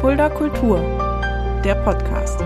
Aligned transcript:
Fulda 0.00 0.28
Kultur, 0.28 0.78
der 1.64 1.74
Podcast. 1.74 2.38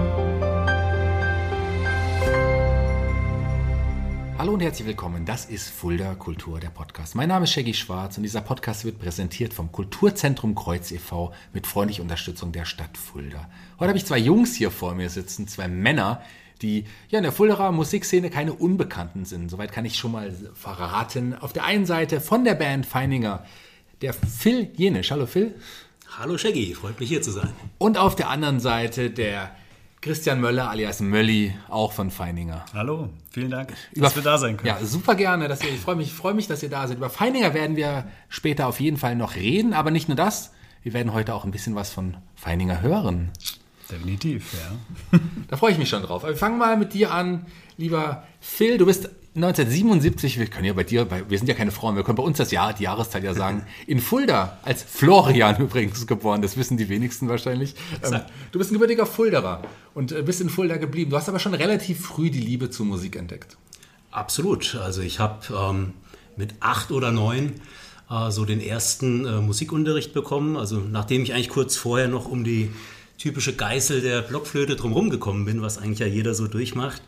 Hallo 4.39 4.55
und 4.55 4.61
herzlich 4.61 4.89
willkommen. 4.89 5.27
Das 5.27 5.45
ist 5.45 5.69
Fulda 5.69 6.15
Kultur, 6.15 6.61
der 6.61 6.71
Podcast. 6.71 7.15
Mein 7.15 7.29
Name 7.29 7.45
ist 7.45 7.53
Shaggy 7.53 7.75
Schwarz 7.75 8.17
und 8.17 8.23
dieser 8.23 8.41
Podcast 8.41 8.87
wird 8.87 8.99
präsentiert 8.99 9.53
vom 9.53 9.71
Kulturzentrum 9.71 10.55
Kreuz 10.55 10.91
e.V. 10.93 11.35
mit 11.53 11.67
freundlicher 11.67 12.01
Unterstützung 12.01 12.53
der 12.53 12.65
Stadt 12.65 12.97
Fulda. 12.97 13.51
Heute 13.79 13.89
habe 13.89 13.99
ich 13.99 14.07
zwei 14.07 14.17
Jungs 14.17 14.55
hier 14.55 14.71
vor 14.71 14.95
mir 14.95 15.11
sitzen, 15.11 15.47
zwei 15.47 15.69
Männer, 15.69 16.23
die 16.63 16.87
ja 17.11 17.19
in 17.19 17.25
der 17.25 17.33
Fuldaer 17.33 17.71
Musikszene 17.71 18.31
keine 18.31 18.55
Unbekannten 18.55 19.27
sind. 19.27 19.51
Soweit 19.51 19.73
kann 19.73 19.85
ich 19.85 19.99
schon 19.99 20.13
mal 20.13 20.35
verraten. 20.55 21.35
Auf 21.35 21.53
der 21.53 21.65
einen 21.65 21.85
Seite 21.85 22.23
von 22.23 22.45
der 22.45 22.55
Band 22.55 22.87
Feininger 22.87 23.45
der 24.01 24.15
Phil 24.15 24.71
Jenisch. 24.75 25.11
Hallo 25.11 25.27
Phil. 25.27 25.55
Hallo 26.19 26.37
Shaggy, 26.37 26.75
freut 26.75 27.01
mich 27.01 27.09
hier 27.09 27.23
zu 27.23 27.31
sein. 27.31 27.49
Und 27.79 27.97
auf 27.97 28.15
der 28.15 28.29
anderen 28.29 28.61
Seite 28.61 29.09
der 29.09 29.51
Christian 30.03 30.43
Möller 30.43 30.69
alias 30.69 31.01
Mölli, 31.01 31.55
auch 31.71 31.93
von 31.93 32.11
Feininger. 32.11 32.67
Hallo, 32.75 33.09
vielen 33.31 33.51
Dank, 33.51 33.73
Über, 33.93 34.05
dass 34.05 34.17
wir 34.17 34.23
da 34.23 34.37
sein 34.37 34.59
können. 34.59 34.67
Ja, 34.69 34.85
super 34.85 35.15
gerne. 35.15 35.49
Dass 35.49 35.65
ihr, 35.65 35.71
ich 35.71 35.81
freue 35.81 35.97
mich, 35.97 36.13
freue 36.13 36.35
mich, 36.35 36.47
dass 36.47 36.63
ihr 36.63 36.69
da 36.69 36.87
seid. 36.87 36.99
Über 36.99 37.09
Feininger 37.09 37.55
werden 37.55 37.77
wir 37.77 38.07
später 38.29 38.67
auf 38.67 38.79
jeden 38.79 38.99
Fall 38.99 39.17
noch 39.17 39.37
reden, 39.37 39.73
aber 39.73 39.91
nicht 39.91 40.09
nur 40.09 40.17
das. 40.17 40.53
Wir 40.83 40.93
werden 40.93 41.15
heute 41.15 41.35
auch 41.35 41.47
ein 41.47 41.51
bisschen 41.51 41.77
was 41.77 41.91
von 41.91 42.19
Feininger 42.35 42.83
hören. 42.83 43.31
Definitiv, 43.91 44.53
ja. 44.53 45.19
Da 45.49 45.57
freue 45.57 45.73
ich 45.73 45.79
mich 45.79 45.89
schon 45.89 46.03
drauf. 46.03 46.25
Aber 46.25 46.35
wir 46.35 46.39
fangen 46.39 46.59
mal 46.59 46.77
mit 46.77 46.93
dir 46.93 47.13
an, 47.15 47.47
lieber 47.79 48.25
Phil. 48.39 48.77
Du 48.77 48.85
bist 48.85 49.09
1977, 49.35 50.39
wir 50.39 50.47
können 50.47 50.67
ja 50.67 50.75
bei 50.75 50.85
dir, 50.85 51.09
wir 51.11 51.39
sind 51.39 51.47
ja 51.47 51.55
keine 51.55 51.71
Frauen, 51.71 51.97
wir 51.97 52.03
können 52.03 52.17
bei 52.17 52.23
uns 52.23 52.37
das 52.37 52.51
Jahr, 52.51 52.75
die 52.75 52.83
Jahreszeit 52.83 53.25
ja 53.25 53.33
sagen, 53.33 53.65
in 53.87 53.99
Fulda, 53.99 54.59
als 54.63 54.83
Florian 54.83 55.57
übrigens 55.59 56.07
geboren, 56.07 56.43
das 56.43 56.59
wissen 56.59 56.77
die 56.77 56.91
wenigsten 56.91 57.31
wahrscheinlich. 57.31 57.75
Ähm, 58.05 58.21
du 58.51 58.59
bist 58.59 58.71
ein 58.71 58.75
gebürtiger 58.75 59.07
Fulderer 59.07 59.63
und 59.95 60.13
äh, 60.13 60.23
bist 60.23 60.43
in 60.43 60.51
Fulda 60.51 60.77
geblieben. 60.77 61.11
Du 61.11 61.17
hast 61.17 61.31
aber 61.31 61.39
schon 61.39 61.55
relativ 61.55 62.05
früh 62.05 62.31
die 62.31 62.41
Liebe 62.41 62.69
zur 62.69 62.85
Musik 62.85 63.17
entdeckt. 63.17 63.57
Absolut. 64.11 64.75
Also 64.75 65.01
ich 65.01 65.19
habe 65.19 65.41
ähm, 65.51 65.95
mit 66.37 66.55
acht 66.61 66.93
oder 66.93 67.11
neun 67.11 67.55
äh, 68.11 68.31
so 68.31 68.45
den 68.45 68.61
ersten 68.61 69.25
äh, 69.25 69.41
Musikunterricht 69.41 70.13
bekommen. 70.13 70.59
Also 70.59 70.77
nachdem 70.77 71.23
ich 71.23 71.33
eigentlich 71.33 71.49
kurz 71.49 71.77
vorher 71.77 72.09
noch 72.09 72.29
um 72.29 72.45
die 72.45 72.71
typische 73.17 73.55
Geißel 73.55 74.03
der 74.03 74.21
Blockflöte 74.21 74.77
drumherum 74.77 75.09
gekommen 75.09 75.47
bin, 75.47 75.63
was 75.63 75.79
eigentlich 75.79 76.01
ja 76.01 76.07
jeder 76.07 76.35
so 76.35 76.49
durchmacht, 76.49 77.01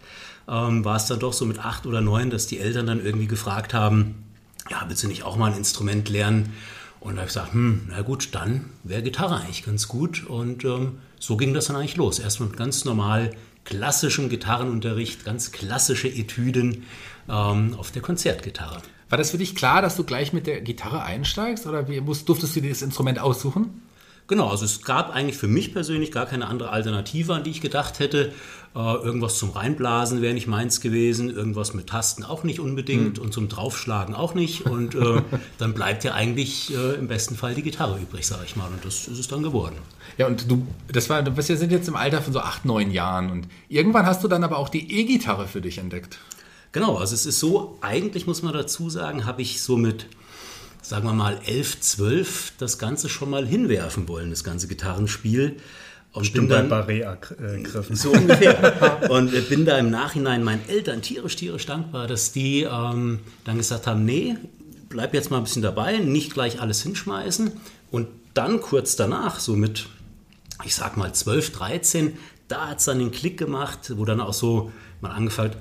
ähm, 0.48 0.84
war 0.84 0.96
es 0.96 1.06
dann 1.06 1.20
doch 1.20 1.32
so 1.32 1.46
mit 1.46 1.58
acht 1.58 1.86
oder 1.86 2.00
neun, 2.00 2.30
dass 2.30 2.46
die 2.46 2.58
Eltern 2.58 2.86
dann 2.86 3.04
irgendwie 3.04 3.26
gefragt 3.26 3.74
haben, 3.74 4.24
ja, 4.70 4.84
willst 4.88 5.02
du 5.02 5.08
nicht 5.08 5.24
auch 5.24 5.36
mal 5.36 5.52
ein 5.52 5.58
Instrument 5.58 6.08
lernen? 6.08 6.52
Und 7.00 7.16
da 7.16 7.20
habe 7.20 7.28
ich 7.28 7.34
gesagt, 7.34 7.52
hm, 7.52 7.88
na 7.90 8.00
gut, 8.02 8.28
dann 8.32 8.70
wäre 8.82 9.02
Gitarre 9.02 9.36
eigentlich 9.36 9.64
ganz 9.64 9.88
gut. 9.88 10.24
Und 10.26 10.64
ähm, 10.64 10.98
so 11.18 11.36
ging 11.36 11.52
das 11.52 11.66
dann 11.66 11.76
eigentlich 11.76 11.96
los. 11.96 12.18
Erstmal 12.18 12.48
mit 12.48 12.56
ganz 12.56 12.84
normal 12.84 13.30
klassischem 13.64 14.28
Gitarrenunterricht, 14.28 15.24
ganz 15.24 15.52
klassische 15.52 16.08
Etüden 16.08 16.84
ähm, 17.28 17.74
auf 17.78 17.90
der 17.90 18.02
Konzertgitarre. 18.02 18.80
War 19.10 19.18
das 19.18 19.30
für 19.30 19.38
dich 19.38 19.54
klar, 19.54 19.82
dass 19.82 19.96
du 19.96 20.04
gleich 20.04 20.32
mit 20.32 20.46
der 20.46 20.60
Gitarre 20.60 21.02
einsteigst 21.02 21.66
oder 21.66 21.88
wie, 21.88 22.00
durftest 22.00 22.56
du 22.56 22.60
dir 22.60 22.70
das 22.70 22.82
Instrument 22.82 23.18
aussuchen? 23.18 23.82
Genau, 24.26 24.48
also 24.48 24.64
es 24.64 24.82
gab 24.82 25.14
eigentlich 25.14 25.36
für 25.36 25.48
mich 25.48 25.74
persönlich 25.74 26.10
gar 26.10 26.24
keine 26.24 26.46
andere 26.46 26.70
Alternative, 26.70 27.34
an 27.34 27.44
die 27.44 27.50
ich 27.50 27.60
gedacht 27.60 27.98
hätte. 27.98 28.32
Äh, 28.74 28.78
irgendwas 28.78 29.38
zum 29.38 29.50
Reinblasen 29.50 30.22
wäre 30.22 30.32
nicht 30.32 30.46
meins 30.46 30.80
gewesen, 30.80 31.28
irgendwas 31.28 31.74
mit 31.74 31.88
Tasten 31.88 32.24
auch 32.24 32.42
nicht 32.42 32.58
unbedingt 32.58 33.18
mhm. 33.18 33.24
und 33.24 33.34
zum 33.34 33.50
Draufschlagen 33.50 34.14
auch 34.14 34.34
nicht. 34.34 34.62
Und 34.62 34.94
äh, 34.94 35.20
dann 35.58 35.74
bleibt 35.74 36.04
ja 36.04 36.14
eigentlich 36.14 36.74
äh, 36.74 36.94
im 36.94 37.06
besten 37.06 37.36
Fall 37.36 37.54
die 37.54 37.62
Gitarre 37.62 37.98
übrig, 38.00 38.26
sage 38.26 38.42
ich 38.46 38.56
mal. 38.56 38.68
Und 38.68 38.82
das 38.84 39.08
ist 39.08 39.18
es 39.18 39.28
dann 39.28 39.42
geworden. 39.42 39.76
Ja, 40.16 40.26
und 40.26 40.50
du, 40.50 40.66
das 40.90 41.10
war, 41.10 41.24
wir 41.24 41.42
sind 41.42 41.70
jetzt 41.70 41.88
im 41.88 41.96
Alter 41.96 42.22
von 42.22 42.32
so 42.32 42.40
acht, 42.40 42.64
neun 42.64 42.90
Jahren 42.90 43.30
und 43.30 43.46
irgendwann 43.68 44.06
hast 44.06 44.24
du 44.24 44.28
dann 44.28 44.42
aber 44.42 44.56
auch 44.56 44.70
die 44.70 45.00
E-Gitarre 45.00 45.46
für 45.48 45.60
dich 45.60 45.78
entdeckt. 45.78 46.18
Genau, 46.72 46.96
also 46.96 47.14
es 47.14 47.26
ist 47.26 47.38
so, 47.38 47.78
eigentlich 47.82 48.26
muss 48.26 48.42
man 48.42 48.52
dazu 48.54 48.90
sagen, 48.90 49.26
habe 49.26 49.42
ich 49.42 49.62
so 49.62 49.76
mit 49.76 50.06
sagen 50.84 51.06
wir 51.06 51.14
mal, 51.14 51.40
11, 51.46 51.80
12 51.80 52.52
das 52.58 52.78
Ganze 52.78 53.08
schon 53.08 53.30
mal 53.30 53.46
hinwerfen 53.46 54.06
wollen, 54.06 54.30
das 54.30 54.44
ganze 54.44 54.68
Gitarrenspiel. 54.68 55.56
Und 56.12 56.26
Stimmt 56.26 56.50
bin 56.50 56.56
dann, 56.56 56.68
bei 56.68 56.82
Barré-Griffen. 56.82 57.96
So 57.96 58.12
ungefähr. 58.12 59.00
und 59.10 59.48
bin 59.48 59.64
da 59.64 59.78
im 59.78 59.90
Nachhinein 59.90 60.44
meinen 60.44 60.68
Eltern 60.68 61.02
tierisch, 61.02 61.36
tierisch 61.36 61.66
dankbar, 61.66 62.06
dass 62.06 62.32
die 62.32 62.62
ähm, 62.62 63.20
dann 63.44 63.56
gesagt 63.56 63.86
haben, 63.86 64.04
nee, 64.04 64.36
bleib 64.90 65.14
jetzt 65.14 65.30
mal 65.30 65.38
ein 65.38 65.44
bisschen 65.44 65.62
dabei, 65.62 65.96
nicht 65.96 66.34
gleich 66.34 66.60
alles 66.60 66.82
hinschmeißen. 66.82 67.50
Und 67.90 68.08
dann 68.34 68.60
kurz 68.60 68.94
danach, 68.94 69.40
so 69.40 69.56
mit, 69.56 69.86
ich 70.64 70.74
sag 70.74 70.96
mal 70.98 71.12
12, 71.12 71.50
13, 71.50 72.12
da 72.46 72.68
hat 72.68 72.80
es 72.80 72.84
dann 72.84 72.98
den 72.98 73.10
Klick 73.10 73.38
gemacht, 73.38 73.92
wo 73.96 74.04
dann 74.04 74.20
auch 74.20 74.34
so 74.34 74.70
man 75.04 75.12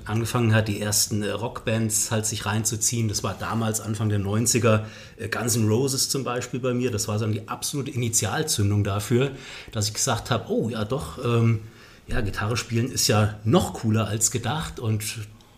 angefangen 0.04 0.54
hat, 0.54 0.68
die 0.68 0.80
ersten 0.80 1.22
äh, 1.22 1.30
Rockbands 1.30 2.10
halt 2.10 2.26
sich 2.26 2.46
reinzuziehen. 2.46 3.08
Das 3.08 3.22
war 3.22 3.34
damals 3.38 3.80
Anfang 3.80 4.08
der 4.08 4.20
90er, 4.20 4.84
äh, 5.16 5.28
Guns 5.28 5.56
N' 5.56 5.68
Roses 5.68 6.08
zum 6.08 6.24
Beispiel 6.24 6.60
bei 6.60 6.74
mir. 6.74 6.90
Das 6.90 7.06
war 7.06 7.18
dann 7.18 7.32
die 7.32 7.48
absolute 7.48 7.90
Initialzündung 7.90 8.84
dafür, 8.84 9.30
dass 9.72 9.88
ich 9.88 9.94
gesagt 9.94 10.30
habe, 10.30 10.50
oh 10.50 10.68
ja 10.68 10.84
doch, 10.84 11.24
ähm, 11.24 11.60
ja, 12.06 12.20
Gitarre 12.20 12.56
spielen 12.56 12.90
ist 12.90 13.06
ja 13.06 13.38
noch 13.44 13.74
cooler 13.74 14.08
als 14.08 14.30
gedacht 14.30 14.80
und 14.80 15.04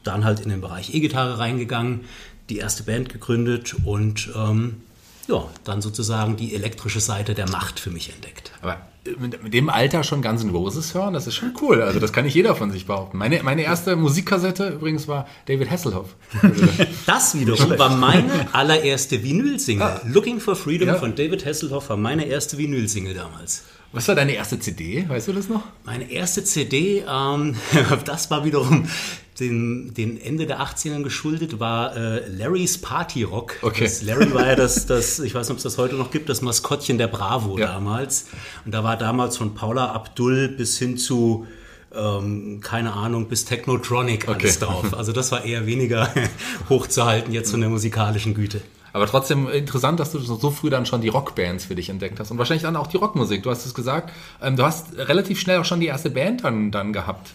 dann 0.05 0.25
halt 0.25 0.41
in 0.41 0.51
den 0.51 0.61
Bereich 0.61 0.95
E-Gitarre 0.95 1.39
reingegangen, 1.39 2.03
die 2.49 2.59
erste 2.59 2.85
Band 2.85 3.09
gegründet 3.09 3.75
und 3.85 4.31
ähm, 4.37 4.83
ja, 5.27 5.49
dann 5.65 5.83
sozusagen 5.83 6.37
die 6.37 6.55
elektrische 6.55 7.01
Seite 7.01 7.35
der 7.35 7.49
Macht 7.51 7.81
für 7.81 7.91
mich 7.91 8.13
entdeckt. 8.13 8.53
Aber 8.63 8.79
mit, 9.19 9.43
mit, 9.43 9.55
dem 9.55 9.69
Alter 9.69 10.05
schon 10.05 10.23
Guns 10.23 10.43
N' 10.43 10.51
Roses 10.51 10.95
hören, 10.95 11.15
das 11.15 11.27
ist 11.27 11.35
schon 11.35 11.53
cool. 11.61 11.83
Also 11.83 12.01
das 12.01 12.13
kann 12.13 12.25
nicht 12.25 12.35
jeder 12.35 12.55
von 12.55 12.71
sich 12.71 12.87
behaupten. 12.87 13.19
Meine, 13.19 13.43
meine 13.43 13.63
erste 13.63 13.97
Musikkassette 13.97 14.69
übrigens 14.69 15.09
war 15.09 15.27
David 15.47 15.71
Hasselhoff. 15.71 16.17
das 17.07 17.39
wiederum 17.39 17.79
war 17.79 17.97
meine 17.97 18.49
allererste 18.53 19.23
Vinyl-Single. 19.23 19.87
Ah. 19.87 20.01
Looking 20.07 20.41
for 20.41 20.57
Freedom 20.57 20.89
ja. 20.89 20.95
von 20.97 21.15
David 21.15 21.45
Hasselhoff 21.47 21.89
war 21.91 21.97
meine 21.97 22.27
erste 22.27 22.59
Vinyl-Single 22.59 23.15
damals. 23.15 23.65
Was 23.93 24.09
war 24.09 24.15
deine 24.15 24.35
erste 24.35 24.59
CD? 24.59 25.09
Weißt 25.09 25.29
du 25.29 25.33
das 25.33 25.49
noch? 25.49 25.63
Meine 25.85 26.11
erste 26.11 26.45
CD, 26.45 27.05
ähm, 27.09 27.57
das 28.05 28.31
war 28.31 28.45
wiederum 28.45 28.89
den, 29.41 29.95
den 29.95 30.21
Ende 30.21 30.47
der 30.47 30.61
80ern 30.61 31.03
geschuldet, 31.03 31.61
war 31.61 31.97
äh, 31.97 32.29
Larrys 32.29 32.79
Party 32.79 33.23
Rock. 33.23 33.57
Okay. 33.63 33.85
Das 33.85 34.03
Larry 34.03 34.33
war 34.35 34.47
ja 34.47 34.57
das, 34.57 34.87
das, 34.87 35.19
ich 35.19 35.35
weiß 35.35 35.49
nicht, 35.49 35.53
ob 35.53 35.57
es 35.59 35.63
das 35.63 35.79
heute 35.79 35.97
noch 35.97 36.11
gibt, 36.11 36.29
das 36.29 36.43
Maskottchen 36.43 36.99
der 36.99 37.09
Bravo 37.09 37.59
ja. 37.59 37.67
damals. 37.67 38.27
Und 38.65 38.73
da 38.73 38.85
war 38.85 38.97
damals 38.97 39.37
von 39.37 39.55
Paula 39.55 39.93
Abdul 39.93 40.49
bis 40.49 40.79
hin 40.79 40.97
zu 40.97 41.47
ähm, 41.95 42.61
keine 42.63 42.93
Ahnung, 42.93 43.29
bis 43.29 43.45
Technotronic 43.45 44.29
alles 44.29 44.63
okay. 44.63 44.67
drauf. 44.67 44.95
Also 44.95 45.13
das 45.13 45.33
war 45.33 45.45
eher 45.45 45.67
weniger 45.67 46.13
hochzuhalten 46.69 47.33
jetzt 47.33 47.51
von 47.51 47.61
der 47.61 47.71
musikalischen 47.71 48.35
Güte. 48.35 48.61
Aber 48.93 49.07
trotzdem 49.07 49.47
interessant, 49.49 50.01
dass 50.01 50.13
du 50.13 50.19
so 50.21 50.51
früh 50.51 50.71
dann 50.71 50.87
schon 50.87 51.03
die 51.03 51.09
Rockbands 51.09 51.67
für 51.67 51.75
dich 51.75 51.91
entdeckt 51.91 52.19
hast 52.19 52.31
und 52.31 52.39
wahrscheinlich 52.39 52.63
dann 52.63 52.77
auch 52.77 52.87
die 52.87 52.97
Rockmusik. 52.97 53.43
Du 53.43 53.51
hast 53.51 53.67
es 53.67 53.75
gesagt, 53.75 54.11
ähm, 54.41 54.57
du 54.57 54.65
hast 54.65 54.97
relativ 54.97 55.39
schnell 55.39 55.59
auch 55.59 55.67
schon 55.67 55.81
die 55.81 55.87
erste 55.87 56.09
Band 56.09 56.45
dann, 56.45 56.71
dann 56.71 56.95
gehabt. 56.95 57.33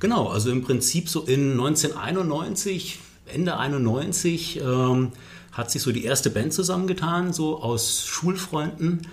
Genau, 0.00 0.28
also 0.28 0.50
im 0.50 0.62
Prinzip 0.62 1.08
so 1.08 1.22
in 1.22 1.52
1991, 1.52 2.98
Ende 3.26 3.56
91, 3.56 4.60
ähm, 4.60 5.12
hat 5.52 5.70
sich 5.70 5.82
so 5.82 5.92
die 5.92 6.04
erste 6.04 6.30
Band 6.30 6.52
zusammengetan, 6.52 7.32
so 7.32 7.62
aus 7.62 8.04
Schulfreunden. 8.06 9.06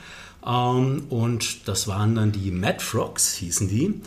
Ähm, 0.45 1.03
und 1.09 1.67
das 1.67 1.87
waren 1.87 2.15
dann 2.15 2.31
die 2.31 2.51
Mad 2.51 2.79
Frogs, 2.79 3.33
hießen 3.35 3.67
die. 3.67 4.01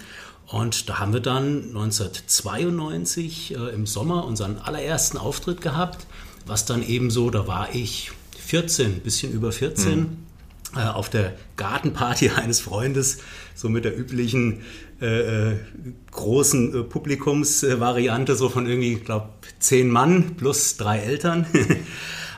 Und 0.49 0.89
da 0.89 0.99
haben 0.99 1.13
wir 1.13 1.21
dann 1.21 1.69
1992 1.69 3.55
äh, 3.55 3.75
im 3.75 3.87
Sommer 3.87 4.25
unseren 4.25 4.59
allerersten 4.59 5.17
Auftritt 5.17 5.61
gehabt 5.61 6.07
was 6.47 6.65
dann 6.65 6.83
eben 6.87 7.11
so, 7.11 7.31
da 7.31 7.47
war 7.47 7.75
ich 7.75 8.11
14, 8.39 9.01
bisschen 9.01 9.33
über 9.33 9.53
14, 9.53 9.99
mhm. 9.99 10.17
äh, 10.77 10.81
auf 10.81 11.09
der 11.09 11.37
Gartenparty 11.57 12.31
eines 12.37 12.61
Freundes, 12.61 13.19
so 13.55 13.69
mit 13.69 13.85
der 13.85 13.97
üblichen 13.97 14.63
äh, 15.01 15.53
äh 15.53 15.57
großen 16.11 16.75
äh, 16.75 16.83
Publikumsvariante, 16.83 18.37
so 18.37 18.49
von 18.49 18.67
irgendwie, 18.67 18.95
ich 18.95 19.05
glaube, 19.05 19.29
zehn 19.59 19.89
Mann 19.89 20.37
plus 20.37 20.77
drei 20.77 20.99
Eltern. 20.99 21.47
ähm, 21.55 21.87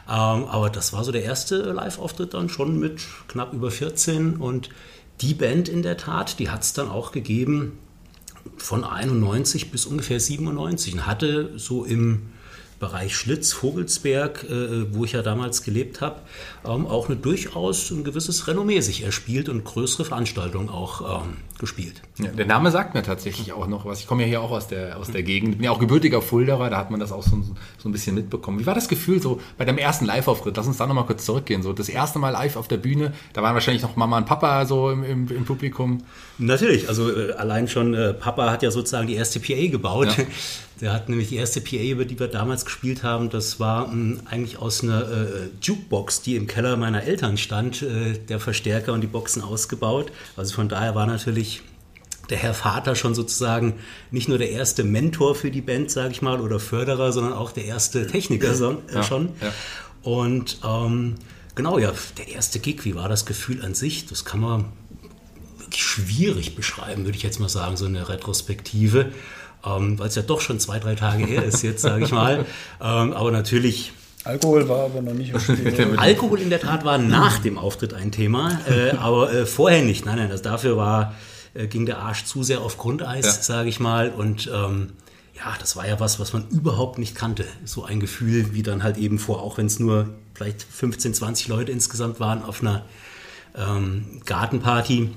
aber 0.07 0.71
das 0.71 0.93
war 0.93 1.05
so 1.05 1.13
der 1.13 1.25
erste 1.25 1.57
Live-Auftritt 1.57 2.35
dann 2.35 2.49
schon 2.49 2.79
mit 2.79 3.03
knapp 3.29 3.53
über 3.53 3.71
14 3.71 4.37
und 4.37 4.69
die 5.21 5.35
Band 5.35 5.69
in 5.69 5.83
der 5.83 5.97
Tat, 5.97 6.39
die 6.39 6.51
hat 6.51 6.63
es 6.63 6.73
dann 6.73 6.89
auch 6.89 7.13
gegeben 7.13 7.79
von 8.57 8.85
91 8.85 9.71
bis 9.71 9.87
ungefähr 9.87 10.21
97 10.21 10.95
und 10.95 11.07
hatte 11.07 11.53
so 11.57 11.85
im 11.85 12.32
Bereich 12.83 13.17
Schlitz, 13.17 13.53
Vogelsberg, 13.53 14.43
äh, 14.43 14.93
wo 14.93 15.05
ich 15.05 15.13
ja 15.13 15.23
damals 15.23 15.63
gelebt 15.63 16.01
habe, 16.01 16.17
ähm, 16.65 16.85
auch 16.89 17.07
eine 17.07 17.17
durchaus 17.17 17.93
ein 17.93 18.03
gewisses 18.03 18.49
Renommee 18.49 18.81
sich 18.81 19.05
erspielt 19.05 19.49
und 19.49 19.63
größere 19.63 20.05
Veranstaltungen 20.05 20.69
auch 20.69 21.23
ähm, 21.23 21.37
gespielt. 21.61 22.03
Ja, 22.19 22.33
der 22.33 22.45
Name 22.45 22.73
sagt 22.73 22.95
mir 22.95 23.05
tatsächlich 23.05 23.53
auch 23.53 23.69
noch 23.69 23.85
was. 23.85 24.01
Ich 24.01 24.09
komme 24.09 24.23
ja 24.23 24.29
hier 24.29 24.41
auch 24.41 24.51
aus 24.51 24.67
der, 24.67 24.99
aus 24.99 25.13
der 25.13 25.23
Gegend, 25.23 25.59
bin 25.59 25.65
ja 25.65 25.71
auch 25.71 25.79
gebürtiger 25.79 26.21
Fulderer, 26.21 26.71
da 26.71 26.79
hat 26.79 26.91
man 26.91 26.99
das 26.99 27.13
auch 27.13 27.23
so, 27.23 27.41
so 27.79 27.89
ein 27.89 27.93
bisschen 27.93 28.17
mitbekommen. 28.17 28.59
Wie 28.59 28.67
war 28.67 28.75
das 28.75 28.89
Gefühl 28.89 29.23
so 29.23 29.41
bei 29.59 29.65
deinem 29.65 29.79
ersten 29.79 30.05
Live-Auftritt? 30.05 30.57
Lass 30.57 30.67
uns 30.67 30.79
da 30.79 30.89
nochmal 30.89 31.07
kurz 31.07 31.25
zurückgehen. 31.25 31.63
So 31.63 31.73
das 31.73 31.89
erste 31.89 32.19
Mal 32.19 32.31
live 32.31 32.57
auf 32.57 32.67
der 32.67 32.79
Bühne, 32.79 33.13
da 33.33 33.45
waren 33.45 33.55
wahrscheinlich 33.55 33.85
noch 33.85 33.95
Mama 33.95 34.19
und 34.19 34.27
Papa 34.27 34.67
so 34.67 34.91
im, 34.91 35.05
im, 35.05 35.29
im 35.29 35.45
Publikum. 35.45 36.03
Natürlich, 36.43 36.89
also 36.89 37.11
äh, 37.11 37.33
allein 37.33 37.69
schon 37.69 37.95
äh, 37.95 38.13
Papa 38.13 38.51
hat 38.51 38.63
ja 38.63 38.71
sozusagen 38.71 39.07
die 39.07 39.15
erste 39.15 39.41
PA 39.41 39.69
gebaut. 39.69 40.17
Ja. 40.19 40.25
Der 40.81 40.93
hat 40.93 41.09
nämlich 41.09 41.29
die 41.29 41.37
erste 41.37 41.61
PA, 41.61 41.77
über 41.77 42.05
die 42.05 42.19
wir 42.19 42.27
damals 42.27 42.65
gespielt 42.65 43.05
haben, 43.05 43.31
das 43.31 43.61
war 43.61 43.87
mh, 43.87 43.93
hm, 43.93 44.21
eigentlich 44.29 44.59
aus 44.59 44.83
einer 44.83 45.03
äh, 45.03 45.27
Jukebox, 45.63 46.23
die 46.23 46.35
im 46.35 46.49
Keller 46.49 46.77
meiner 46.77 47.05
Eltern 47.05 47.37
stand, 47.37 47.83
äh, 47.83 48.19
der 48.19 48.41
Verstärker 48.41 48.93
und 48.93 49.01
die 49.01 49.07
Boxen 49.07 49.43
ausgebaut. 49.43 50.11
Also 50.37 50.55
von 50.55 50.69
daher 50.69 50.97
war 50.97 51.07
natürlich 51.07 51.63
der 52.31 52.39
Herr 52.39 52.55
Vater 52.55 52.97
schon 52.97 53.15
sozusagen 53.15 53.75
nicht 54.11 54.29
nur 54.29 54.39
der 54.39 54.51
erste 54.51 54.83
Mentor 54.83 55.37
für 55.37 55.53
die 55.53 55.61
Band, 55.61 55.91
sage 55.91 56.11
ich 56.11 56.23
mal, 56.23 56.41
oder 56.41 56.59
Förderer, 56.59 57.13
sondern 57.13 57.35
auch 57.35 57.53
der 57.53 57.67
erste 57.67 58.07
Techniker 58.09 58.55
so, 58.55 58.83
ja, 58.93 59.05
schon. 59.05 59.29
Ja. 59.41 59.53
Und 60.03 60.59
ähm, 60.65 61.15
genau, 61.55 61.79
ja, 61.79 61.93
der 62.19 62.29
erste 62.29 62.59
Gig, 62.59 62.85
wie 62.85 62.97
war 62.97 63.09
das 63.09 63.25
Gefühl 63.25 63.65
an 63.65 63.75
sich? 63.75 64.07
Das 64.07 64.25
kann 64.25 64.41
man 64.41 64.65
schwierig 65.77 66.57
beschreiben, 66.57 67.05
würde 67.05 67.17
ich 67.17 67.23
jetzt 67.23 67.41
mal 67.41 67.49
sagen, 67.49 67.77
so 67.77 67.87
eine 67.87 68.09
Retrospektive, 68.09 69.13
ähm, 69.65 69.99
weil 69.99 70.09
es 70.09 70.15
ja 70.15 70.23
doch 70.23 70.41
schon 70.41 70.59
zwei, 70.61 70.79
drei 70.79 70.95
Tage 70.95 71.25
her 71.25 71.45
ist 71.45 71.63
jetzt, 71.63 71.83
sage 71.83 72.05
ich 72.05 72.13
mal. 72.13 72.45
Ähm, 72.81 73.13
aber 73.13 73.31
natürlich 73.31 73.93
Alkohol 74.25 74.69
war 74.69 74.87
aber 74.87 75.03
noch 75.03 75.15
nicht 75.15 75.33
Alkohol 75.97 76.41
in 76.41 76.51
der 76.51 76.61
Tat 76.61 76.85
war 76.85 76.99
nach 76.99 77.39
dem 77.39 77.59
Auftritt 77.59 77.95
ein 77.95 78.11
Thema, 78.11 78.61
äh, 78.69 78.91
aber 78.97 79.33
äh, 79.33 79.47
vorher 79.47 79.83
nicht. 79.83 80.05
Nein, 80.05 80.17
nein, 80.17 80.31
das 80.31 80.43
dafür 80.43 80.77
war 80.77 81.15
äh, 81.55 81.67
ging 81.67 81.87
der 81.87 81.99
Arsch 81.99 82.25
zu 82.25 82.43
sehr 82.43 82.61
auf 82.61 82.79
Grundeis, 82.79 83.25
ja. 83.25 83.33
sage 83.33 83.69
ich 83.69 83.81
mal. 83.81 84.11
Und 84.11 84.51
ähm, 84.53 84.91
ja, 85.35 85.55
das 85.59 85.77
war 85.77 85.87
ja 85.87 85.99
was, 86.01 86.21
was 86.21 86.33
man 86.33 86.49
überhaupt 86.49 86.99
nicht 86.99 87.15
kannte. 87.15 87.45
So 87.65 87.85
ein 87.85 88.01
Gefühl 88.01 88.55
wie 88.55 88.63
dann 88.63 88.83
halt 88.83 88.97
eben 88.97 89.19
vor, 89.19 89.43
auch 89.43 89.59
wenn 89.59 89.67
es 89.67 89.79
nur 89.79 90.09
vielleicht 90.35 90.63
15, 90.63 91.15
20 91.15 91.49
Leute 91.49 91.73
insgesamt 91.73 92.21
waren 92.21 92.45
auf 92.45 92.61
einer 92.61 92.85
ähm, 93.57 94.21
Gartenparty. 94.25 95.11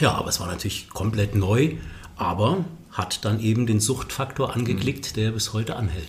Ja, 0.00 0.12
aber 0.12 0.28
es 0.28 0.40
war 0.40 0.46
natürlich 0.46 0.88
komplett 0.90 1.34
neu, 1.34 1.74
aber 2.16 2.64
hat 2.92 3.24
dann 3.24 3.40
eben 3.40 3.66
den 3.66 3.80
Suchtfaktor 3.80 4.54
angeklickt, 4.54 5.16
der 5.16 5.32
bis 5.32 5.52
heute 5.52 5.76
anhält. 5.76 6.08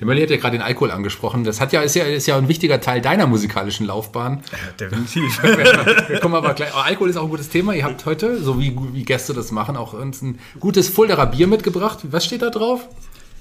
Der 0.00 0.06
Mölli 0.06 0.22
hat 0.22 0.30
ja 0.30 0.36
gerade 0.36 0.56
den 0.56 0.62
Alkohol 0.62 0.90
angesprochen. 0.90 1.44
Das 1.44 1.60
hat 1.60 1.72
ja, 1.72 1.82
ist, 1.82 1.94
ja, 1.94 2.04
ist 2.04 2.26
ja 2.26 2.36
ein 2.36 2.48
wichtiger 2.48 2.80
Teil 2.80 3.00
deiner 3.00 3.26
musikalischen 3.26 3.86
Laufbahn. 3.86 4.42
Ja, 4.50 4.88
definitiv. 4.88 5.42
wir 6.08 6.20
kommen 6.20 6.34
aber 6.34 6.54
gleich. 6.54 6.72
Aber 6.72 6.84
Alkohol 6.84 7.10
ist 7.10 7.16
auch 7.16 7.24
ein 7.24 7.30
gutes 7.30 7.48
Thema. 7.48 7.74
Ihr 7.74 7.84
habt 7.84 8.04
heute, 8.06 8.42
so 8.42 8.60
wie, 8.60 8.76
wie 8.92 9.04
Gäste 9.04 9.34
das 9.34 9.50
machen, 9.52 9.76
auch 9.76 9.92
uns 9.92 10.22
ein 10.22 10.38
gutes 10.58 10.88
Fulderer 10.88 11.26
Bier 11.26 11.46
mitgebracht. 11.46 12.00
Was 12.04 12.24
steht 12.24 12.42
da 12.42 12.50
drauf? 12.50 12.88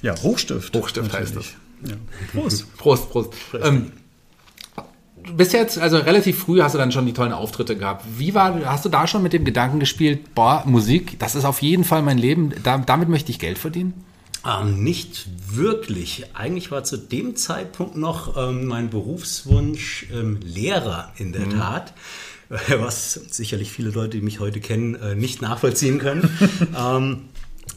Ja, 0.01 0.15
Hochstift. 0.21 0.75
Hochstift 0.75 1.11
natürlich. 1.11 1.35
heißt 1.35 1.37
das. 1.37 1.89
Ja. 1.89 1.95
Prost. 2.33 2.77
Prost, 2.77 3.09
Prost. 3.09 3.31
Prost. 3.51 3.65
Ähm, 3.65 3.91
bis 5.35 5.51
jetzt, 5.51 5.77
also 5.77 5.97
relativ 5.97 6.39
früh 6.39 6.61
hast 6.61 6.73
du 6.73 6.79
dann 6.79 6.91
schon 6.91 7.05
die 7.05 7.13
tollen 7.13 7.33
Auftritte 7.33 7.75
gehabt. 7.77 8.05
Wie 8.17 8.33
war, 8.33 8.65
hast 8.65 8.85
du 8.85 8.89
da 8.89 9.07
schon 9.07 9.23
mit 9.23 9.33
dem 9.33 9.45
Gedanken 9.45 9.79
gespielt, 9.79 10.35
boah, 10.35 10.63
Musik, 10.65 11.19
das 11.19 11.35
ist 11.35 11.45
auf 11.45 11.61
jeden 11.61 11.83
Fall 11.83 12.01
mein 12.01 12.17
Leben, 12.17 12.53
da, 12.63 12.77
damit 12.77 13.09
möchte 13.09 13.31
ich 13.31 13.39
Geld 13.39 13.57
verdienen? 13.57 13.93
Ähm, 14.45 14.83
nicht 14.83 15.27
wirklich. 15.55 16.25
Eigentlich 16.33 16.69
war 16.71 16.83
zu 16.83 16.97
dem 16.97 17.35
Zeitpunkt 17.35 17.95
noch 17.95 18.35
ähm, 18.35 18.65
mein 18.65 18.89
Berufswunsch 18.89 20.07
ähm, 20.13 20.39
Lehrer 20.43 21.13
in 21.17 21.31
der 21.31 21.45
mhm. 21.45 21.57
Tat, 21.57 21.93
was 22.49 23.13
sicherlich 23.13 23.71
viele 23.71 23.89
Leute, 23.89 24.17
die 24.17 24.21
mich 24.21 24.39
heute 24.39 24.59
kennen, 24.59 24.95
äh, 24.95 25.15
nicht 25.15 25.41
nachvollziehen 25.41 25.99
können. 25.99 26.29
Ähm, 26.77 27.29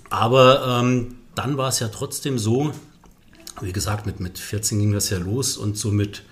aber 0.08 0.80
ähm, 0.80 1.16
dann 1.34 1.56
war 1.56 1.68
es 1.68 1.80
ja 1.80 1.88
trotzdem 1.88 2.38
so, 2.38 2.72
wie 3.60 3.72
gesagt, 3.72 4.06
mit, 4.06 4.20
mit 4.20 4.38
14 4.38 4.78
ging 4.78 4.92
das 4.92 5.10
ja 5.10 5.18
los 5.18 5.56
und 5.56 5.76
so 5.76 5.90
mit 5.90 6.22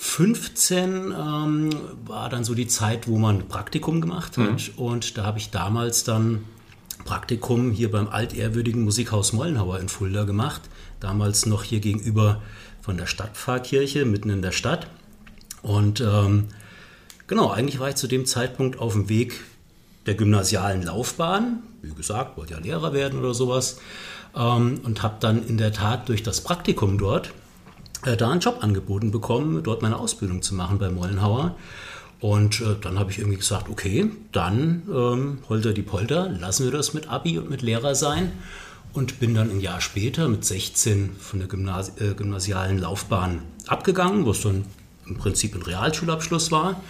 15 0.00 1.12
ähm, 1.12 1.70
war 2.06 2.28
dann 2.28 2.44
so 2.44 2.54
die 2.54 2.68
Zeit, 2.68 3.08
wo 3.08 3.18
man 3.18 3.48
Praktikum 3.48 4.00
gemacht 4.00 4.38
hat. 4.38 4.68
Mhm. 4.76 4.78
Und 4.78 5.18
da 5.18 5.24
habe 5.24 5.38
ich 5.38 5.50
damals 5.50 6.04
dann 6.04 6.44
Praktikum 7.04 7.72
hier 7.72 7.90
beim 7.90 8.06
altehrwürdigen 8.06 8.84
Musikhaus 8.84 9.32
Mollenhauer 9.32 9.80
in 9.80 9.88
Fulda 9.88 10.22
gemacht. 10.22 10.62
Damals 11.00 11.46
noch 11.46 11.64
hier 11.64 11.80
gegenüber 11.80 12.40
von 12.80 12.96
der 12.96 13.06
Stadtpfarrkirche, 13.06 14.04
mitten 14.04 14.30
in 14.30 14.40
der 14.40 14.52
Stadt. 14.52 14.86
Und 15.62 16.00
ähm, 16.00 16.46
genau, 17.26 17.50
eigentlich 17.50 17.80
war 17.80 17.88
ich 17.88 17.96
zu 17.96 18.06
dem 18.06 18.24
Zeitpunkt 18.24 18.78
auf 18.78 18.92
dem 18.92 19.08
Weg 19.08 19.40
der 20.06 20.14
gymnasialen 20.14 20.84
Laufbahn. 20.84 21.64
Wie 21.82 21.92
gesagt, 21.92 22.36
wollte 22.36 22.54
ja 22.54 22.60
Lehrer 22.60 22.92
werden 22.92 23.18
oder 23.18 23.34
sowas. 23.34 23.80
Ähm, 24.36 24.80
und 24.84 25.02
habe 25.02 25.16
dann 25.18 25.44
in 25.44 25.58
der 25.58 25.72
Tat 25.72 26.08
durch 26.08 26.22
das 26.22 26.40
Praktikum 26.42 26.98
dort 26.98 27.32
da 28.02 28.30
einen 28.30 28.40
Job 28.40 28.58
angeboten 28.60 29.10
bekommen, 29.10 29.62
dort 29.62 29.82
meine 29.82 29.98
Ausbildung 29.98 30.42
zu 30.42 30.54
machen 30.54 30.78
bei 30.78 30.90
Mollenhauer. 30.90 31.56
Und 32.20 32.60
äh, 32.60 32.74
dann 32.80 32.98
habe 32.98 33.10
ich 33.10 33.18
irgendwie 33.18 33.38
gesagt, 33.38 33.68
okay, 33.68 34.10
dann 34.32 34.82
ähm, 34.92 35.38
holter 35.48 35.72
die 35.72 35.82
Polter, 35.82 36.28
lassen 36.28 36.64
wir 36.64 36.72
das 36.72 36.94
mit 36.94 37.08
Abi 37.08 37.38
und 37.38 37.48
mit 37.48 37.62
Lehrer 37.62 37.94
sein. 37.94 38.32
Und 38.92 39.20
bin 39.20 39.34
dann 39.34 39.50
ein 39.50 39.60
Jahr 39.60 39.80
später 39.80 40.28
mit 40.28 40.44
16 40.44 41.16
von 41.18 41.38
der 41.38 41.48
Gymnasi 41.48 41.92
äh, 42.00 42.14
gymnasialen 42.14 42.78
Laufbahn 42.78 43.42
abgegangen, 43.66 44.26
was 44.26 44.40
dann 44.40 44.64
im 45.06 45.16
Prinzip 45.16 45.54
ein 45.54 45.62
Realschulabschluss 45.62 46.50
war. 46.50 46.82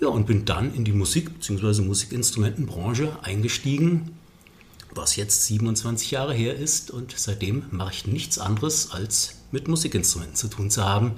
Ja, 0.00 0.08
und 0.08 0.26
bin 0.26 0.44
dann 0.44 0.72
in 0.74 0.84
die 0.84 0.92
Musik- 0.92 1.34
bzw. 1.40 1.82
Musikinstrumentenbranche 1.82 3.10
eingestiegen, 3.22 4.16
was 4.94 5.16
jetzt 5.16 5.46
27 5.46 6.10
Jahre 6.10 6.34
her 6.34 6.56
ist. 6.56 6.90
Und 6.90 7.14
seitdem 7.16 7.64
mache 7.70 7.92
ich 7.92 8.06
nichts 8.06 8.38
anderes, 8.38 8.92
als 8.92 9.39
mit 9.52 9.68
Musikinstrumenten 9.68 10.36
zu 10.36 10.48
tun 10.48 10.70
zu 10.70 10.84
haben. 10.84 11.12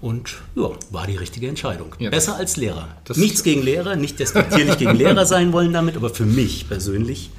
Und 0.00 0.36
ja, 0.54 0.70
war 0.90 1.06
die 1.06 1.16
richtige 1.16 1.48
Entscheidung. 1.48 1.94
Ja. 1.98 2.10
Besser 2.10 2.36
als 2.36 2.56
Lehrer. 2.56 2.88
Nichts 3.16 3.42
gegen 3.42 3.62
Lehrer, 3.62 3.96
nicht 3.96 4.20
despektierlich 4.20 4.78
gegen 4.78 4.94
Lehrer 4.96 5.26
sein 5.26 5.52
wollen 5.52 5.72
damit, 5.72 5.96
aber 5.96 6.10
für 6.10 6.24
mich 6.24 6.68
persönlich 6.68 7.30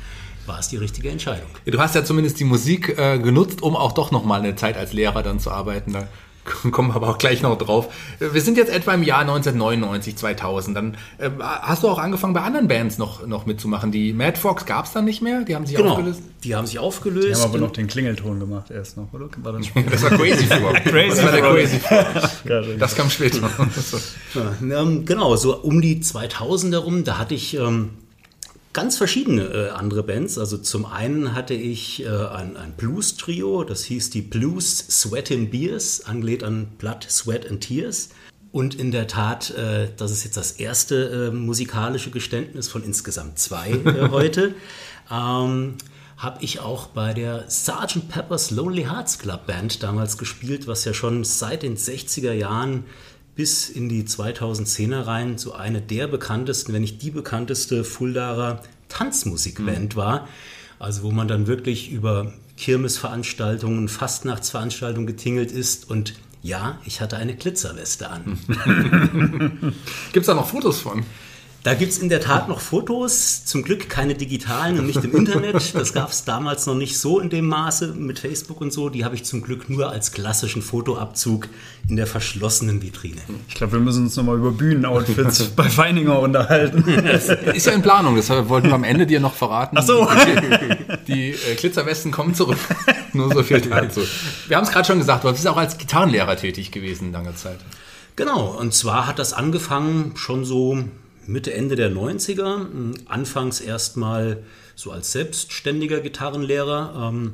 war 0.46 0.60
es 0.60 0.68
die 0.68 0.78
richtige 0.78 1.10
Entscheidung. 1.10 1.50
Du 1.66 1.80
hast 1.80 1.96
ja 1.96 2.04
zumindest 2.04 2.40
die 2.40 2.44
Musik 2.44 2.98
äh, 2.98 3.20
genutzt, 3.20 3.62
um 3.62 3.76
auch 3.76 3.94
doch 3.94 4.12
nochmal 4.12 4.42
eine 4.42 4.56
Zeit 4.56 4.76
als 4.76 4.92
Lehrer 4.92 5.24
dann 5.24 5.40
zu 5.40 5.52
arbeiten. 5.52 5.94
Da 5.94 6.10
kommen 6.72 6.90
wir 6.90 6.96
aber 6.96 7.10
auch 7.10 7.18
gleich 7.18 7.42
noch 7.42 7.58
drauf. 7.58 7.94
Wir 8.20 8.42
sind 8.42 8.58
jetzt 8.58 8.72
etwa 8.72 8.94
im 8.94 9.04
Jahr 9.04 9.22
1999, 9.22 10.16
2000. 10.16 10.78
Dann 10.78 10.98
äh, 11.18 11.30
hast 11.40 11.84
du 11.84 11.90
auch 11.90 12.00
angefangen, 12.00 12.34
bei 12.34 12.42
anderen 12.42 12.68
Bands 12.68 12.98
noch, 12.98 13.26
noch 13.26 13.46
mitzumachen. 13.46 13.92
Die 13.92 14.14
Mad 14.14 14.38
Fox 14.38 14.66
gab 14.66 14.86
es 14.86 14.94
dann 14.94 15.06
nicht 15.06 15.22
mehr? 15.22 15.44
Die 15.44 15.56
haben 15.56 15.66
sich 15.66 15.76
genau. 15.76 15.92
aufgelöst? 15.92 16.22
Die 16.44 16.56
haben 16.56 16.66
sich 16.66 16.80
aufgelöst. 16.80 17.28
Die 17.28 17.34
haben 17.36 17.50
aber 17.50 17.60
noch 17.60 17.72
den 17.72 17.88
Klingelton 17.88 18.40
gemacht 18.40 18.72
erst 18.72 18.98
noch, 18.98 19.12
oder? 19.14 19.30
War 19.38 19.54
das, 19.54 19.68
das 19.92 20.04
war 20.04 20.12
Crazy 20.12 20.46
Frog. 20.46 20.74
Crazy 20.86 21.10
das 21.10 21.24
war 21.24 21.32
der 21.32 21.42
Crazy 21.42 21.80
Frog. 21.80 22.80
Das 22.80 22.96
kam 22.96 23.10
später. 23.10 23.50
ja, 24.34 24.82
ähm, 24.82 25.06
genau, 25.06 25.36
so 25.36 25.58
um 25.58 25.82
die 25.82 26.00
2000 26.00 26.74
herum, 26.74 27.04
da 27.04 27.18
hatte 27.18 27.36
ich... 27.36 27.56
Ähm, 27.56 27.92
ganz 28.80 28.96
verschiedene 28.96 29.42
äh, 29.42 29.70
andere 29.72 30.04
Bands. 30.04 30.38
Also 30.38 30.58
zum 30.58 30.86
einen 30.86 31.36
hatte 31.36 31.54
ich 31.54 32.02
äh, 32.02 32.08
ein, 32.08 32.56
ein 32.56 32.72
Blues-Trio, 32.78 33.66
das 33.66 33.84
hieß 33.84 34.10
die 34.10 34.22
Blues 34.22 34.78
Sweat 34.78 35.34
and 35.34 35.52
Beers, 35.52 36.06
angelehnt 36.06 36.46
an 36.46 36.68
Blood, 36.78 37.06
Sweat 37.10 37.46
and 37.50 37.60
Tears. 37.60 38.08
Und 38.54 38.76
in 38.76 38.92
der 38.92 39.08
Tat, 39.08 39.52
äh, 39.52 39.90
das 39.98 40.12
ist 40.12 40.24
jetzt 40.24 40.38
das 40.38 40.54
erste 40.54 41.28
äh, 41.28 41.36
musikalische 41.36 42.10
Geständnis 42.10 42.70
von 42.70 42.82
insgesamt 42.86 43.38
zwei 43.38 43.72
äh, 43.72 44.08
heute. 44.12 44.56
Ähm, 45.12 45.76
habe 46.16 46.38
ich 46.40 46.62
auch 46.62 46.88
bei 46.88 47.14
der 47.14 47.50
Sgt. 47.50 48.08
Pepper's 48.08 48.50
Lonely 48.50 48.84
Hearts 48.84 49.20
Club 49.20 49.46
Band 49.46 49.84
damals 49.84 50.18
gespielt, 50.18 50.68
was 50.68 50.86
ja 50.86 50.94
schon 50.94 51.26
seit 51.26 51.64
den 51.64 51.76
60er 51.76 52.32
Jahren 52.32 52.86
bis 53.40 53.70
in 53.70 53.88
die 53.88 54.04
2010er 54.04 55.08
rein 55.08 55.38
so 55.38 55.54
eine 55.54 55.80
der 55.80 56.08
bekanntesten, 56.08 56.74
wenn 56.74 56.82
nicht 56.82 57.02
die 57.02 57.10
bekannteste 57.10 57.86
Fuldaer 57.86 58.62
Tanzmusikband 58.90 59.96
mhm. 59.96 59.98
war. 59.98 60.28
Also 60.78 61.04
wo 61.04 61.12
man 61.12 61.30
dann 61.30 61.48
wirklich 61.48 61.90
über 61.90 62.34
Kirmesveranstaltungen, 62.58 63.88
Fastnachtsveranstaltungen 63.88 65.08
getingelt 65.08 65.54
ist 65.54 65.90
und 65.90 66.16
ja, 66.42 66.80
ich 66.84 67.00
hatte 67.00 67.16
eine 67.16 67.34
Glitzerweste 67.34 68.10
an. 68.10 68.38
Gibt 70.12 70.24
es 70.24 70.28
da 70.28 70.34
noch 70.34 70.50
Fotos 70.50 70.82
von? 70.82 71.06
Da 71.64 71.74
gibt 71.74 71.92
es 71.92 71.98
in 71.98 72.08
der 72.08 72.22
Tat 72.22 72.48
noch 72.48 72.62
Fotos, 72.62 73.44
zum 73.44 73.64
Glück 73.64 73.90
keine 73.90 74.16
digitalen 74.16 74.80
und 74.80 74.86
nicht 74.86 75.04
im 75.04 75.16
Internet. 75.16 75.74
Das 75.80 75.94
gab 75.94 76.10
es 76.10 76.24
damals 76.24 76.66
noch 76.66 76.76
nicht 76.76 76.98
so 76.98 77.20
in 77.20 77.30
dem 77.30 77.48
Maße 77.48 77.94
mit 77.98 78.20
Facebook 78.20 78.62
und 78.62 78.72
so. 78.72 78.90
Die 78.90 79.04
habe 79.06 79.16
ich 79.16 79.24
zum 79.24 79.42
Glück 79.42 79.70
nur 79.70 79.90
als 79.90 80.12
klassischen 80.12 80.62
Fotoabzug 80.62 81.48
in 81.88 81.96
der 81.96 82.08
verschlossenen 82.08 82.82
Vitrine. 82.82 83.22
Ich 83.48 83.56
glaube, 83.56 83.74
wir 83.74 83.80
müssen 83.80 84.04
uns 84.04 84.16
nochmal 84.16 84.38
über 84.38 84.52
Bühnenoutfits 84.52 85.50
bei 85.56 85.70
Feininger 85.70 86.20
unterhalten. 86.20 86.84
Ist 87.54 87.66
ja 87.66 87.74
in 87.74 87.82
Planung, 87.82 88.16
das 88.16 88.30
wollten 88.30 88.68
wir 88.68 88.76
am 88.76 88.84
Ende 88.84 89.06
dir 89.06 89.20
noch 89.20 89.34
verraten. 89.34 89.78
Ach 89.78 89.84
so. 89.84 90.08
Die, 91.08 91.08
die 91.08 91.30
äh, 91.32 91.56
Glitzerwesten 91.56 92.12
kommen 92.12 92.34
zurück. 92.34 92.60
Nur 93.14 93.34
so 93.34 93.44
viel 93.44 93.62
dazu. 93.62 94.02
Wir 94.48 94.58
haben 94.58 94.64
es 94.64 94.72
gerade 94.72 94.88
schon 94.88 95.00
gesagt, 95.00 95.24
du 95.24 95.32
bist 95.32 95.48
auch 95.48 95.58
als 95.58 95.78
Gitarrenlehrer 95.78 96.36
tätig 96.38 96.72
gewesen 96.72 97.12
lange 97.12 97.36
Zeit. 97.36 97.60
Genau, 98.16 98.48
und 98.48 98.74
zwar 98.74 99.08
hat 99.08 99.20
das 99.20 99.34
angefangen 99.34 100.14
schon 100.16 100.46
so 100.46 100.84
Mitte, 101.30 101.54
Ende 101.54 101.76
der 101.76 101.92
90er. 101.92 102.98
Anfangs 103.08 103.62
erstmal 103.62 104.44
so 104.76 104.92
als 104.92 105.12
selbstständiger 105.12 106.00
Gitarrenlehrer 106.02 107.10
ähm, 107.10 107.34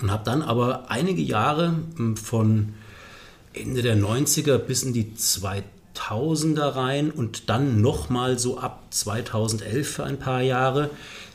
und 0.00 0.10
habe 0.10 0.24
dann 0.24 0.42
aber 0.42 0.90
einige 0.90 1.20
Jahre 1.20 1.74
ähm, 1.98 2.16
von 2.16 2.74
Ende 3.52 3.82
der 3.82 3.96
90er 3.96 4.58
bis 4.58 4.82
in 4.82 4.92
die 4.92 5.12
2000er 5.16 6.76
rein 6.76 7.10
und 7.10 7.50
dann 7.50 7.80
nochmal 7.80 8.38
so 8.38 8.58
ab 8.58 8.84
2011 8.90 9.88
für 9.88 10.04
ein 10.04 10.18
paar 10.18 10.42
Jahre 10.42 10.90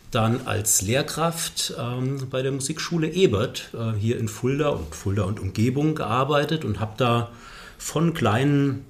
dann 0.10 0.41
als 0.46 0.81
Lehrkraft 0.81 1.74
ähm, 1.79 2.27
bei 2.29 2.41
der 2.41 2.51
Musikschule 2.51 3.10
Ebert 3.10 3.70
äh, 3.74 3.98
hier 3.98 4.17
in 4.17 4.27
Fulda 4.27 4.70
und 4.70 4.93
Fulda 4.96 5.24
und 5.24 5.39
Umgebung 5.39 5.96
gearbeitet 5.96 6.65
und 6.65 6.79
habe 6.79 6.93
da 6.98 7.31
von 7.77 8.13
kleinen 8.13 8.86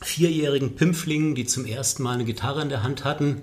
vierjährigen 0.00 0.74
Pimpflingen, 0.74 1.34
die 1.34 1.44
zum 1.44 1.64
ersten 1.64 2.02
Mal 2.02 2.14
eine 2.14 2.24
Gitarre 2.24 2.62
in 2.62 2.68
der 2.68 2.82
Hand 2.82 3.04
hatten, 3.04 3.42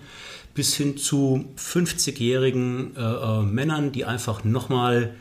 bis 0.53 0.75
hin 0.75 0.97
zu 0.97 1.45
50-jährigen 1.57 2.95
äh, 2.95 3.01
äh, 3.01 3.41
Männern, 3.41 3.91
die 3.91 4.05
einfach 4.05 4.43
nochmal 4.43 5.15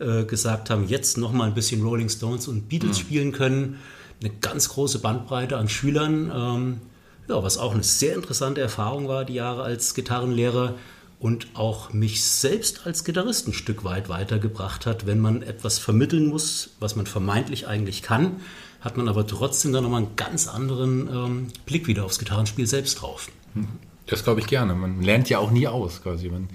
äh, 0.00 0.24
gesagt 0.24 0.70
haben, 0.70 0.88
jetzt 0.88 1.16
nochmal 1.16 1.48
ein 1.48 1.54
bisschen 1.54 1.82
Rolling 1.82 2.08
Stones 2.08 2.48
und 2.48 2.68
Beatles 2.68 2.98
mhm. 2.98 3.02
spielen 3.02 3.32
können. 3.32 3.78
Eine 4.20 4.32
ganz 4.40 4.68
große 4.70 4.98
Bandbreite 4.98 5.56
an 5.56 5.68
Schülern, 5.68 6.32
ähm, 6.34 6.80
ja, 7.28 7.42
was 7.42 7.58
auch 7.58 7.72
eine 7.72 7.84
sehr 7.84 8.14
interessante 8.14 8.60
Erfahrung 8.60 9.08
war, 9.08 9.24
die 9.24 9.34
Jahre 9.34 9.62
als 9.62 9.94
Gitarrenlehrer 9.94 10.74
und 11.20 11.48
auch 11.54 11.92
mich 11.92 12.24
selbst 12.24 12.86
als 12.86 13.04
Gitarrist 13.04 13.46
ein 13.46 13.52
Stück 13.52 13.84
weit 13.84 14.08
weitergebracht 14.08 14.86
hat, 14.86 15.06
wenn 15.06 15.20
man 15.20 15.42
etwas 15.42 15.78
vermitteln 15.78 16.26
muss, 16.26 16.70
was 16.80 16.96
man 16.96 17.06
vermeintlich 17.06 17.68
eigentlich 17.68 18.02
kann, 18.02 18.40
hat 18.80 18.96
man 18.96 19.08
aber 19.08 19.26
trotzdem 19.26 19.72
dann 19.72 19.84
nochmal 19.84 20.02
einen 20.02 20.16
ganz 20.16 20.48
anderen 20.48 21.08
ähm, 21.08 21.48
Blick 21.66 21.86
wieder 21.86 22.04
aufs 22.04 22.18
Gitarrenspiel 22.18 22.66
selbst 22.66 23.00
drauf. 23.00 23.28
Das 24.06 24.24
glaube 24.24 24.40
ich 24.40 24.46
gerne. 24.46 24.74
Man 24.74 25.02
lernt 25.02 25.28
ja 25.28 25.38
auch 25.38 25.50
nie 25.50 25.68
aus, 25.68 26.02
quasi. 26.02 26.28
Man 26.28 26.48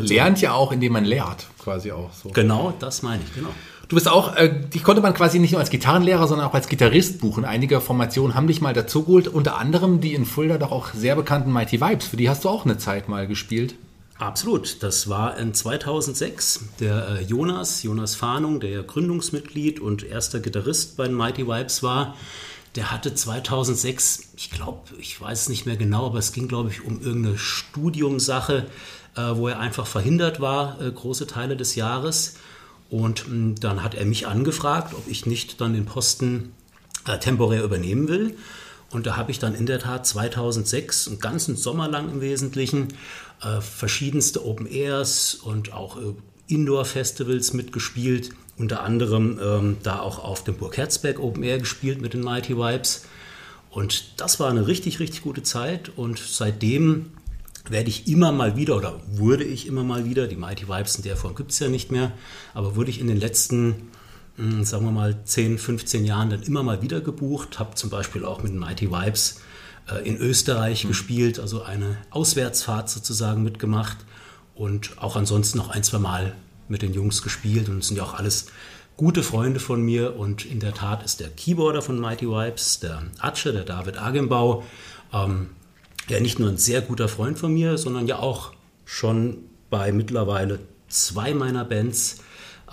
lernt 0.00 0.40
ja 0.40 0.52
auch, 0.52 0.72
indem 0.72 0.92
man 0.92 1.04
lehrt, 1.04 1.46
quasi 1.58 1.92
auch 1.92 2.12
so. 2.12 2.30
Genau, 2.30 2.74
das 2.78 3.02
meine 3.02 3.22
ich, 3.22 3.34
genau. 3.34 3.50
Du 3.88 3.94
bist 3.94 4.06
auch, 4.06 4.36
äh, 4.36 4.54
die 4.74 4.80
konnte 4.80 5.00
man 5.00 5.14
quasi 5.14 5.38
nicht 5.38 5.52
nur 5.52 5.60
als 5.60 5.70
Gitarrenlehrer, 5.70 6.28
sondern 6.28 6.46
auch 6.46 6.52
als 6.52 6.68
Gitarrist 6.68 7.20
buchen. 7.20 7.46
Einige 7.46 7.80
Formationen 7.80 8.34
haben 8.34 8.46
dich 8.46 8.60
mal 8.60 8.74
dazugeholt, 8.74 9.28
unter 9.28 9.56
anderem 9.56 10.02
die 10.02 10.12
in 10.12 10.26
Fulda 10.26 10.58
doch 10.58 10.72
auch 10.72 10.92
sehr 10.92 11.16
bekannten 11.16 11.50
Mighty 11.50 11.80
Vibes. 11.80 12.08
Für 12.08 12.18
die 12.18 12.28
hast 12.28 12.44
du 12.44 12.50
auch 12.50 12.66
eine 12.66 12.76
Zeit 12.76 13.08
mal 13.08 13.26
gespielt. 13.26 13.76
Absolut, 14.18 14.82
das 14.82 15.08
war 15.08 15.38
in 15.38 15.54
2006. 15.54 16.64
Der 16.80 17.08
äh, 17.08 17.22
Jonas, 17.22 17.84
Jonas 17.84 18.16
Fahnung, 18.16 18.58
der 18.58 18.82
Gründungsmitglied 18.82 19.78
und 19.78 20.02
erster 20.02 20.40
Gitarrist 20.40 20.96
bei 20.96 21.06
den 21.06 21.14
Mighty 21.14 21.46
Vibes 21.46 21.84
war, 21.84 22.16
der 22.74 22.90
hatte 22.90 23.14
2006, 23.14 24.30
ich 24.36 24.50
glaube, 24.50 24.80
ich 24.98 25.20
weiß 25.20 25.42
es 25.42 25.48
nicht 25.48 25.66
mehr 25.66 25.76
genau, 25.76 26.06
aber 26.06 26.18
es 26.18 26.32
ging, 26.32 26.48
glaube 26.48 26.70
ich, 26.70 26.84
um 26.84 27.00
irgendeine 27.00 27.38
Studiumsache, 27.38 28.66
äh, 29.14 29.20
wo 29.34 29.46
er 29.46 29.60
einfach 29.60 29.86
verhindert 29.86 30.40
war, 30.40 30.80
äh, 30.80 30.90
große 30.90 31.28
Teile 31.28 31.56
des 31.56 31.76
Jahres. 31.76 32.34
Und 32.90 33.26
hm, 33.26 33.54
dann 33.60 33.84
hat 33.84 33.94
er 33.94 34.04
mich 34.04 34.26
angefragt, 34.26 34.94
ob 34.94 35.06
ich 35.06 35.26
nicht 35.26 35.60
dann 35.60 35.74
den 35.74 35.86
Posten 35.86 36.52
temporär 37.20 37.64
übernehmen 37.64 38.08
will. 38.08 38.36
Und 38.90 39.06
da 39.06 39.16
habe 39.16 39.30
ich 39.30 39.38
dann 39.38 39.54
in 39.54 39.66
der 39.66 39.78
Tat 39.78 40.06
2006, 40.06 41.08
einen 41.08 41.20
ganzen 41.20 41.56
Sommer 41.56 41.88
lang 41.88 42.10
im 42.10 42.20
Wesentlichen, 42.20 42.88
äh, 43.42 43.60
verschiedenste 43.60 44.44
Open 44.44 44.66
Airs 44.66 45.34
und 45.34 45.72
auch 45.72 45.96
äh, 45.96 46.14
Indoor-Festivals 46.48 47.52
mitgespielt. 47.52 48.30
Unter 48.56 48.82
anderem 48.82 49.38
ähm, 49.40 49.76
da 49.82 50.00
auch 50.00 50.18
auf 50.18 50.42
dem 50.42 50.56
Burg 50.56 50.76
Herzberg 50.76 51.20
Open 51.20 51.44
Air 51.44 51.58
gespielt 51.58 52.00
mit 52.00 52.14
den 52.14 52.22
Mighty 52.22 52.56
Vibes. 52.56 53.04
Und 53.70 54.20
das 54.20 54.40
war 54.40 54.50
eine 54.50 54.66
richtig, 54.66 54.98
richtig 54.98 55.22
gute 55.22 55.44
Zeit. 55.44 55.90
Und 55.96 56.18
seitdem 56.18 57.12
werde 57.68 57.88
ich 57.88 58.08
immer 58.08 58.32
mal 58.32 58.56
wieder, 58.56 58.76
oder 58.76 59.00
wurde 59.06 59.44
ich 59.44 59.66
immer 59.66 59.84
mal 59.84 60.04
wieder, 60.04 60.26
die 60.26 60.36
Mighty 60.36 60.68
Vibes 60.68 60.96
in 60.96 61.02
der 61.02 61.16
Form 61.16 61.34
gibt 61.34 61.52
es 61.52 61.58
ja 61.58 61.68
nicht 61.68 61.92
mehr, 61.92 62.12
aber 62.54 62.74
wurde 62.76 62.90
ich 62.90 63.00
in 63.00 63.06
den 63.06 63.18
letzten, 63.18 63.90
hm, 64.36 64.64
sagen 64.64 64.84
wir 64.84 64.92
mal, 64.92 65.22
10, 65.24 65.58
15 65.58 66.04
Jahren 66.04 66.30
dann 66.30 66.42
immer 66.42 66.62
mal 66.62 66.82
wieder 66.82 67.00
gebucht. 67.00 67.58
Habe 67.58 67.74
zum 67.76 67.90
Beispiel 67.90 68.24
auch 68.24 68.42
mit 68.42 68.52
den 68.52 68.58
Mighty 68.58 68.90
Vibes 68.90 69.40
in 69.96 70.16
Österreich 70.18 70.84
mhm. 70.84 70.88
gespielt, 70.88 71.38
also 71.38 71.62
eine 71.62 71.96
Auswärtsfahrt 72.10 72.90
sozusagen 72.90 73.42
mitgemacht 73.42 73.98
und 74.54 75.00
auch 75.00 75.16
ansonsten 75.16 75.58
noch 75.58 75.70
ein, 75.70 75.82
zwei 75.82 75.98
Mal 75.98 76.34
mit 76.68 76.82
den 76.82 76.92
Jungs 76.92 77.22
gespielt 77.22 77.68
und 77.68 77.78
es 77.78 77.88
sind 77.88 77.96
ja 77.96 78.02
auch 78.02 78.14
alles 78.14 78.46
gute 78.96 79.22
Freunde 79.22 79.60
von 79.60 79.80
mir 79.80 80.16
und 80.16 80.44
in 80.44 80.60
der 80.60 80.74
Tat 80.74 81.04
ist 81.04 81.20
der 81.20 81.28
Keyboarder 81.28 81.82
von 81.82 82.00
Mighty 82.00 82.28
Vibes, 82.28 82.80
der 82.80 83.04
Atsche, 83.20 83.52
der 83.52 83.64
David 83.64 83.96
Agembau, 83.96 84.64
ähm, 85.12 85.50
ja 86.08 86.20
nicht 86.20 86.38
nur 86.38 86.48
ein 86.48 86.58
sehr 86.58 86.82
guter 86.82 87.08
Freund 87.08 87.38
von 87.38 87.54
mir, 87.54 87.78
sondern 87.78 88.06
ja 88.06 88.18
auch 88.18 88.52
schon 88.84 89.38
bei 89.70 89.92
mittlerweile 89.92 90.58
zwei 90.88 91.32
meiner 91.32 91.64
Bands 91.64 92.18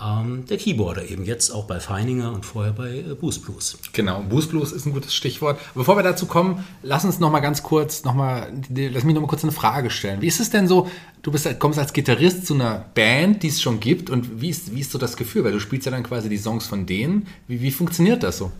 ähm, 0.00 0.44
der 0.46 0.58
Keyboarder 0.58 1.08
eben 1.08 1.24
jetzt 1.24 1.50
auch 1.50 1.64
bei 1.64 1.80
Feininger 1.80 2.32
und 2.32 2.44
vorher 2.44 2.72
bei 2.72 2.98
äh, 2.98 3.14
Boost 3.14 3.44
Blues. 3.44 3.78
Genau, 3.92 4.22
Boost 4.22 4.50
Blues 4.50 4.72
ist 4.72 4.86
ein 4.86 4.92
gutes 4.92 5.14
Stichwort. 5.14 5.58
Bevor 5.74 5.96
wir 5.96 6.02
dazu 6.02 6.26
kommen, 6.26 6.64
lass 6.82 7.04
uns 7.04 7.18
noch 7.18 7.30
mal 7.30 7.40
ganz 7.40 7.62
kurz, 7.62 8.04
noch 8.04 8.14
mal, 8.14 8.52
lass 8.68 9.04
mich 9.04 9.14
noch 9.14 9.22
mal 9.22 9.28
kurz 9.28 9.42
eine 9.42 9.52
Frage 9.52 9.90
stellen. 9.90 10.20
Wie 10.20 10.26
ist 10.26 10.40
es 10.40 10.50
denn 10.50 10.68
so, 10.68 10.88
du 11.22 11.32
bist, 11.32 11.48
kommst 11.58 11.78
als 11.78 11.92
Gitarrist 11.92 12.46
zu 12.46 12.54
einer 12.54 12.84
Band, 12.94 13.42
die 13.42 13.48
es 13.48 13.62
schon 13.62 13.80
gibt 13.80 14.10
und 14.10 14.40
wie 14.40 14.50
ist, 14.50 14.74
wie 14.74 14.80
ist 14.80 14.92
so 14.92 14.98
das 14.98 15.16
Gefühl? 15.16 15.44
Weil 15.44 15.52
du 15.52 15.60
spielst 15.60 15.86
ja 15.86 15.92
dann 15.92 16.02
quasi 16.02 16.28
die 16.28 16.38
Songs 16.38 16.66
von 16.66 16.84
denen. 16.84 17.26
Wie, 17.48 17.62
wie 17.62 17.70
funktioniert 17.70 18.22
das 18.22 18.38
so? 18.38 18.52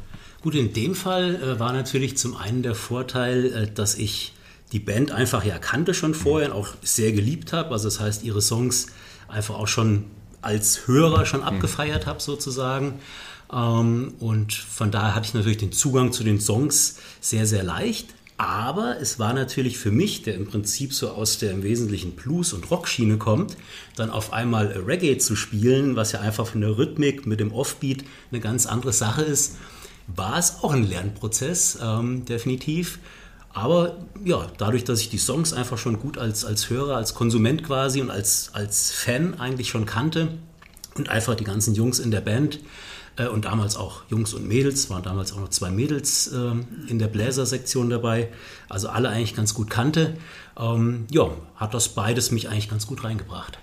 Gut, 0.43 0.55
in 0.55 0.73
dem 0.73 0.95
Fall 0.95 1.37
äh, 1.37 1.61
war 1.61 1.73
natürlich 1.73 2.17
zum 2.17 2.37
einen 2.37 2.63
der 2.63 2.75
Vorteil, 2.75 3.47
äh, 3.53 3.71
dass 3.71 3.97
ich 3.97 4.33
die 4.73 4.79
Band 4.79 5.13
einfach 5.13 5.45
ja 5.45 5.59
kannte 5.59 5.93
schon 5.93 6.15
vorher 6.15 6.55
und 6.55 6.61
auch 6.61 6.69
sehr 6.83 7.13
geliebt 7.13 7.53
habe. 7.53 7.71
Also 7.71 7.89
das 7.89 8.01
heißt, 8.01 8.25
ihre 8.25 8.41
Songs 8.41 8.87
einfach 9.29 9.57
auch 9.57 9.69
schon 9.69 10.05
als 10.47 10.87
Hörer 10.87 11.27
schon 11.27 11.43
abgefeiert 11.43 12.07
habe 12.07 12.23
sozusagen. 12.23 13.01
Ähm, 13.53 14.15
und 14.21 14.55
von 14.55 14.91
daher 14.91 15.15
hatte 15.15 15.27
ich 15.27 15.35
natürlich 15.35 15.59
den 15.59 15.73
Zugang 15.73 16.13
zu 16.13 16.25
den 16.25 16.41
Songs 16.41 16.99
sehr, 17.21 17.47
sehr 17.47 17.65
leicht. 17.65 18.15
Aber 18.39 19.01
es 19.01 19.19
war 19.19 19.33
natürlich 19.33 19.79
für 19.79 19.91
mich, 19.91 20.23
der 20.23 20.35
im 20.35 20.47
Prinzip 20.47 20.93
so 20.93 21.09
aus 21.09 21.39
der 21.39 21.53
im 21.53 21.63
Wesentlichen 21.63 22.13
Blues- 22.13 22.53
und 22.53 22.71
Rockschiene 22.71 23.17
kommt, 23.17 23.57
dann 23.97 24.11
auf 24.11 24.33
einmal 24.35 24.67
Reggae 24.67 25.17
zu 25.17 25.37
spielen, 25.37 25.97
was 25.97 26.13
ja 26.13 26.21
einfach 26.21 26.47
von 26.47 26.61
der 26.61 26.77
Rhythmik 26.77 27.27
mit 27.27 27.41
dem 27.41 27.51
Offbeat 27.51 28.05
eine 28.31 28.41
ganz 28.41 28.67
andere 28.67 28.93
Sache 28.93 29.23
ist, 29.23 29.57
war 30.07 30.39
es 30.39 30.63
auch 30.63 30.73
ein 30.73 30.87
Lernprozess, 30.87 31.79
ähm, 31.83 32.27
definitiv. 32.27 32.99
Aber 33.57 33.97
ja, 34.23 34.47
dadurch, 34.59 34.85
dass 34.85 35.01
ich 35.01 35.09
die 35.09 35.17
Songs 35.17 35.55
einfach 35.55 35.79
schon 35.79 35.99
gut 35.99 36.19
als, 36.19 36.45
als 36.45 36.69
Hörer, 36.69 36.95
als 36.97 37.15
Konsument 37.15 37.65
quasi 37.65 38.03
und 38.03 38.11
als, 38.11 38.51
als 38.53 38.93
Fan 38.93 39.41
eigentlich 39.41 39.71
schon 39.71 39.87
kannte 39.87 40.29
und 40.95 41.09
einfach 41.09 41.37
die 41.37 41.45
ganzen 41.45 41.75
Jungs 41.75 41.99
in 41.99 42.11
der 42.11 42.21
Band 42.21 42.61
äh, 43.17 43.29
und 43.29 43.47
damals 43.47 43.79
auch 43.79 44.03
Jungs 44.11 44.35
und 44.35 44.47
Mädels, 44.47 44.91
waren 44.91 45.03
damals 45.03 45.33
auch 45.33 45.41
noch 45.41 45.49
zwei 45.49 45.71
Mädels 45.71 46.27
äh, 46.27 46.53
in 46.91 46.99
der 46.99 47.07
Bläsersektion 47.07 47.89
dabei, 47.89 48.29
also 48.69 48.91
alle 48.91 49.09
eigentlich 49.09 49.35
ganz 49.35 49.55
gut 49.55 49.71
kannte, 49.71 50.19
ähm, 50.59 51.07
ja, 51.11 51.31
hat 51.55 51.73
das 51.73 51.89
beides 51.89 52.31
mich 52.33 52.51
eigentlich 52.51 52.69
ganz 52.69 52.87
gut 52.87 53.05
reingebracht. 53.05 53.59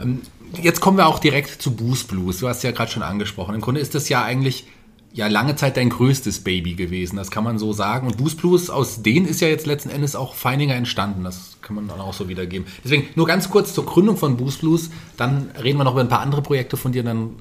Ähm, 0.00 0.22
jetzt 0.62 0.80
kommen 0.80 0.98
wir 0.98 1.08
auch 1.08 1.18
direkt 1.18 1.60
zu 1.60 1.74
Boost 1.74 2.06
Blues. 2.06 2.38
Du 2.38 2.46
hast 2.46 2.62
ja 2.62 2.70
gerade 2.70 2.92
schon 2.92 3.02
angesprochen. 3.02 3.56
Im 3.56 3.60
Grunde 3.60 3.80
ist 3.80 3.96
das 3.96 4.08
ja 4.08 4.22
eigentlich 4.22 4.68
ja 5.14 5.28
lange 5.28 5.54
Zeit 5.54 5.76
dein 5.76 5.90
größtes 5.90 6.40
Baby 6.40 6.74
gewesen, 6.74 7.16
das 7.16 7.30
kann 7.30 7.44
man 7.44 7.56
so 7.56 7.72
sagen. 7.72 8.08
Und 8.08 8.16
Boost 8.16 8.38
Blues, 8.38 8.68
aus 8.68 9.00
denen 9.00 9.26
ist 9.26 9.40
ja 9.40 9.46
jetzt 9.46 9.64
letzten 9.64 9.88
Endes 9.88 10.16
auch 10.16 10.34
Feininger 10.34 10.74
entstanden, 10.74 11.22
das 11.22 11.56
kann 11.62 11.76
man 11.76 11.86
dann 11.86 12.00
auch 12.00 12.12
so 12.12 12.28
wiedergeben. 12.28 12.66
Deswegen 12.82 13.08
nur 13.14 13.26
ganz 13.26 13.48
kurz 13.48 13.72
zur 13.72 13.86
Gründung 13.86 14.16
von 14.16 14.36
Boost 14.36 14.60
Blues, 14.60 14.90
dann 15.16 15.50
reden 15.62 15.78
wir 15.78 15.84
noch 15.84 15.92
über 15.92 16.00
ein 16.00 16.08
paar 16.08 16.20
andere 16.20 16.42
Projekte 16.42 16.76
von 16.76 16.90
dir, 16.90 17.04
dann 17.04 17.36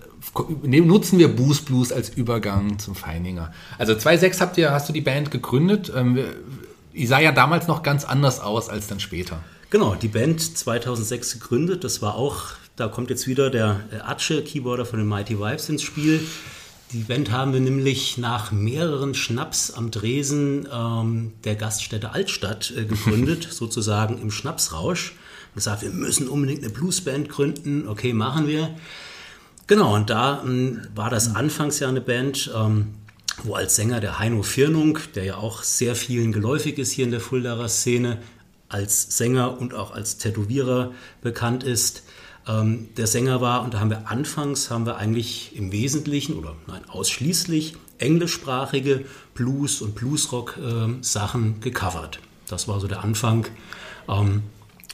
nutzen 0.64 1.18
wir 1.18 1.36
Boost 1.36 1.66
Blues 1.66 1.92
als 1.92 2.10
Übergang 2.10 2.78
zum 2.78 2.94
Feininger. 2.94 3.52
Also 3.80 3.96
2006 3.96 4.40
habt 4.40 4.58
ihr, 4.60 4.72
hast 4.72 4.88
du 4.88 4.94
die 4.94 5.02
Band 5.02 5.32
gegründet, 5.32 5.92
ähm, 5.96 6.20
die 6.94 7.08
sah 7.08 7.20
ja 7.20 7.32
damals 7.32 7.68
noch 7.68 7.82
ganz 7.82 8.06
anders 8.06 8.40
aus 8.40 8.70
als 8.70 8.86
dann 8.86 9.00
später. 9.00 9.40
Genau, 9.72 9.96
die 9.96 10.10
Band 10.10 10.40
2006 10.40 11.40
gegründet, 11.40 11.84
das 11.84 12.04
war 12.04 12.14
auch, 12.14 12.50
da 12.76 12.88
kommt 12.88 13.10
jetzt 13.10 13.26
wieder 13.26 13.50
der 13.50 13.82
Atsche, 14.06 14.44
Keyboarder 14.44 14.86
von 14.86 15.00
den 15.00 15.08
Mighty 15.08 15.40
Vibes 15.40 15.70
ins 15.70 15.82
Spiel 15.82 16.22
Die 16.94 17.00
Band 17.00 17.32
haben 17.32 17.54
wir 17.54 17.60
nämlich 17.60 18.20
nach 18.20 18.52
mehreren 18.52 19.16
Schnaps 19.16 19.72
am 19.72 19.90
Dresen 19.90 20.68
ähm, 20.72 21.34
der 21.44 21.56
Gaststätte 21.56 22.12
Altstadt 22.12 22.72
äh, 22.78 22.86
gegründet, 22.86 23.48
sozusagen 23.52 24.22
im 24.22 24.30
Schnapsrausch. 24.30 25.16
Gesagt, 25.56 25.82
wir 25.82 25.90
müssen 25.90 26.28
unbedingt 26.28 26.64
eine 26.64 26.72
Bluesband 26.72 27.30
gründen. 27.30 27.88
Okay, 27.88 28.14
machen 28.14 28.48
wir. 28.48 28.76
Genau, 29.66 29.96
und 29.96 30.12
da 30.12 30.44
ähm, 30.46 30.82
war 30.94 31.10
das 31.10 31.36
anfangs 31.36 31.80
ja 31.80 31.90
eine 31.90 32.02
Band, 32.02 32.52
ähm, 32.56 32.94
wo 33.42 33.56
als 33.56 33.76
Sänger 33.76 34.00
der 34.00 34.20
Heino 34.20 34.44
Firnung, 34.44 35.00
der 35.16 35.24
ja 35.24 35.38
auch 35.38 35.64
sehr 35.64 35.96
vielen 35.96 36.32
geläufig 36.32 36.78
ist 36.78 36.92
hier 36.92 37.06
in 37.06 37.12
der 37.12 37.22
Fuldaer 37.22 37.70
Szene, 37.70 38.20
als 38.70 39.18
Sänger 39.18 39.60
und 39.60 39.74
auch 39.74 39.96
als 39.96 40.20
Tätowierer 40.20 40.92
bekannt 41.22 41.64
ist, 41.64 42.04
ähm, 42.48 42.90
der 42.98 43.08
Sänger 43.08 43.42
war. 43.42 43.64
Und 43.64 43.74
da 43.74 43.80
haben 43.80 43.90
wir 43.90 44.10
anfangs, 44.10 44.70
haben 44.70 44.86
wir 44.86 44.98
eigentlich 44.98 45.56
im 45.56 45.72
Wesentlichen 45.72 46.36
oder 46.36 46.56
nein, 46.68 46.82
ausschließlich 46.88 47.76
englischsprachige 47.98 49.06
Blues- 49.34 49.82
und 49.82 49.96
Bluesrock-Sachen 49.96 51.44
ähm, 51.44 51.62
gecovert. 51.62 52.20
Das 52.48 52.68
war 52.68 52.80
so 52.80 52.88
der 52.88 53.04
Anfang. 53.04 53.48
Ähm, 54.10 54.44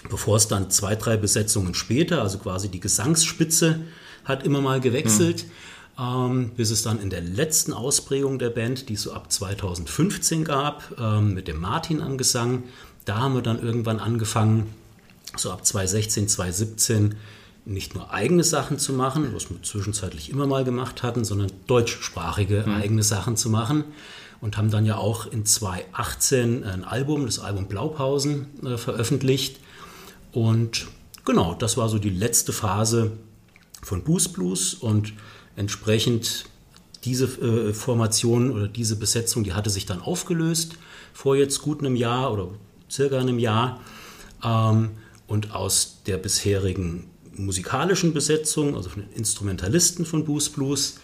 bevor 0.09 0.37
es 0.37 0.47
dann 0.47 0.69
zwei, 0.69 0.95
drei 0.95 1.17
Besetzungen 1.17 1.73
später, 1.73 2.21
also 2.21 2.37
quasi 2.37 2.69
die 2.69 2.79
Gesangsspitze, 2.79 3.81
hat 4.25 4.43
immer 4.43 4.61
mal 4.61 4.79
gewechselt. 4.79 5.45
Mhm 5.45 5.51
ähm, 5.99 6.51
bis 6.55 6.71
es 6.71 6.81
dann 6.81 7.01
in 7.01 7.09
der 7.09 7.21
letzten 7.21 7.73
Ausprägung 7.73 8.39
der 8.39 8.49
Band, 8.49 8.89
die 8.89 8.93
es 8.93 9.01
so 9.01 9.11
ab 9.11 9.31
2015 9.31 10.45
gab, 10.45 10.97
ähm, 10.97 11.33
mit 11.33 11.47
dem 11.47 11.59
Martin 11.59 12.01
am 12.01 12.17
Gesang, 12.17 12.63
da 13.05 13.17
haben 13.17 13.35
wir 13.35 13.41
dann 13.41 13.61
irgendwann 13.61 13.99
angefangen, 13.99 14.73
so 15.35 15.51
ab 15.51 15.65
2016, 15.65 16.27
2017 16.29 17.15
nicht 17.69 17.95
nur 17.95 18.11
eigene 18.11 18.43
Sachen 18.43 18.79
zu 18.79 18.93
machen, 18.93 19.33
was 19.33 19.49
wir 19.49 19.61
zwischenzeitlich 19.61 20.29
immer 20.29 20.47
mal 20.47 20.63
gemacht 20.63 21.03
hatten, 21.03 21.23
sondern 21.23 21.51
deutschsprachige 21.67 22.63
mhm. 22.65 22.73
eigene 22.73 23.03
Sachen 23.03 23.37
zu 23.37 23.49
machen. 23.49 23.83
Und 24.41 24.57
haben 24.57 24.71
dann 24.71 24.85
ja 24.85 24.95
auch 24.95 25.25
in 25.25 25.45
2018 25.45 26.63
ein 26.63 26.85
Album, 26.85 27.25
das 27.25 27.39
Album 27.39 27.67
Blaupausen, 27.67 28.47
äh, 28.65 28.77
veröffentlicht. 28.77 29.59
Und 30.31 30.87
genau, 31.25 31.53
das 31.55 31.75
war 31.75 31.89
so 31.89 31.99
die 31.99 32.09
letzte 32.09 32.53
Phase 32.53 33.11
von 33.83 34.03
Boost 34.03 34.33
Blues 34.33 34.73
und 34.73 35.13
entsprechend 35.57 36.45
diese 37.03 37.25
äh, 37.25 37.73
Formation 37.73 38.51
oder 38.51 38.67
diese 38.67 38.95
Besetzung, 38.95 39.43
die 39.43 39.53
hatte 39.53 39.69
sich 39.69 39.85
dann 39.85 40.01
aufgelöst 40.01 40.75
vor 41.13 41.35
jetzt 41.35 41.61
gut 41.61 41.79
einem 41.79 41.95
Jahr 41.95 42.31
oder 42.31 42.47
circa 42.89 43.19
einem 43.19 43.39
Jahr. 43.39 43.81
Ähm, 44.43 44.91
und 45.27 45.51
aus 45.53 46.01
der 46.07 46.17
bisherigen 46.17 47.07
musikalischen 47.45 48.13
Besetzung, 48.13 48.75
also 48.75 48.89
von 48.89 49.03
den 49.03 49.11
Instrumentalisten 49.13 50.05
von 50.05 50.25
Boost 50.25 50.55
Blues, 50.55 50.99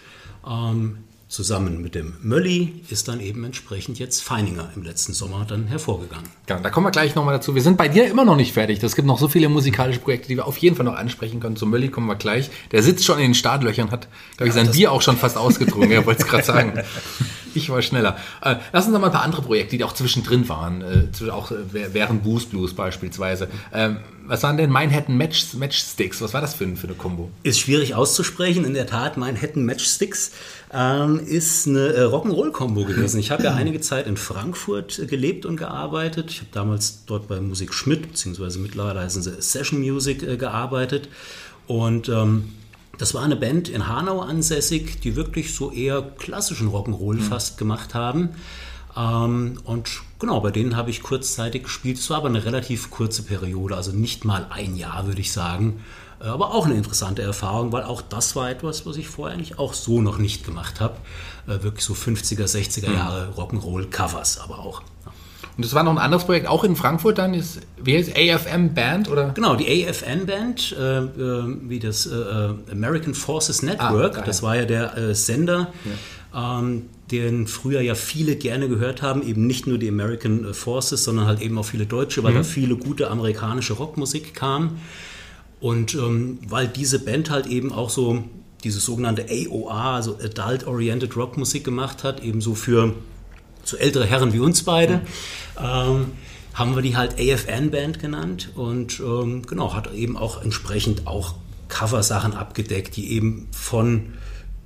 ähm, 0.47 0.97
zusammen 1.27 1.81
mit 1.81 1.95
dem 1.95 2.13
Mölli 2.21 2.81
ist 2.89 3.07
dann 3.07 3.19
eben 3.19 3.43
entsprechend 3.43 3.97
jetzt 3.97 4.21
Feininger 4.21 4.69
im 4.75 4.83
letzten 4.83 5.11
Sommer 5.11 5.45
dann 5.47 5.65
hervorgegangen. 5.65 6.29
Ja, 6.47 6.59
da 6.59 6.69
kommen 6.69 6.85
wir 6.85 6.91
gleich 6.91 7.15
nochmal 7.15 7.33
dazu. 7.33 7.55
Wir 7.55 7.63
sind 7.63 7.77
bei 7.77 7.87
dir 7.87 8.07
immer 8.07 8.25
noch 8.25 8.35
nicht 8.35 8.53
fertig. 8.53 8.81
Es 8.81 8.95
gibt 8.95 9.07
noch 9.07 9.17
so 9.17 9.27
viele 9.27 9.49
musikalische 9.49 9.99
Projekte, 9.99 10.27
die 10.27 10.37
wir 10.37 10.45
auf 10.45 10.57
jeden 10.59 10.75
Fall 10.75 10.85
noch 10.85 10.95
ansprechen 10.95 11.39
können. 11.39 11.55
Zum 11.55 11.71
Mölli 11.71 11.89
kommen 11.89 12.05
wir 12.07 12.15
gleich. 12.15 12.51
Der 12.71 12.83
sitzt 12.83 13.05
schon 13.05 13.17
in 13.17 13.25
den 13.25 13.33
Startlöchern, 13.33 13.89
hat, 13.89 14.07
glaube 14.37 14.49
ich, 14.49 14.55
ja, 14.55 14.63
sein 14.63 14.71
Bier 14.71 14.91
auch 14.91 15.01
schon 15.01 15.17
fast 15.17 15.35
ausgetrunken. 15.35 15.91
ja, 15.91 16.05
wollte 16.05 16.21
es 16.21 16.27
gerade 16.27 16.43
sagen. 16.43 16.73
Ich 17.57 17.69
war 17.69 17.81
schneller. 17.81 18.17
Äh, 18.41 18.57
lass 18.73 18.83
uns 18.83 18.93
noch 18.93 18.99
mal 18.99 19.07
ein 19.07 19.13
paar 19.13 19.23
andere 19.23 19.41
Projekte, 19.41 19.77
die 19.77 19.85
auch 19.85 19.93
zwischendrin 19.93 20.49
waren, 20.49 20.81
äh, 20.81 21.29
auch 21.29 21.51
äh, 21.51 21.55
während 21.71 22.21
Boost 22.21 22.49
Blues 22.49 22.73
beispielsweise. 22.73 23.47
Ähm, 23.73 23.99
was 24.27 24.43
waren 24.43 24.57
denn 24.57 24.69
Manhattan 24.69 25.17
Match, 25.17 25.53
Matchsticks? 25.53 26.21
Was 26.21 26.33
war 26.33 26.41
das 26.41 26.53
für, 26.53 26.67
für 26.75 26.87
eine 26.87 26.95
Kombo? 26.95 27.29
Ist 27.43 27.59
schwierig 27.59 27.95
auszusprechen. 27.95 28.65
In 28.65 28.73
der 28.73 28.87
Tat, 28.87 29.17
Manhattan 29.17 29.65
Matchsticks 29.65 30.31
ähm, 30.73 31.19
ist 31.19 31.67
eine 31.67 31.93
äh, 31.93 32.01
Rock'n'Roll-Kombo 32.01 32.85
gewesen. 32.85 33.19
Ich 33.19 33.31
habe 33.31 33.43
ja 33.43 33.53
einige 33.53 33.81
Zeit 33.81 34.07
in 34.07 34.17
Frankfurt 34.17 34.99
äh, 34.99 35.05
gelebt 35.05 35.45
und 35.45 35.57
gearbeitet. 35.57 36.31
Ich 36.31 36.39
habe 36.39 36.49
damals 36.51 37.05
dort 37.05 37.27
bei 37.27 37.39
Musik 37.39 37.73
Schmidt, 37.73 38.09
beziehungsweise 38.09 38.59
mittlerweile 38.59 39.01
heißen 39.01 39.21
sie 39.21 39.41
Session 39.41 39.79
Music, 39.79 40.23
äh, 40.23 40.37
gearbeitet. 40.37 41.09
Und 41.67 42.09
ähm, 42.09 42.53
das 42.97 43.13
war 43.13 43.23
eine 43.23 43.35
Band 43.35 43.69
in 43.69 43.87
Hanau 43.87 44.21
ansässig, 44.21 44.99
die 45.01 45.15
wirklich 45.15 45.53
so 45.53 45.71
eher 45.71 46.01
klassischen 46.01 46.69
Rock'n'Roll 46.69 47.15
mhm. 47.15 47.21
fast 47.21 47.57
gemacht 47.57 47.93
haben. 47.93 48.29
Ähm, 48.97 49.59
und 49.63 49.89
genau, 50.19 50.39
bei 50.39 50.51
denen 50.51 50.75
habe 50.75 50.89
ich 50.89 51.03
kurzzeitig 51.03 51.63
gespielt. 51.63 51.97
Es 51.97 52.09
war 52.09 52.17
aber 52.17 52.29
eine 52.29 52.45
relativ 52.45 52.91
kurze 52.91 53.23
Periode, 53.23 53.75
also 53.75 53.91
nicht 53.91 54.25
mal 54.25 54.47
ein 54.49 54.75
Jahr, 54.75 55.05
würde 55.07 55.21
ich 55.21 55.31
sagen. 55.31 55.81
Äh, 56.21 56.25
aber 56.25 56.53
auch 56.53 56.65
eine 56.65 56.75
interessante 56.75 57.21
Erfahrung, 57.21 57.71
weil 57.71 57.83
auch 57.83 58.01
das 58.01 58.35
war 58.35 58.49
etwas, 58.49 58.85
was 58.85 58.97
ich 58.97 59.07
vorher 59.07 59.35
eigentlich 59.35 59.59
auch 59.59 59.73
so 59.73 60.01
noch 60.01 60.17
nicht 60.17 60.45
gemacht 60.45 60.79
habe. 60.79 60.95
Äh, 61.47 61.63
wirklich 61.63 61.83
so 61.83 61.93
50er, 61.93 62.45
60er 62.45 62.89
mhm. 62.89 62.95
Jahre 62.95 63.33
Rock'n'Roll-Covers, 63.35 64.39
aber 64.39 64.59
auch. 64.59 64.81
Und 65.57 65.63
das 65.63 65.73
war 65.73 65.83
noch 65.83 65.91
ein 65.91 65.97
anderes 65.97 66.25
Projekt, 66.25 66.47
auch 66.47 66.65
in 66.65 66.75
Frankfurt 66.75 67.17
dann, 67.17 67.33
ist, 67.33 67.61
wie 67.81 67.95
heißt 67.95 68.11
AFM 68.17 68.73
Band 68.73 69.09
oder? 69.09 69.29
Genau, 69.29 69.55
die 69.55 69.87
AFN 69.87 70.25
Band, 70.25 70.75
äh, 70.77 70.97
äh, 70.97 71.57
wie 71.61 71.79
das 71.79 72.07
äh, 72.07 72.49
American 72.71 73.13
Forces 73.13 73.61
Network, 73.61 74.17
ah, 74.17 74.21
das 74.21 74.43
war 74.43 74.57
ja 74.57 74.65
der 74.65 75.15
Sender, 75.15 75.71
ja. 75.85 75.91
Ähm, 76.35 76.89
den 77.11 77.47
früher 77.47 77.81
ja 77.81 77.95
viele 77.95 78.35
gerne 78.35 78.67
gehört 78.67 79.01
haben, 79.01 79.25
eben 79.25 79.47
nicht 79.47 79.67
nur 79.67 79.77
die 79.77 79.87
American 79.87 80.53
Forces, 80.53 81.03
sondern 81.03 81.27
halt 81.27 81.41
eben 81.41 81.57
auch 81.57 81.65
viele 81.65 81.85
Deutsche, 81.85 82.23
weil 82.23 82.33
mhm. 82.33 82.37
da 82.37 82.43
viele 82.43 82.75
gute 82.75 83.09
amerikanische 83.09 83.73
Rockmusik 83.73 84.33
kam. 84.33 84.79
Und 85.61 85.95
ähm, 85.95 86.39
weil 86.47 86.67
diese 86.67 86.99
Band 86.99 87.29
halt 87.29 87.47
eben 87.47 87.71
auch 87.71 87.89
so 87.89 88.23
diese 88.63 88.79
sogenannte 88.79 89.27
AOR, 89.29 89.71
also 89.71 90.17
Adult 90.17 90.67
Oriented 90.67 91.15
Rockmusik 91.15 91.63
gemacht 91.63 92.03
hat, 92.03 92.23
eben 92.23 92.41
so 92.41 92.55
für 92.55 92.93
so 93.63 93.77
ältere 93.77 94.05
Herren 94.05 94.33
wie 94.33 94.39
uns 94.39 94.63
beide, 94.63 95.01
ähm, 95.59 96.07
haben 96.53 96.75
wir 96.75 96.81
die 96.81 96.97
halt 96.97 97.15
AFN 97.19 97.69
Band 97.69 97.99
genannt 97.99 98.49
und 98.55 98.99
ähm, 98.99 99.43
genau, 99.45 99.73
hat 99.73 99.93
eben 99.93 100.17
auch 100.17 100.41
entsprechend 100.41 101.05
auch 101.05 101.35
Coversachen 101.67 102.33
abgedeckt, 102.33 102.95
die 102.95 103.11
eben 103.11 103.47
von 103.51 104.13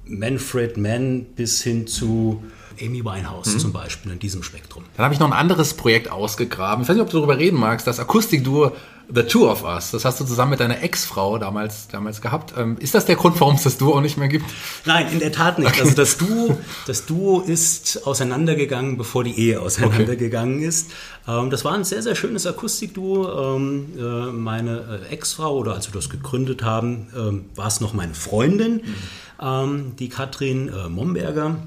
Manfred 0.09 0.77
Mann 0.77 1.25
bis 1.35 1.61
hin 1.61 1.87
zu 1.87 2.43
Amy 2.81 3.03
Winehouse 3.03 3.53
mhm. 3.53 3.59
zum 3.59 3.73
Beispiel 3.73 4.11
in 4.11 4.19
diesem 4.19 4.43
Spektrum. 4.43 4.83
Dann 4.95 5.03
habe 5.03 5.13
ich 5.13 5.19
noch 5.19 5.27
ein 5.27 5.33
anderes 5.33 5.73
Projekt 5.73 6.09
ausgegraben. 6.11 6.83
Ich 6.83 6.89
weiß 6.89 6.95
nicht, 6.95 7.03
ob 7.03 7.09
du 7.09 7.17
darüber 7.17 7.37
reden 7.37 7.59
magst. 7.59 7.87
Das 7.87 7.99
Akustikduo 7.99 8.71
The 9.11 9.23
Two 9.23 9.49
of 9.49 9.63
Us. 9.63 9.91
Das 9.91 10.05
hast 10.05 10.19
du 10.19 10.25
zusammen 10.25 10.51
mit 10.51 10.59
deiner 10.59 10.83
Ex-Frau 10.83 11.39
damals, 11.39 11.87
damals 11.87 12.21
gehabt. 12.21 12.53
Ähm, 12.55 12.77
ist 12.79 12.93
das 12.93 13.05
der 13.05 13.15
Grund, 13.15 13.39
warum 13.39 13.55
es 13.55 13.63
das 13.63 13.77
Duo 13.77 13.99
nicht 14.01 14.17
mehr 14.17 14.27
gibt? 14.27 14.45
Nein, 14.85 15.07
in 15.11 15.19
der 15.19 15.31
Tat 15.31 15.57
nicht. 15.57 15.71
Okay. 15.71 15.81
Also 15.81 15.95
das 15.95 16.17
Duo, 16.17 16.57
das 16.85 17.05
Duo 17.07 17.41
ist 17.41 18.05
auseinandergegangen, 18.05 18.97
bevor 18.97 19.23
die 19.23 19.37
Ehe 19.37 19.61
auseinandergegangen 19.61 20.57
okay. 20.57 20.67
ist. 20.67 20.91
Ähm, 21.27 21.49
das 21.49 21.65
war 21.65 21.73
ein 21.73 21.83
sehr, 21.83 22.03
sehr 22.03 22.15
schönes 22.15 22.45
Akustikduo. 22.45 23.55
Ähm, 23.55 23.87
äh, 23.97 24.31
meine 24.31 25.01
äh, 25.09 25.13
Ex-Frau, 25.13 25.57
oder 25.57 25.73
als 25.73 25.87
wir 25.87 25.93
das 25.93 26.09
gegründet 26.09 26.63
haben, 26.63 27.45
war 27.55 27.67
es 27.67 27.81
noch 27.81 27.93
meine 27.93 28.13
Freundin, 28.13 28.75
mhm. 28.75 28.93
Ähm, 29.41 29.95
die 29.97 30.09
Katrin 30.09 30.69
äh, 30.69 30.89
Momberger, 30.89 31.57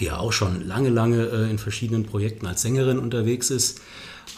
die 0.00 0.06
ja 0.06 0.18
auch 0.18 0.32
schon 0.32 0.66
lange, 0.66 0.88
lange 0.88 1.26
äh, 1.26 1.50
in 1.50 1.58
verschiedenen 1.58 2.04
Projekten 2.04 2.46
als 2.46 2.62
Sängerin 2.62 2.98
unterwegs 2.98 3.50
ist. 3.50 3.80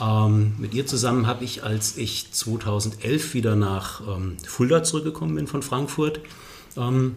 Ähm, 0.01 0.55
mit 0.59 0.75
ihr 0.75 0.87
zusammen 0.87 1.27
habe 1.27 1.45
ich, 1.45 1.65
als 1.65 1.97
ich 1.97 2.33
2011 2.33 3.35
wieder 3.35 3.57
nach 3.57 4.01
ähm, 4.01 4.37
Fulda 4.47 4.83
zurückgekommen 4.83 5.35
bin 5.35 5.47
von 5.47 5.63
Frankfurt, 5.63 6.21
ähm, 6.77 7.17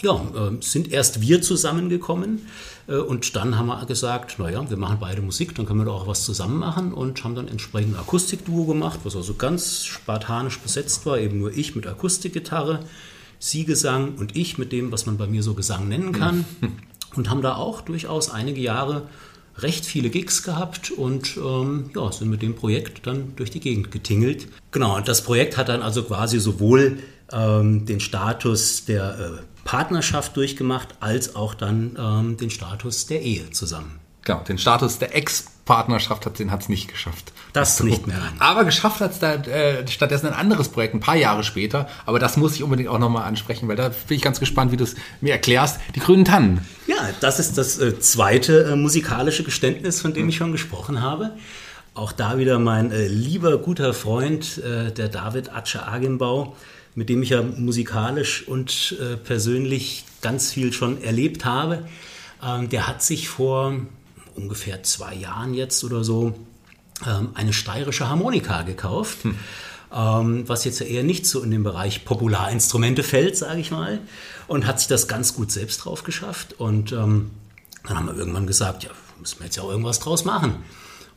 ja, 0.00 0.14
äh, 0.14 0.60
sind 0.60 0.92
erst 0.92 1.20
wir 1.20 1.42
zusammengekommen 1.42 2.46
äh, 2.86 2.96
und 2.96 3.34
dann 3.36 3.58
haben 3.58 3.66
wir 3.66 3.84
gesagt, 3.86 4.38
naja, 4.38 4.68
wir 4.68 4.76
machen 4.76 4.98
beide 5.00 5.22
Musik, 5.22 5.54
dann 5.54 5.66
können 5.66 5.80
wir 5.80 5.86
doch 5.86 6.02
auch 6.02 6.06
was 6.06 6.24
zusammen 6.24 6.58
machen 6.58 6.92
und 6.92 7.24
haben 7.24 7.34
dann 7.34 7.48
entsprechend 7.48 7.94
ein 7.94 8.00
Akustikduo 8.00 8.64
gemacht, 8.66 9.00
was 9.04 9.16
also 9.16 9.34
ganz 9.34 9.84
spartanisch 9.84 10.58
besetzt 10.60 11.06
war, 11.06 11.18
eben 11.18 11.40
nur 11.40 11.52
ich 11.52 11.74
mit 11.74 11.86
Akustikgitarre, 11.86 12.80
sie 13.44 13.66
Gesang 13.66 14.14
und 14.16 14.36
ich 14.36 14.56
mit 14.56 14.72
dem, 14.72 14.90
was 14.90 15.04
man 15.04 15.18
bei 15.18 15.26
mir 15.26 15.42
so 15.42 15.54
Gesang 15.54 15.88
nennen 15.88 16.12
kann 16.12 16.46
und 17.14 17.28
haben 17.28 17.42
da 17.42 17.56
auch 17.56 17.82
durchaus 17.82 18.30
einige 18.30 18.60
Jahre 18.60 19.06
recht 19.58 19.84
viele 19.84 20.08
Gigs 20.08 20.42
gehabt 20.42 20.90
und 20.90 21.36
ähm, 21.36 21.90
ja, 21.94 22.10
sind 22.10 22.30
mit 22.30 22.42
dem 22.42 22.56
Projekt 22.56 23.06
dann 23.06 23.36
durch 23.36 23.50
die 23.50 23.60
Gegend 23.60 23.90
getingelt. 23.90 24.48
Genau, 24.70 24.96
und 24.96 25.06
das 25.06 25.22
Projekt 25.22 25.56
hat 25.56 25.68
dann 25.68 25.82
also 25.82 26.02
quasi 26.02 26.40
sowohl 26.40 26.98
ähm, 27.30 27.84
den 27.86 28.00
Status 28.00 28.86
der 28.86 29.18
äh, 29.18 29.42
Partnerschaft 29.64 30.36
durchgemacht, 30.36 30.88
als 31.00 31.36
auch 31.36 31.54
dann 31.54 31.96
ähm, 31.98 32.36
den 32.36 32.50
Status 32.50 33.06
der 33.06 33.22
Ehe 33.22 33.50
zusammen. 33.50 34.00
Genau, 34.22 34.42
den 34.42 34.58
Status 34.58 34.98
der 34.98 35.14
Ex-Partnerschaft 35.14 35.53
hat 35.66 36.38
den 36.38 36.50
hat's 36.50 36.68
nicht 36.68 36.88
geschafft. 36.88 37.32
Das 37.52 37.78
so. 37.78 37.84
nicht 37.84 38.06
mehr. 38.06 38.20
Aber 38.38 38.64
geschafft 38.64 39.00
hat 39.00 39.12
es 39.12 39.18
da 39.18 39.34
äh, 39.34 39.86
stattdessen 39.88 40.26
ein 40.26 40.34
anderes 40.34 40.68
Projekt, 40.68 40.94
ein 40.94 41.00
paar 41.00 41.16
Jahre 41.16 41.44
später. 41.44 41.88
Aber 42.06 42.18
das 42.18 42.36
muss 42.36 42.54
ich 42.54 42.62
unbedingt 42.62 42.88
auch 42.88 42.98
nochmal 42.98 43.24
ansprechen, 43.24 43.68
weil 43.68 43.76
da 43.76 43.88
bin 43.88 44.16
ich 44.16 44.22
ganz 44.22 44.40
gespannt, 44.40 44.72
wie 44.72 44.76
du 44.76 44.84
es 44.84 44.94
mir 45.20 45.32
erklärst. 45.32 45.80
Die 45.94 46.00
grünen 46.00 46.24
Tannen. 46.24 46.60
Ja, 46.86 47.10
das 47.20 47.38
ist 47.38 47.56
das 47.56 47.78
äh, 47.78 47.98
zweite 47.98 48.64
äh, 48.64 48.76
musikalische 48.76 49.44
Geständnis, 49.44 50.00
von 50.00 50.12
dem 50.12 50.28
ich 50.28 50.36
schon 50.36 50.52
gesprochen 50.52 51.00
habe. 51.00 51.32
Auch 51.94 52.12
da 52.12 52.38
wieder 52.38 52.58
mein 52.58 52.90
äh, 52.90 53.06
lieber, 53.06 53.58
guter 53.58 53.94
Freund, 53.94 54.58
äh, 54.58 54.90
der 54.90 55.08
David 55.08 55.54
Atsche 55.54 55.86
Agenbau, 55.86 56.56
mit 56.96 57.08
dem 57.08 57.22
ich 57.22 57.30
ja 57.30 57.42
musikalisch 57.42 58.46
und 58.46 58.96
äh, 59.00 59.16
persönlich 59.16 60.04
ganz 60.20 60.52
viel 60.52 60.72
schon 60.72 61.02
erlebt 61.02 61.44
habe, 61.44 61.86
ähm, 62.44 62.68
der 62.68 62.88
hat 62.88 63.02
sich 63.02 63.28
vor 63.28 63.74
ungefähr 64.34 64.82
zwei 64.82 65.14
Jahren 65.14 65.54
jetzt 65.54 65.84
oder 65.84 66.04
so 66.04 66.34
ähm, 67.06 67.30
eine 67.34 67.52
steirische 67.52 68.08
Harmonika 68.08 68.62
gekauft. 68.62 69.24
Hm. 69.24 69.36
Ähm, 69.92 70.48
was 70.48 70.64
jetzt 70.64 70.80
ja 70.80 70.86
eher 70.86 71.04
nicht 71.04 71.24
so 71.24 71.42
in 71.42 71.52
den 71.52 71.62
Bereich 71.62 72.04
Popularinstrumente 72.04 73.04
fällt, 73.04 73.36
sage 73.36 73.60
ich 73.60 73.70
mal, 73.70 74.00
und 74.48 74.66
hat 74.66 74.80
sich 74.80 74.88
das 74.88 75.06
ganz 75.06 75.34
gut 75.34 75.52
selbst 75.52 75.84
drauf 75.84 76.02
geschafft. 76.02 76.54
Und 76.58 76.90
ähm, 76.92 77.30
dann 77.84 77.98
haben 77.98 78.06
wir 78.06 78.16
irgendwann 78.16 78.46
gesagt, 78.46 78.82
ja, 78.82 78.90
müssen 79.20 79.38
wir 79.38 79.46
jetzt 79.46 79.56
ja 79.56 79.62
auch 79.62 79.70
irgendwas 79.70 80.00
draus 80.00 80.24
machen. 80.24 80.56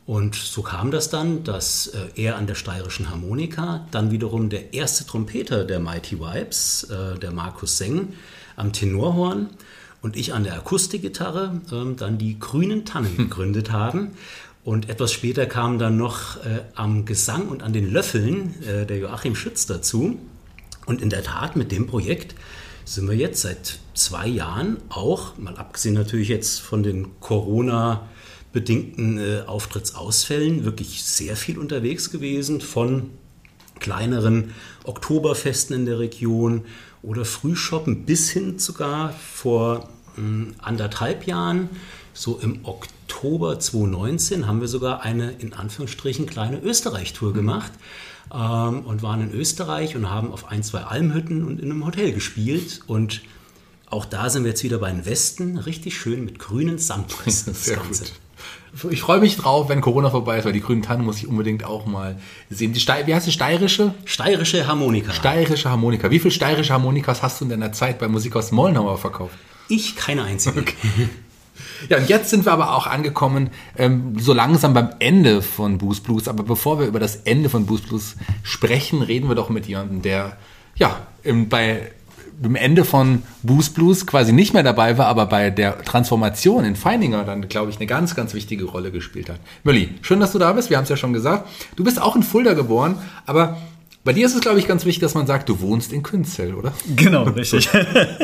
Und 0.06 0.36
so 0.36 0.62
kam 0.62 0.90
das 0.90 1.10
dann, 1.10 1.44
dass 1.44 1.88
äh, 1.88 1.98
er 2.14 2.36
an 2.36 2.46
der 2.46 2.54
steirischen 2.54 3.10
Harmonika, 3.10 3.86
dann 3.90 4.10
wiederum 4.10 4.48
der 4.48 4.72
erste 4.72 5.06
Trompeter 5.06 5.64
der 5.64 5.80
Mighty 5.80 6.18
Vibes, 6.18 6.84
äh, 6.84 7.18
der 7.18 7.30
Markus 7.30 7.76
Seng, 7.76 8.14
am 8.56 8.72
Tenorhorn 8.72 9.50
und 10.02 10.16
ich 10.16 10.32
an 10.32 10.44
der 10.44 10.54
Akustikgitarre 10.54 11.60
äh, 11.70 11.94
dann 11.96 12.18
die 12.18 12.38
Grünen 12.38 12.84
Tannen 12.84 13.16
gegründet 13.16 13.72
haben. 13.72 14.12
Und 14.64 14.88
etwas 14.88 15.12
später 15.12 15.46
kam 15.46 15.78
dann 15.78 15.96
noch 15.96 16.36
äh, 16.44 16.60
am 16.74 17.04
Gesang 17.04 17.48
und 17.48 17.62
an 17.62 17.72
den 17.72 17.90
Löffeln 17.90 18.54
äh, 18.64 18.84
der 18.84 18.98
Joachim 18.98 19.34
Schütz 19.34 19.66
dazu. 19.66 20.18
Und 20.86 21.00
in 21.00 21.10
der 21.10 21.22
Tat 21.22 21.56
mit 21.56 21.72
dem 21.72 21.86
Projekt 21.86 22.34
sind 22.84 23.08
wir 23.08 23.16
jetzt 23.16 23.42
seit 23.42 23.78
zwei 23.94 24.26
Jahren 24.26 24.78
auch, 24.88 25.36
mal 25.38 25.56
abgesehen 25.56 25.94
natürlich 25.94 26.28
jetzt 26.28 26.60
von 26.60 26.82
den 26.82 27.20
Corona- 27.20 28.08
bedingten 28.52 29.18
äh, 29.18 29.42
Auftrittsausfällen 29.46 30.64
wirklich 30.64 31.04
sehr 31.04 31.36
viel 31.36 31.58
unterwegs 31.58 32.10
gewesen, 32.10 32.60
von 32.60 33.10
kleineren 33.80 34.54
Oktoberfesten 34.84 35.76
in 35.76 35.86
der 35.86 35.98
Region 35.98 36.64
oder 37.02 37.24
Frühshoppen 37.24 38.04
bis 38.04 38.30
hin 38.30 38.58
sogar 38.58 39.12
vor 39.12 39.88
mh, 40.16 40.22
hm, 40.22 40.54
anderthalb 40.58 41.26
Jahren, 41.26 41.68
so 42.12 42.38
im 42.38 42.64
Oktober 42.64 43.60
2019, 43.60 44.46
haben 44.46 44.60
wir 44.60 44.68
sogar 44.68 45.02
eine 45.02 45.32
in 45.32 45.52
Anführungsstrichen 45.52 46.26
kleine 46.26 46.60
Österreich-Tour 46.60 47.30
mhm. 47.30 47.34
gemacht 47.34 47.72
ähm, 48.32 48.80
und 48.80 49.02
waren 49.02 49.20
in 49.20 49.32
Österreich 49.32 49.96
und 49.96 50.10
haben 50.10 50.32
auf 50.32 50.50
ein, 50.50 50.62
zwei 50.62 50.80
Almhütten 50.80 51.44
und 51.44 51.60
in 51.60 51.70
einem 51.70 51.86
Hotel 51.86 52.12
gespielt 52.12 52.80
und 52.86 53.22
auch 53.90 54.04
da 54.04 54.28
sind 54.28 54.44
wir 54.44 54.50
jetzt 54.50 54.64
wieder 54.64 54.78
bei 54.78 54.90
den 54.90 55.06
Westen, 55.06 55.56
richtig 55.56 55.98
schön 55.98 56.24
mit 56.24 56.38
grünen 56.38 56.78
Samtresten. 56.78 57.54
Sehr 57.54 57.78
gut. 57.78 58.12
Ich 58.90 59.00
freue 59.00 59.20
mich 59.20 59.36
drauf, 59.36 59.68
wenn 59.68 59.80
Corona 59.80 60.10
vorbei 60.10 60.38
ist, 60.38 60.44
weil 60.44 60.52
die 60.52 60.60
grünen 60.60 60.82
Tannen 60.82 61.04
muss 61.04 61.18
ich 61.18 61.26
unbedingt 61.26 61.64
auch 61.64 61.86
mal 61.86 62.18
sehen. 62.50 62.72
Die 62.72 62.80
Ste 62.80 62.94
wie 63.06 63.14
heißt 63.14 63.26
die 63.26 63.32
steirische? 63.32 63.94
Steirische 64.04 64.66
Harmonika. 64.66 65.12
Steirische 65.12 65.70
Harmonika. 65.70 66.10
Wie 66.10 66.18
viele 66.18 66.32
steirische 66.32 66.72
Harmonikas 66.72 67.22
hast 67.22 67.40
du 67.40 67.44
in 67.44 67.50
deiner 67.50 67.72
Zeit 67.72 67.98
bei 67.98 68.08
Musik 68.08 68.36
aus 68.36 68.52
Mollenhauer 68.52 68.98
verkauft? 68.98 69.36
Ich 69.68 69.96
keine 69.96 70.24
einzige. 70.24 70.60
Okay. 70.60 71.08
Ja, 71.88 71.98
und 71.98 72.08
jetzt 72.08 72.30
sind 72.30 72.44
wir 72.44 72.52
aber 72.52 72.74
auch 72.74 72.86
angekommen, 72.86 73.50
ähm, 73.76 74.18
so 74.18 74.32
langsam 74.32 74.74
beim 74.74 74.90
Ende 74.98 75.42
von 75.42 75.78
Boost 75.78 76.04
Blues. 76.04 76.28
Aber 76.28 76.42
bevor 76.42 76.80
wir 76.80 76.86
über 76.86 77.00
das 77.00 77.16
Ende 77.16 77.48
von 77.48 77.66
Boost 77.66 77.88
Blues 77.88 78.16
sprechen, 78.42 79.02
reden 79.02 79.28
wir 79.28 79.34
doch 79.34 79.48
mit 79.48 79.66
jemandem, 79.66 80.02
der 80.02 80.36
ja 80.76 81.06
bei 81.48 81.92
im 82.42 82.54
Ende 82.54 82.84
von 82.84 83.22
Boost 83.42 83.74
Blues 83.74 84.06
quasi 84.06 84.32
nicht 84.32 84.54
mehr 84.54 84.62
dabei 84.62 84.98
war, 84.98 85.06
aber 85.06 85.26
bei 85.26 85.50
der 85.50 85.82
Transformation 85.82 86.64
in 86.64 86.76
Feininger 86.76 87.24
dann, 87.24 87.48
glaube 87.48 87.70
ich, 87.70 87.76
eine 87.76 87.86
ganz, 87.86 88.14
ganz 88.14 88.34
wichtige 88.34 88.64
Rolle 88.64 88.90
gespielt 88.90 89.28
hat. 89.28 89.40
Mölli, 89.64 89.90
schön, 90.02 90.20
dass 90.20 90.32
du 90.32 90.38
da 90.38 90.52
bist. 90.52 90.70
Wir 90.70 90.76
haben 90.76 90.84
es 90.84 90.90
ja 90.90 90.96
schon 90.96 91.12
gesagt. 91.12 91.48
Du 91.76 91.84
bist 91.84 92.00
auch 92.00 92.16
in 92.16 92.22
Fulda 92.22 92.54
geboren, 92.54 92.96
aber 93.26 93.58
bei 94.04 94.12
dir 94.12 94.26
ist 94.26 94.34
es, 94.34 94.40
glaube 94.40 94.58
ich, 94.58 94.66
ganz 94.66 94.84
wichtig, 94.84 95.02
dass 95.02 95.14
man 95.14 95.26
sagt, 95.26 95.48
du 95.48 95.60
wohnst 95.60 95.92
in 95.92 96.02
Künzell, 96.02 96.54
oder? 96.54 96.72
Genau, 96.96 97.24
richtig. 97.24 97.68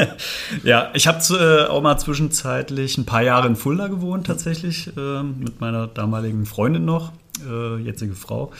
ja, 0.64 0.90
ich 0.94 1.06
habe 1.06 1.18
äh, 1.34 1.68
auch 1.68 1.82
mal 1.82 1.98
zwischenzeitlich 1.98 2.96
ein 2.96 3.04
paar 3.04 3.22
Jahre 3.22 3.48
in 3.48 3.56
Fulda 3.56 3.88
gewohnt, 3.88 4.26
tatsächlich, 4.26 4.90
äh, 4.96 5.22
mit 5.22 5.60
meiner 5.60 5.86
damaligen 5.86 6.46
Freundin 6.46 6.84
noch 6.84 7.12
äh, 7.48 7.78
jetzige 7.78 8.14
Frau. 8.14 8.52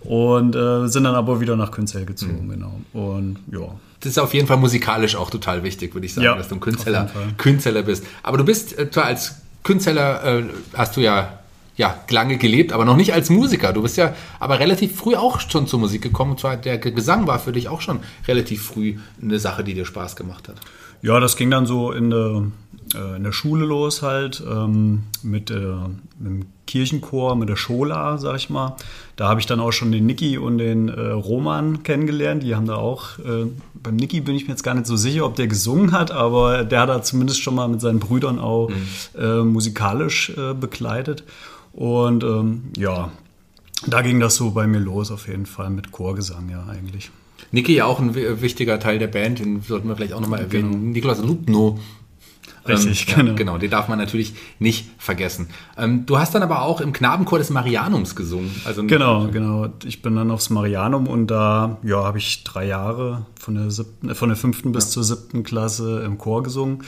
Und 0.00 0.54
äh, 0.56 0.88
sind 0.88 1.04
dann 1.04 1.14
aber 1.14 1.40
wieder 1.40 1.56
nach 1.56 1.70
Künzell 1.70 2.04
gezogen, 2.04 2.46
mhm. 2.46 2.50
genau. 2.50 2.80
Und 2.92 3.38
ja. 3.52 3.74
Das 4.00 4.12
ist 4.12 4.18
auf 4.18 4.32
jeden 4.32 4.46
Fall 4.46 4.56
musikalisch 4.56 5.14
auch 5.14 5.30
total 5.30 5.62
wichtig, 5.62 5.94
würde 5.94 6.06
ich 6.06 6.14
sagen, 6.14 6.24
ja, 6.24 6.34
dass 6.34 6.48
du 6.48 6.54
ein 6.54 6.60
Künzeller, 6.60 7.10
Künzeller 7.36 7.82
bist. 7.82 8.04
Aber 8.22 8.38
du 8.38 8.44
bist 8.44 8.78
äh, 8.78 8.90
zwar 8.90 9.04
als 9.04 9.36
Künzeller, 9.62 10.24
äh, 10.24 10.44
hast 10.74 10.96
du 10.96 11.00
ja 11.00 11.40
ja, 11.76 11.98
lange 12.10 12.36
gelebt, 12.36 12.72
aber 12.74 12.84
noch 12.84 12.96
nicht 12.96 13.14
als 13.14 13.30
Musiker. 13.30 13.72
Du 13.72 13.80
bist 13.80 13.96
ja 13.96 14.14
aber 14.38 14.60
relativ 14.60 14.96
früh 14.96 15.16
auch 15.16 15.40
schon 15.40 15.66
zur 15.66 15.78
Musik 15.80 16.02
gekommen. 16.02 16.32
Und 16.32 16.40
zwar 16.40 16.58
der 16.58 16.76
Gesang 16.76 17.26
war 17.26 17.38
für 17.38 17.52
dich 17.52 17.68
auch 17.68 17.80
schon 17.80 18.00
relativ 18.28 18.64
früh 18.64 18.98
eine 19.22 19.38
Sache, 19.38 19.64
die 19.64 19.72
dir 19.72 19.86
Spaß 19.86 20.14
gemacht 20.14 20.48
hat. 20.48 20.56
Ja, 21.02 21.18
das 21.20 21.36
ging 21.36 21.50
dann 21.50 21.66
so 21.66 21.92
in 21.92 22.10
der, 22.10 22.42
äh, 22.94 23.16
in 23.16 23.24
der 23.24 23.32
Schule 23.32 23.64
los 23.64 24.02
halt 24.02 24.42
ähm, 24.48 25.04
mit, 25.22 25.50
äh, 25.50 25.54
mit 26.18 26.26
dem 26.26 26.46
Kirchenchor, 26.66 27.36
mit 27.36 27.48
der 27.48 27.56
Schola, 27.56 28.18
sag 28.18 28.36
ich 28.36 28.50
mal. 28.50 28.76
Da 29.16 29.28
habe 29.28 29.40
ich 29.40 29.46
dann 29.46 29.60
auch 29.60 29.72
schon 29.72 29.92
den 29.92 30.06
Niki 30.06 30.38
und 30.38 30.58
den 30.58 30.88
äh, 30.88 31.10
Roman 31.10 31.82
kennengelernt. 31.82 32.42
Die 32.42 32.54
haben 32.54 32.66
da 32.66 32.76
auch, 32.76 33.18
äh, 33.18 33.46
beim 33.74 33.96
Niki 33.96 34.20
bin 34.20 34.34
ich 34.34 34.44
mir 34.44 34.50
jetzt 34.50 34.62
gar 34.62 34.74
nicht 34.74 34.86
so 34.86 34.96
sicher, 34.96 35.24
ob 35.24 35.36
der 35.36 35.46
gesungen 35.48 35.92
hat, 35.92 36.10
aber 36.10 36.64
der 36.64 36.80
hat 36.80 36.88
da 36.90 37.02
zumindest 37.02 37.40
schon 37.42 37.54
mal 37.54 37.68
mit 37.68 37.80
seinen 37.80 37.98
Brüdern 37.98 38.38
auch 38.38 38.68
mhm. 38.68 39.52
Musikalisch 39.52 40.32
begleitet. 40.60 41.24
Und 41.72 42.22
ähm, 42.22 42.64
ja, 42.76 43.10
da 43.86 44.02
ging 44.02 44.20
das 44.20 44.36
so 44.36 44.50
bei 44.50 44.66
mir 44.66 44.80
los 44.80 45.10
auf 45.10 45.28
jeden 45.28 45.46
Fall 45.46 45.70
mit 45.70 45.92
Chorgesang, 45.92 46.50
ja 46.50 46.66
eigentlich. 46.66 47.10
Niki 47.52 47.74
ja 47.74 47.84
auch 47.84 48.00
ein 48.00 48.14
wichtiger 48.14 48.78
Teil 48.78 48.98
der 48.98 49.08
Band, 49.08 49.38
den 49.38 49.62
sollten 49.62 49.88
wir 49.88 49.96
vielleicht 49.96 50.12
auch 50.12 50.20
nochmal 50.20 50.40
erwähnen. 50.40 50.72
Genau. 50.72 50.92
Nikolaus 50.92 51.18
Lubno. 51.22 51.78
Richtig, 52.66 53.06
ähm, 53.08 53.16
genau. 53.16 53.30
Ja, 53.30 53.36
genau, 53.36 53.58
den 53.58 53.70
darf 53.70 53.88
man 53.88 53.98
natürlich 53.98 54.34
nicht 54.58 54.86
vergessen. 54.98 55.48
Ähm, 55.78 56.04
du 56.06 56.18
hast 56.18 56.34
dann 56.34 56.42
aber 56.42 56.62
auch 56.62 56.80
im 56.80 56.92
Knabenchor 56.92 57.38
des 57.38 57.50
Marianums 57.50 58.14
gesungen. 58.14 58.50
Also 58.64 58.84
genau, 58.84 59.28
genau. 59.28 59.68
Ich 59.84 60.02
bin 60.02 60.14
dann 60.16 60.30
aufs 60.30 60.50
Marianum 60.50 61.06
und 61.06 61.28
da 61.28 61.78
ja, 61.82 62.04
habe 62.04 62.18
ich 62.18 62.44
drei 62.44 62.66
Jahre 62.66 63.26
von 63.38 63.54
der, 63.54 63.70
siebten, 63.70 64.14
von 64.14 64.28
der 64.28 64.36
fünften 64.36 64.72
bis 64.72 64.86
ja. 64.86 64.90
zur 64.90 65.04
siebten 65.04 65.42
Klasse 65.42 66.02
im 66.04 66.18
Chor 66.18 66.42
gesungen. 66.42 66.84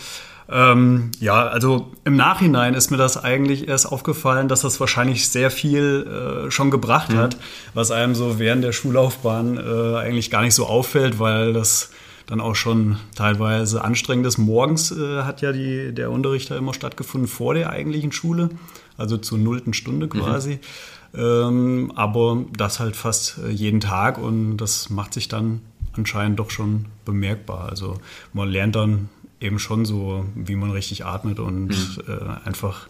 Ähm, 0.48 1.10
ja, 1.20 1.46
also 1.46 1.92
im 2.04 2.16
Nachhinein 2.16 2.74
ist 2.74 2.90
mir 2.90 2.96
das 2.96 3.22
eigentlich 3.22 3.68
erst 3.68 3.90
aufgefallen, 3.90 4.48
dass 4.48 4.62
das 4.62 4.80
wahrscheinlich 4.80 5.28
sehr 5.28 5.50
viel 5.50 6.46
äh, 6.46 6.50
schon 6.50 6.70
gebracht 6.70 7.10
mhm. 7.12 7.18
hat, 7.18 7.36
was 7.74 7.90
einem 7.90 8.14
so 8.14 8.38
während 8.38 8.64
der 8.64 8.72
Schullaufbahn 8.72 9.56
äh, 9.56 9.96
eigentlich 9.98 10.30
gar 10.30 10.42
nicht 10.42 10.54
so 10.54 10.66
auffällt, 10.66 11.18
weil 11.18 11.52
das 11.52 11.90
dann 12.26 12.40
auch 12.40 12.54
schon 12.54 12.96
teilweise 13.14 13.84
anstrengend 13.84 14.26
ist. 14.26 14.38
Morgens 14.38 14.90
äh, 14.92 15.22
hat 15.22 15.42
ja 15.42 15.52
die, 15.52 15.92
der 15.92 16.10
Unterricht 16.10 16.50
da 16.50 16.56
immer 16.56 16.74
stattgefunden 16.74 17.28
vor 17.28 17.54
der 17.54 17.70
eigentlichen 17.70 18.12
Schule, 18.12 18.50
also 18.96 19.16
zur 19.16 19.38
nullten 19.38 19.74
Stunde 19.74 20.06
mhm. 20.06 20.10
quasi. 20.10 20.60
Mhm. 21.12 21.20
Ähm, 21.20 21.92
aber 21.94 22.44
das 22.56 22.80
halt 22.80 22.96
fast 22.96 23.38
äh, 23.38 23.50
jeden 23.50 23.80
Tag 23.80 24.18
und 24.18 24.56
das 24.56 24.88
macht 24.88 25.12
sich 25.12 25.28
dann 25.28 25.60
anscheinend 25.92 26.38
doch 26.38 26.50
schon 26.50 26.86
bemerkbar. 27.04 27.68
Also 27.68 27.98
man 28.32 28.48
lernt 28.48 28.76
dann 28.76 29.10
eben 29.42 29.58
schon 29.58 29.84
so, 29.84 30.24
wie 30.34 30.56
man 30.56 30.70
richtig 30.70 31.04
atmet 31.04 31.38
und 31.38 31.68
mhm. 31.68 32.04
äh, 32.08 32.46
einfach 32.46 32.86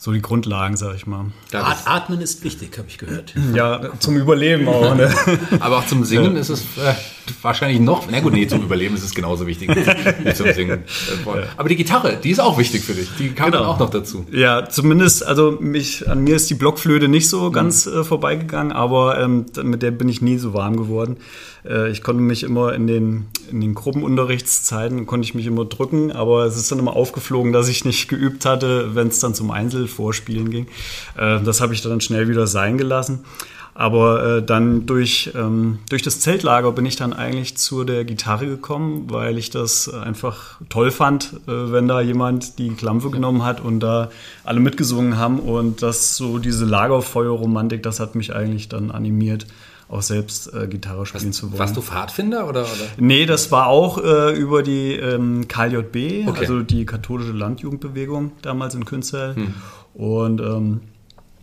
so 0.00 0.12
die 0.12 0.22
Grundlagen, 0.22 0.78
sag 0.78 0.94
ich 0.96 1.06
mal. 1.06 1.26
Atmen 1.52 2.22
ist 2.22 2.42
wichtig, 2.42 2.78
habe 2.78 2.88
ich 2.88 2.96
gehört. 2.96 3.34
Ja, 3.54 3.82
zum 3.98 4.16
Überleben 4.16 4.66
auch. 4.66 4.94
Ne? 4.94 5.14
Aber 5.60 5.76
auch 5.76 5.86
zum 5.86 6.04
Singen 6.04 6.36
ja. 6.36 6.40
ist 6.40 6.48
es 6.48 6.62
äh, 6.78 6.94
wahrscheinlich 7.42 7.80
noch, 7.80 8.06
na 8.10 8.20
gut, 8.20 8.32
nee, 8.32 8.46
zum 8.46 8.62
Überleben 8.62 8.94
ist 8.94 9.04
es 9.04 9.14
genauso 9.14 9.46
wichtig 9.46 9.68
wie 9.68 10.32
zum 10.32 10.50
Singen. 10.54 10.84
Aber 11.58 11.68
die 11.68 11.76
Gitarre, 11.76 12.16
die 12.16 12.30
ist 12.30 12.40
auch 12.40 12.56
wichtig 12.56 12.82
für 12.82 12.94
dich. 12.94 13.10
Die 13.18 13.32
kam 13.32 13.50
genau. 13.50 13.58
dann 13.58 13.66
auch 13.66 13.78
noch 13.78 13.90
dazu. 13.90 14.24
Ja, 14.32 14.66
zumindest, 14.66 15.26
also 15.26 15.58
mich, 15.60 16.08
an 16.08 16.24
mir 16.24 16.36
ist 16.36 16.48
die 16.48 16.54
Blockflöte 16.54 17.08
nicht 17.08 17.28
so 17.28 17.50
ganz 17.50 17.84
mhm. 17.84 18.00
äh, 18.00 18.04
vorbeigegangen, 18.04 18.72
aber 18.72 19.20
ähm, 19.20 19.44
mit 19.62 19.82
der 19.82 19.90
bin 19.90 20.08
ich 20.08 20.22
nie 20.22 20.38
so 20.38 20.54
warm 20.54 20.78
geworden. 20.78 21.18
Äh, 21.64 21.90
ich 21.90 22.02
konnte 22.02 22.22
mich 22.22 22.42
immer 22.42 22.74
in 22.74 22.86
den, 22.86 23.26
in 23.50 23.60
den 23.60 23.74
Gruppenunterrichtszeiten, 23.74 25.06
konnte 25.06 25.24
ich 25.24 25.34
mich 25.34 25.46
immer 25.46 25.64
drücken, 25.64 26.12
aber 26.12 26.44
es 26.44 26.56
ist 26.56 26.70
dann 26.70 26.78
immer 26.78 26.96
aufgeflogen, 26.96 27.52
dass 27.52 27.68
ich 27.68 27.84
nicht 27.84 28.08
geübt 28.08 28.44
hatte, 28.44 28.94
wenn 28.94 29.08
es 29.08 29.20
dann 29.20 29.34
zum 29.34 29.50
Einzelvorspielen 29.50 30.50
ging. 30.50 30.66
Äh, 31.16 31.40
das 31.42 31.60
habe 31.60 31.74
ich 31.74 31.82
dann 31.82 32.00
schnell 32.00 32.28
wieder 32.28 32.46
sein 32.46 32.78
gelassen. 32.78 33.20
Aber 33.72 34.24
äh, 34.24 34.42
dann 34.42 34.84
durch, 34.84 35.30
ähm, 35.34 35.78
durch 35.88 36.02
das 36.02 36.20
Zeltlager 36.20 36.72
bin 36.72 36.84
ich 36.84 36.96
dann 36.96 37.12
eigentlich 37.12 37.56
zu 37.56 37.84
der 37.84 38.04
Gitarre 38.04 38.46
gekommen, 38.46 39.06
weil 39.08 39.38
ich 39.38 39.50
das 39.50 39.88
einfach 39.88 40.60
toll 40.68 40.90
fand, 40.90 41.32
äh, 41.46 41.72
wenn 41.72 41.86
da 41.88 42.00
jemand 42.00 42.58
die 42.58 42.70
Klampfe 42.70 43.10
genommen 43.10 43.44
hat 43.44 43.60
und 43.60 43.80
da 43.80 44.10
alle 44.44 44.60
mitgesungen 44.60 45.16
haben. 45.16 45.38
Und 45.38 45.82
das 45.82 46.16
so 46.16 46.38
diese 46.38 46.64
Lagerfeuerromantik, 46.64 47.82
das 47.82 48.00
hat 48.00 48.16
mich 48.16 48.34
eigentlich 48.34 48.68
dann 48.68 48.90
animiert, 48.90 49.46
auch 49.90 50.02
selbst 50.02 50.52
äh, 50.54 50.68
Gitarre 50.68 51.04
spielen 51.04 51.28
Was, 51.28 51.36
zu 51.36 51.50
wollen. 51.50 51.58
Warst 51.58 51.76
du 51.76 51.82
Pfadfinder 51.82 52.48
oder? 52.48 52.62
oder? 52.62 52.70
Nee, 52.98 53.26
das 53.26 53.50
war 53.50 53.66
auch 53.66 53.98
äh, 53.98 54.32
über 54.38 54.62
die 54.62 54.92
ähm, 54.92 55.48
KJB, 55.48 56.28
okay. 56.28 56.38
also 56.38 56.62
die 56.62 56.86
katholische 56.86 57.32
Landjugendbewegung 57.32 58.32
damals 58.42 58.74
in 58.74 58.84
Künzell. 58.84 59.34
Hm. 59.34 59.54
Und 59.94 60.40
ähm, 60.40 60.80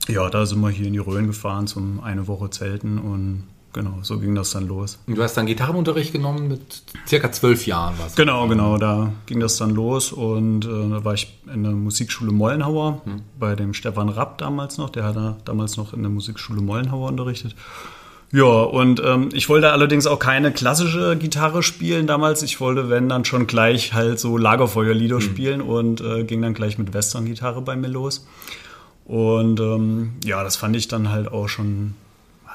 ja, 0.07 0.29
da 0.29 0.45
sind 0.45 0.61
wir 0.61 0.69
hier 0.69 0.87
in 0.87 0.93
die 0.93 0.99
Rhön 0.99 1.27
gefahren 1.27 1.67
zum 1.67 2.01
eine 2.01 2.27
Woche 2.27 2.49
Zelten 2.49 2.97
und 2.97 3.43
genau, 3.73 3.99
so 4.01 4.17
ging 4.17 4.33
das 4.33 4.51
dann 4.51 4.65
los. 4.65 4.99
Und 5.07 5.17
du 5.17 5.23
hast 5.23 5.35
dann 5.35 5.45
Gitarrenunterricht 5.45 6.13
genommen 6.13 6.47
mit 6.47 6.83
circa 7.05 7.29
zwölf 7.33 7.67
Jahren, 7.67 7.95
was? 7.99 8.15
Genau, 8.15 8.47
genau, 8.47 8.77
da 8.77 9.11
ging 9.25 9.41
das 9.41 9.57
dann 9.57 9.71
los 9.71 10.13
und 10.13 10.63
äh, 10.63 10.89
da 10.89 11.03
war 11.03 11.15
ich 11.15 11.37
in 11.53 11.63
der 11.63 11.73
Musikschule 11.73 12.31
Mollenhauer 12.31 13.01
Hm. 13.03 13.23
bei 13.37 13.55
dem 13.57 13.73
Stefan 13.73 14.07
Rapp 14.07 14.37
damals 14.37 14.77
noch, 14.77 14.89
der 14.89 15.03
hat 15.03 15.17
da 15.17 15.35
damals 15.43 15.75
noch 15.75 15.93
in 15.93 16.01
der 16.01 16.11
Musikschule 16.11 16.61
Mollenhauer 16.61 17.09
unterrichtet. 17.09 17.53
Ja, 18.31 18.43
und 18.43 19.01
ähm, 19.05 19.29
ich 19.33 19.47
wollte 19.47 19.71
allerdings 19.71 20.05
auch 20.05 20.19
keine 20.19 20.51
klassische 20.51 21.15
Gitarre 21.15 21.63
spielen 21.63 22.07
damals. 22.07 22.43
Ich 22.43 22.59
wollte, 22.59 22.89
wenn, 22.89 23.07
dann 23.07 23.23
schon 23.23 23.47
gleich 23.47 23.93
halt 23.93 24.19
so 24.19 24.37
Lagerfeuerlieder 24.37 25.21
spielen 25.21 25.61
und 25.61 26.01
äh, 26.01 26.23
ging 26.25 26.41
dann 26.41 26.53
gleich 26.53 26.77
mit 26.77 26.93
Western-Gitarre 26.93 27.61
bei 27.61 27.77
mir 27.77 27.87
los. 27.87 28.27
Und 29.05 29.61
ähm, 29.61 30.13
ja, 30.25 30.43
das 30.43 30.57
fand 30.57 30.75
ich 30.75 30.89
dann 30.89 31.09
halt 31.09 31.31
auch 31.31 31.47
schon 31.47 31.93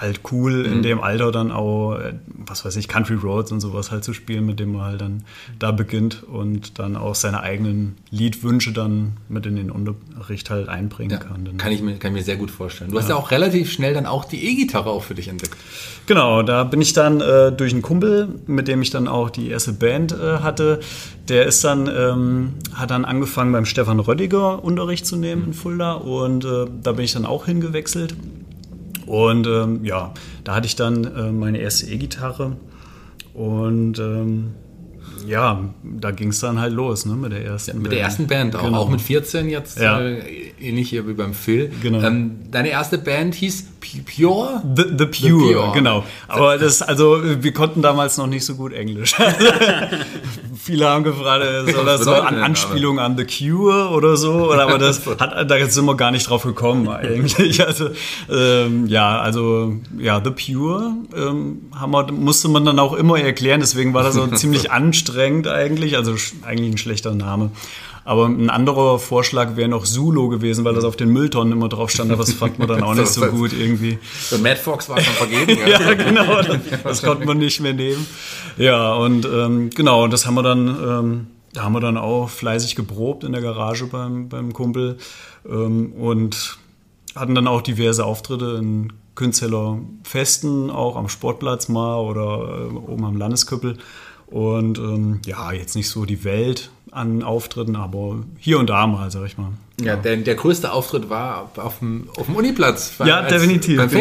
halt 0.03 0.21
cool, 0.31 0.67
in 0.67 0.83
dem 0.83 1.01
Alter 1.01 1.33
dann 1.33 1.51
auch, 1.51 1.95
äh, 1.95 2.15
was 2.47 2.65
weiß 2.65 2.77
ich, 2.77 2.88
Country 2.88 3.15
Roads 3.15 3.53
und 3.53 3.61
sowas 3.61 3.91
halt 3.91 4.05
zu 4.05 4.12
spielen, 4.12 4.45
mit 4.45 4.61
dem 4.61 4.73
man 4.73 4.83
halt 4.83 5.01
dann 5.01 5.25
da 5.59 5.71
beginnt 5.71 6.25
und 6.25 6.79
dann 6.79 6.97
auch 6.97 7.15
seine 7.15 7.41
eigenen 7.41 7.97
Liedwünsche 8.11 8.73
dann 8.73 9.17
mit 9.29 9.47
in 9.47 9.57
den 9.57 9.71
Unterricht 9.71 10.51
halt 10.51 10.69
einbringen 10.69 11.12
Ja, 11.12 11.19
kann. 11.19 11.45
Dann, 11.45 11.57
kann, 11.57 11.73
ich 11.73 11.81
mir, 11.81 11.97
kann 11.97 12.12
ich 12.12 12.19
mir 12.19 12.25
sehr 12.25 12.37
gut 12.37 12.51
vorstellen. 12.51 12.91
Du 12.91 12.99
hast 12.99 13.09
ja 13.09 13.17
auch 13.17 13.31
relativ 13.31 13.71
schnell 13.71 13.95
dann 13.95 14.07
auch 14.07 14.25
die 14.25 14.45
E-Gitarre 14.45 14.91
auch 14.91 15.05
für 15.05 15.15
dich 15.15 15.29
entdeckt. 15.29 15.57
Genau, 16.07 16.43
da 16.43 16.65
bin 16.65 16.81
ich 16.81 16.93
dann 16.93 17.21
äh, 17.21 17.53
durch 17.53 17.73
einen 17.73 17.83
Kumpel, 17.83 18.29
mit 18.47 18.69
dem 18.69 18.83
ich 18.83 18.91
dann 18.91 19.09
auch 19.09 19.31
die 19.31 19.49
erste 19.49 19.73
Band 19.73 20.12
äh, 20.12 20.38
hatte. 20.38 20.81
Der 21.29 21.47
ist 21.47 21.62
dann, 21.62 21.88
ähm, 21.88 22.55
hat 22.75 22.91
dann 22.91 23.05
angefangen 23.05 23.53
beim 23.53 23.65
Stefan 23.65 24.01
Röttiger 24.01 24.62
Unterricht 24.65 25.07
zu 25.07 25.17
nehmen 25.17 25.47
in 25.47 25.53
Fulda 25.55 25.93
und 25.93 26.45
äh, 26.45 26.67
da 26.83 26.93
bin 26.93 27.05
ich 27.05 27.12
dann 27.12 27.25
auch 27.25 27.47
hingewechselt. 27.47 28.17
Und 29.07 29.47
ähm, 29.47 29.85
ja, 29.85 30.12
da 30.45 30.55
hatte 30.55 30.67
ich 30.67 30.77
dann 30.77 31.05
äh, 31.05 31.33
meine 31.33 31.59
erste 31.59 31.87
E-Gitarre 31.91 32.57
und 33.35 33.99
ähm, 33.99 34.51
ja, 35.27 35.61
da 35.83 36.11
ging 36.11 36.29
es 36.29 36.41
dann 36.41 36.61
halt 36.61 36.73
los 36.73 37.07
ne, 37.07 37.15
mit 37.15 37.33
der 37.33 37.45
ersten 37.45 37.81
Mit 37.81 37.93
der 37.93 38.01
ersten 38.01 38.27
Band 38.27 38.57
auch, 38.57 38.65
Genau. 38.65 38.79
auch 38.79 38.88
mit 38.88 39.01
14 39.01 39.49
jetzt, 39.49 39.79
Ja. 39.79 40.01
äh, 40.01 40.52
ähnlich 40.62 40.90
hier 40.90 41.07
wie 41.07 41.12
beim 41.14 41.35
Phil. 41.35 41.70
Genau. 41.83 42.01
Ähm, 42.03 42.38
deine 42.51 42.70
erste 42.70 42.98
Band 42.98 43.35
hieß 43.35 43.66
Pure? 44.01 44.62
The, 44.75 44.85
the, 44.96 45.07
Pure, 45.07 45.53
Pure. 45.53 45.72
genau. 45.75 46.05
Aber 46.29 46.57
das, 46.57 46.83
also 46.83 47.20
wir 47.22 47.53
konnten 47.53 47.83
damals 47.83 48.16
noch 48.16 48.27
nicht 48.27 48.44
so 48.44 48.55
gut 48.55 48.72
Englisch. 48.72 49.14
Viele 50.57 50.88
haben 50.88 51.05
gefragt, 51.05 51.44
äh, 51.44 51.72
soll 51.72 51.85
das 51.85 52.03
so 52.03 52.14
an 52.14 52.37
Anspielung 52.37 52.98
an 52.98 53.16
The 53.16 53.25
Cure 53.25 53.90
oder 53.90 54.16
so? 54.16 54.51
Oder 54.51 54.62
aber 54.62 54.79
das 54.79 55.05
hat, 55.18 55.51
da 55.51 55.66
sind 55.68 55.85
wir 55.85 55.96
gar 55.96 56.11
nicht 56.11 56.29
drauf 56.29 56.44
gekommen 56.44 56.88
eigentlich. 56.88 57.64
Also 57.66 57.90
ähm, 58.31 58.87
ja, 58.87 59.20
also 59.20 59.75
ja, 59.98 60.22
The 60.22 60.31
Pure 60.31 60.94
ähm, 61.16 61.62
wir, 61.72 62.12
musste 62.12 62.48
man 62.48 62.64
dann 62.64 62.79
auch 62.79 62.94
immer 62.94 63.18
erklären. 63.18 63.61
Deswegen 63.61 63.92
war 63.94 64.03
das 64.03 64.14
so 64.14 64.27
ziemlich 64.35 64.70
anstrengend 64.70 65.48
eigentlich. 65.48 65.96
Also 65.96 66.14
eigentlich 66.42 66.70
ein 66.70 66.79
schlechter 66.79 67.14
Name. 67.14 67.51
Aber 68.05 68.27
ein 68.27 68.51
anderer 68.51 68.99
Vorschlag 68.99 69.57
wäre 69.57 69.69
noch 69.69 69.85
Zulu 69.85 70.29
gewesen, 70.29 70.65
weil 70.65 70.75
das 70.75 70.85
auf 70.85 70.97
den 70.97 71.11
Mülltonnen 71.11 71.53
immer 71.53 71.69
drauf 71.69 71.91
stand. 71.91 72.11
Aber 72.11 72.25
das 72.25 72.33
fand 72.33 72.59
man 72.59 72.67
dann 72.67 72.83
auch 72.85 72.95
nicht 72.95 73.09
so 73.09 73.25
gut 73.27 73.53
irgendwie. 73.53 73.99
So 74.29 74.38
Mad 74.38 74.57
Fox 74.57 74.88
war 74.88 75.01
schon 75.01 75.15
vergeben. 75.15 75.61
Ja, 75.73 75.95
genau. 75.95 76.43
Das, 76.43 76.59
das 76.83 77.03
konnte 77.03 77.27
man 77.27 77.38
nicht 77.38 77.61
mehr 77.61 77.73
nehmen. 77.73 78.07
Ja, 78.59 78.95
und 78.95 79.25
ähm, 79.25 79.71
genau, 79.71 80.09
das 80.09 80.27
haben 80.27 80.35
wir 80.35 80.43
dann, 80.43 80.69
ähm, 80.69 81.27
da 81.53 81.62
haben 81.62 81.73
wir 81.73 81.81
dann 81.81 81.97
auch 81.97 82.29
fleißig 82.29 82.75
geprobt 82.75 83.25
in 83.25 83.33
der 83.33 83.41
Garage 83.41 83.87
beim, 83.87 84.29
beim 84.29 84.53
Kumpel 84.53 84.99
ähm, 85.49 85.93
und 85.93 86.59
hatten 87.15 87.35
dann 87.35 87.47
auch 87.47 87.62
diverse 87.62 88.05
Auftritte 88.05 88.57
in 88.59 88.93
Künzeller 89.15 89.79
Festen, 90.05 90.71
auch 90.71 90.97
am 90.97 91.09
Sportplatz 91.09 91.69
mal 91.69 91.99
oder 91.99 92.71
äh, 92.71 92.75
oben 92.75 93.05
am 93.05 93.17
Landesküppel. 93.17 93.79
Und 94.27 94.79
ähm, 94.79 95.21
ja, 95.27 95.53
jetzt 95.53 95.77
nicht 95.77 95.91
so 95.91 96.07
die 96.07 96.25
Welt 96.25 96.71
an 96.92 97.22
Auftritten, 97.22 97.74
aber 97.74 98.18
hier 98.38 98.59
und 98.59 98.70
da 98.70 98.87
mal, 98.87 99.11
sag 99.11 99.26
ich 99.26 99.37
mal. 99.37 99.48
Ja, 99.85 99.97
der, 99.97 100.16
der 100.18 100.35
größte 100.35 100.73
Auftritt 100.73 101.11
war 101.11 101.51
auf 101.57 101.79
dem, 101.81 102.09
auf 102.16 102.27
dem 102.27 102.37
Uniplatz. 102.37 102.92
Ja, 103.05 103.21
als- 103.21 103.33
definitiv, 103.33 103.77
Beim 103.79 103.88
genau. 103.88 104.01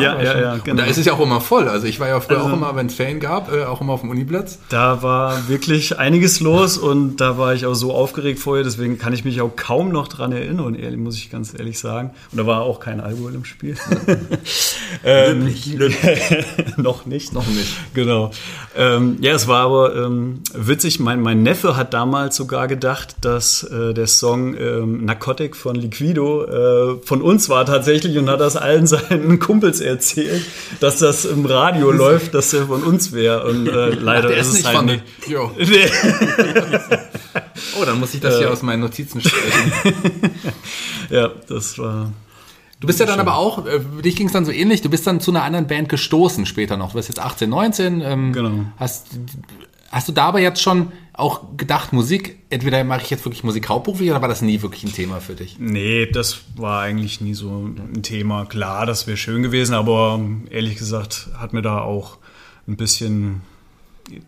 Ja, 0.00 0.14
war 0.16 0.22
ja, 0.24 0.40
ja, 0.40 0.52
Und 0.54 0.64
genau. 0.64 0.82
da 0.82 0.88
ist 0.88 0.96
es 0.98 1.06
ja 1.06 1.12
auch 1.12 1.20
immer 1.20 1.40
voll. 1.40 1.68
Also 1.68 1.86
ich 1.86 2.00
war 2.00 2.08
ja 2.08 2.20
früher 2.20 2.38
Also- 2.38 2.50
auch 2.50 2.52
immer, 2.54 2.74
wenn 2.76 2.86
es 2.86 2.94
Ferien 2.94 3.20
gab, 3.20 3.52
äh, 3.52 3.64
auch 3.64 3.80
immer 3.80 3.92
auf 3.92 4.00
dem 4.00 4.10
Uniplatz. 4.10 4.58
Da 4.68 5.02
war 5.02 5.48
wirklich 5.48 5.98
einiges 5.98 6.40
los 6.40 6.78
und 6.78 7.16
da 7.18 7.38
war 7.38 7.54
ich 7.54 7.66
auch 7.66 7.74
so 7.74 7.92
aufgeregt 7.94 8.38
vorher, 8.38 8.64
deswegen 8.64 8.98
kann 8.98 9.12
ich 9.12 9.24
mich 9.24 9.40
auch 9.40 9.54
kaum 9.56 9.90
noch 9.92 10.08
dran 10.08 10.32
erinnern, 10.32 10.74
ehrlich, 10.74 10.98
muss 10.98 11.16
ich 11.16 11.30
ganz 11.30 11.52
ehrlich 11.58 11.78
sagen. 11.78 12.10
Und 12.32 12.38
da 12.38 12.46
war 12.46 12.62
auch 12.62 12.80
kein 12.80 13.00
Alkohol 13.00 13.34
im 13.34 13.44
Spiel. 13.44 13.76
ähm, 15.04 15.52
noch 16.76 17.06
nicht. 17.06 17.32
Noch 17.32 17.46
nicht. 17.46 17.74
Genau. 17.94 18.30
Ähm, 18.76 19.18
ja, 19.20 19.32
es 19.34 19.48
war 19.48 19.64
aber 19.64 19.94
ähm, 19.96 20.40
witzig. 20.54 21.00
Mein, 21.00 21.20
mein 21.22 21.42
Neffe 21.42 21.76
hat 21.76 21.94
damals 21.94 22.36
sogar 22.36 22.68
gedacht, 22.68 23.16
dass 23.20 23.62
äh, 23.64 23.94
der 23.94 24.06
Song 24.06 24.54
ähm, 24.56 25.04
Narcotic 25.10 25.56
von 25.56 25.74
Liquido 25.74 26.44
äh, 26.44 27.00
von 27.04 27.20
uns 27.20 27.48
war 27.48 27.66
tatsächlich 27.66 28.16
und 28.16 28.30
hat 28.30 28.40
das 28.40 28.56
allen 28.56 28.86
seinen 28.86 29.38
Kumpels 29.40 29.80
erzählt, 29.80 30.44
dass 30.78 30.98
das 30.98 31.24
im 31.24 31.44
Radio 31.46 31.90
läuft, 32.04 32.32
dass 32.32 32.50
der 32.50 32.66
von 32.66 32.84
uns 32.84 33.12
wäre. 33.12 33.44
Und 33.48 33.66
äh, 33.66 33.90
leider 33.90 34.28
Der 34.28 34.36
ist 34.38 34.48
ist 34.48 34.52
es 34.52 34.54
nicht 34.58 34.66
halt 34.66 34.76
von 34.76 34.86
nicht. 34.86 35.02
Nee. 35.58 35.90
Oh, 37.80 37.84
dann 37.84 37.98
muss 37.98 38.14
ich 38.14 38.20
das 38.20 38.38
hier 38.38 38.50
aus 38.50 38.62
meinen 38.62 38.80
Notizen 38.80 39.20
streichen. 39.20 39.72
Ja, 41.10 41.30
das 41.48 41.76
war. 41.78 42.12
Du 42.78 42.86
bist 42.86 42.98
ja 43.00 43.04
dann 43.04 43.20
aber 43.20 43.36
auch, 43.36 43.66
äh, 43.66 43.80
dich 44.02 44.16
ging 44.16 44.28
es 44.28 44.32
dann 44.32 44.44
so 44.46 44.52
ähnlich, 44.52 44.80
du 44.80 44.88
bist 44.88 45.06
dann 45.06 45.20
zu 45.20 45.32
einer 45.32 45.42
anderen 45.42 45.66
Band 45.66 45.88
gestoßen 45.88 46.46
später 46.46 46.76
noch. 46.76 46.92
Du 46.92 46.96
bist 46.96 47.08
jetzt 47.08 47.18
18, 47.18 47.50
19. 47.50 48.00
Ähm, 48.00 48.32
Genau. 48.32 48.64
Hast, 48.78 49.08
hast 49.90 50.08
du 50.08 50.12
dabei 50.12 50.40
jetzt 50.40 50.62
schon 50.62 50.92
auch 51.12 51.56
gedacht, 51.56 51.92
Musik, 51.92 52.38
entweder 52.48 52.82
mache 52.84 53.02
ich 53.02 53.10
jetzt 53.10 53.24
wirklich 53.24 53.44
Musik 53.44 53.68
hauptberuflich 53.68 54.10
oder 54.10 54.22
war 54.22 54.28
das 54.28 54.40
nie 54.40 54.62
wirklich 54.62 54.84
ein 54.84 54.92
Thema 54.92 55.20
für 55.20 55.34
dich? 55.34 55.56
Nee, 55.58 56.06
das 56.06 56.40
war 56.56 56.80
eigentlich 56.80 57.20
nie 57.20 57.34
so 57.34 57.50
ein 57.66 58.02
Thema. 58.02 58.46
Klar, 58.46 58.86
das 58.86 59.06
wäre 59.06 59.16
schön 59.16 59.42
gewesen, 59.42 59.74
aber 59.74 60.20
ehrlich 60.48 60.76
gesagt 60.76 61.28
hat 61.36 61.52
mir 61.52 61.62
da 61.62 61.80
auch 61.80 62.16
ein 62.66 62.76
bisschen 62.76 63.42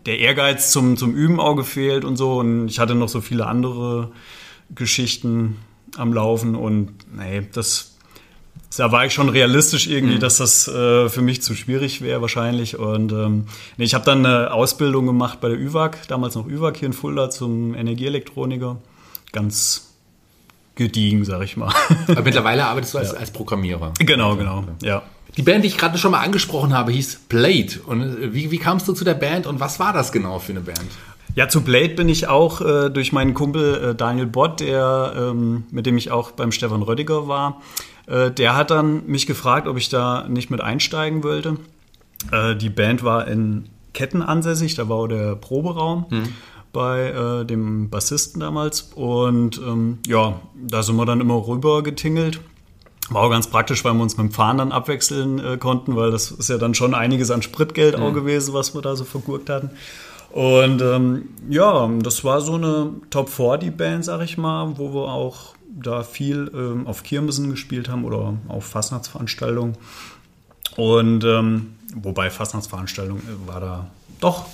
der 0.05 0.19
Ehrgeiz 0.19 0.71
zum, 0.71 0.97
zum 0.97 1.15
Üben 1.15 1.39
auch 1.39 1.55
gefehlt 1.55 2.05
und 2.05 2.15
so. 2.17 2.39
Und 2.39 2.67
ich 2.67 2.79
hatte 2.79 2.95
noch 2.95 3.09
so 3.09 3.21
viele 3.21 3.47
andere 3.47 4.11
Geschichten 4.75 5.57
am 5.97 6.13
Laufen 6.13 6.55
und 6.55 6.93
nee, 7.15 7.47
das. 7.51 7.92
Da 8.75 8.91
war 8.91 9.05
ich 9.05 9.13
schon 9.13 9.29
realistisch 9.29 9.87
irgendwie, 9.87 10.19
dass 10.19 10.37
das 10.37 10.67
äh, 10.67 11.07
für 11.09 11.21
mich 11.21 11.41
zu 11.41 11.55
schwierig 11.55 12.01
wäre 12.01 12.21
wahrscheinlich. 12.21 12.77
Und 12.77 13.11
ähm, 13.11 13.45
nee, 13.77 13.85
ich 13.85 13.93
habe 13.93 14.05
dann 14.05 14.25
eine 14.25 14.51
Ausbildung 14.51 15.05
gemacht 15.05 15.39
bei 15.41 15.49
der 15.49 15.59
ÜWAG, 15.59 16.07
damals 16.07 16.35
noch 16.35 16.47
ÜWAG 16.47 16.77
hier 16.77 16.87
in 16.87 16.93
Fulda 16.93 17.29
zum 17.29 17.75
Energieelektroniker. 17.75 18.77
Ganz 19.31 19.93
gediegen, 20.75 21.23
sag 21.23 21.43
ich 21.43 21.55
mal. 21.55 21.73
Aber 22.07 22.23
mittlerweile 22.23 22.65
arbeitest 22.65 22.95
du 22.95 22.97
als, 22.97 23.13
als 23.13 23.31
Programmierer. 23.31 23.93
genau, 23.99 24.35
genau. 24.35 24.63
Ja. 24.81 25.03
Die 25.37 25.41
Band, 25.41 25.63
die 25.63 25.67
ich 25.67 25.77
gerade 25.77 25.97
schon 25.97 26.11
mal 26.11 26.21
angesprochen 26.21 26.73
habe, 26.73 26.91
hieß 26.91 27.21
Blade. 27.29 27.79
Und 27.85 28.01
äh, 28.01 28.33
wie, 28.33 28.51
wie 28.51 28.57
kamst 28.57 28.87
du 28.87 28.93
zu 28.93 29.03
der 29.03 29.15
Band 29.15 29.45
und 29.45 29.59
was 29.59 29.79
war 29.79 29.93
das 29.93 30.11
genau 30.11 30.39
für 30.39 30.51
eine 30.51 30.61
Band? 30.61 30.79
Ja, 31.35 31.47
zu 31.47 31.61
Blade 31.61 31.89
bin 31.89 32.09
ich 32.09 32.27
auch 32.27 32.61
äh, 32.61 32.89
durch 32.89 33.11
meinen 33.11 33.33
Kumpel 33.33 33.91
äh, 33.91 33.95
Daniel 33.95 34.27
Bott, 34.27 34.59
der, 34.59 35.13
ähm, 35.17 35.63
mit 35.71 35.87
dem 35.87 35.97
ich 35.97 36.11
auch 36.11 36.31
beim 36.31 36.51
Stefan 36.51 36.83
Röttiger 36.83 37.27
war. 37.27 37.61
Äh, 38.07 38.31
der 38.31 38.55
hat 38.55 38.71
dann 38.71 39.05
mich 39.07 39.27
gefragt, 39.27 39.67
ob 39.67 39.77
ich 39.77 39.89
da 39.89 40.27
nicht 40.27 40.49
mit 40.49 40.61
einsteigen 40.61 41.23
wollte. 41.23 41.57
Äh, 42.31 42.55
die 42.55 42.69
Band 42.69 43.03
war 43.03 43.27
in 43.27 43.69
Ketten 43.93 44.21
ansässig, 44.21 44.75
da 44.75 44.89
war 44.89 44.97
auch 44.97 45.07
der 45.07 45.35
Proberaum 45.35 46.05
bei 46.73 47.11
äh, 47.11 47.45
dem 47.45 47.89
Bassisten 47.89 48.41
damals. 48.41 48.91
Und 48.95 49.59
ähm, 49.59 49.99
ja, 50.07 50.41
da 50.55 50.83
sind 50.83 50.95
wir 50.95 51.05
dann 51.05 51.21
immer 51.21 51.47
rüber 51.47 51.83
getingelt. 51.83 52.41
War 53.09 53.23
auch 53.23 53.29
ganz 53.29 53.47
praktisch, 53.47 53.85
weil 53.85 53.93
wir 53.93 54.01
uns 54.01 54.17
mit 54.17 54.27
dem 54.27 54.31
Fahren 54.31 54.57
dann 54.57 54.71
abwechseln 54.71 55.39
äh, 55.39 55.57
konnten, 55.57 55.95
weil 55.95 56.09
das 56.09 56.31
ist 56.31 56.49
ja 56.49 56.57
dann 56.57 56.73
schon 56.73 56.95
einiges 56.95 57.31
an 57.31 57.41
Spritgeld 57.41 57.95
auch 57.95 58.13
gewesen, 58.13 58.53
was 58.53 58.73
wir 58.73 58.81
da 58.81 58.95
so 58.95 59.03
vergurkt 59.03 59.49
hatten. 59.49 59.71
Und 60.31 60.81
ähm, 60.81 61.29
ja, 61.47 61.87
das 62.01 62.23
war 62.23 62.41
so 62.41 62.55
eine 62.55 62.89
Top 63.11 63.29
40 63.29 63.77
Band, 63.77 64.05
sag 64.05 64.21
ich 64.23 64.37
mal, 64.37 64.77
wo 64.77 64.93
wir 64.93 65.11
auch 65.13 65.52
da 65.81 66.03
viel 66.03 66.51
ähm, 66.53 66.87
auf 66.87 67.03
Kirmesen 67.03 67.49
gespielt 67.49 67.89
haben 67.89 68.05
oder 68.05 68.35
auf 68.47 68.65
Fastnachtsveranstaltungen. 68.65 69.75
Und 70.75 71.23
ähm, 71.23 71.75
wobei 71.95 72.29
Fastnachtsveranstaltung 72.29 73.19
äh, 73.19 73.47
war 73.47 73.59
da 73.59 73.87
doch, 74.19 74.45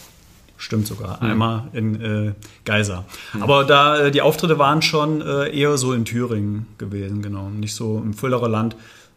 stimmt 0.58 0.88
sogar, 0.88 1.22
einmal 1.22 1.68
in 1.74 2.02
äh, 2.02 2.34
Geisa. 2.66 3.06
Aber 3.40 3.64
da 3.64 3.98
äh, 4.00 4.12
die 4.12 4.22
Auftritte 4.22 4.60
waren 4.60 4.82
schon 4.82 5.22
äh, 5.22 5.50
eher 5.50 5.78
so 5.78 5.94
in 5.94 6.06
Thüringen 6.06 6.68
gewesen, 6.78 7.22
genau. 7.22 7.50
Nicht 7.50 7.76
so 7.76 8.02
im 8.04 8.14
Fuldaer 8.14 8.50
Land 8.50 8.76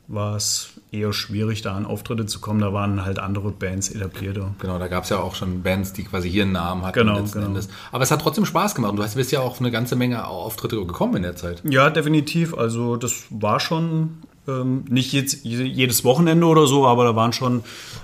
war 0.08 0.36
es 0.36 0.71
eher 0.92 1.12
schwierig, 1.12 1.62
da 1.62 1.74
an 1.74 1.86
Auftritte 1.86 2.26
zu 2.26 2.38
kommen. 2.40 2.60
Da 2.60 2.72
waren 2.72 3.04
halt 3.04 3.18
andere 3.18 3.50
Bands 3.50 3.88
etablierter. 3.90 4.54
Genau, 4.60 4.78
da 4.78 4.88
gab 4.88 5.04
es 5.04 5.10
ja 5.10 5.18
auch 5.20 5.34
schon 5.34 5.62
Bands, 5.62 5.92
die 5.94 6.04
quasi 6.04 6.30
hier 6.30 6.42
einen 6.42 6.52
Namen 6.52 6.82
hatten 6.84 6.98
Genau, 7.00 7.18
letzten 7.18 7.38
genau. 7.38 7.46
Endes. 7.48 7.68
Aber 7.90 8.04
es 8.04 8.10
hat 8.10 8.20
trotzdem 8.20 8.44
Spaß 8.44 8.74
gemacht. 8.74 8.90
und 8.92 8.98
Du 8.98 9.02
hast- 9.02 9.16
bist 9.16 9.32
ja 9.32 9.40
auch 9.40 9.58
eine 9.58 9.70
ganze 9.70 9.96
Menge 9.96 10.26
Auftritte 10.26 10.76
gekommen 10.76 11.16
in 11.16 11.22
der 11.22 11.34
Zeit. 11.34 11.62
Ja, 11.64 11.90
definitiv. 11.90 12.54
Also 12.56 12.96
das 12.96 13.24
war 13.30 13.58
schon 13.58 14.18
Ähm, 14.48 14.84
nicht 14.88 15.12
jetzt, 15.12 15.44
jedes 15.44 16.02
Wochenende 16.02 16.46
oder 16.46 16.66
so, 16.66 16.84
aber 16.84 17.04
da 17.04 17.14
waren 17.14 17.32
schon, 17.32 17.62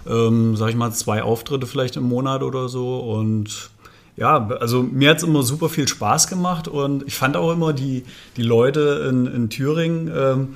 ähm, 0.09 0.55
sag 0.55 0.68
ich 0.70 0.77
mal, 0.77 0.92
zwei 0.92 1.20
Auftritte 1.24 1.66
vielleicht 1.66 1.96
im 1.96 2.05
Monat 2.05 2.44
oder 2.44 2.68
so. 2.68 3.01
Und 3.01 3.70
ja, 4.16 4.46
also 4.61 4.85
mir 4.85 5.11
hat 5.11 5.16
es 5.16 5.24
immer 5.24 5.42
super 5.42 5.68
viel 5.68 5.88
Spaß 5.88 6.29
gemacht 6.29 6.68
und 6.68 7.03
ich 7.09 7.16
fand 7.16 7.37
auch 7.37 7.51
immer 7.53 7.72
die, 7.72 8.05
die 8.37 8.42
Leute 8.44 9.05
in, 9.11 9.27
in 9.27 9.51
Thüringen, 9.51 10.12
ähm, 10.16 10.48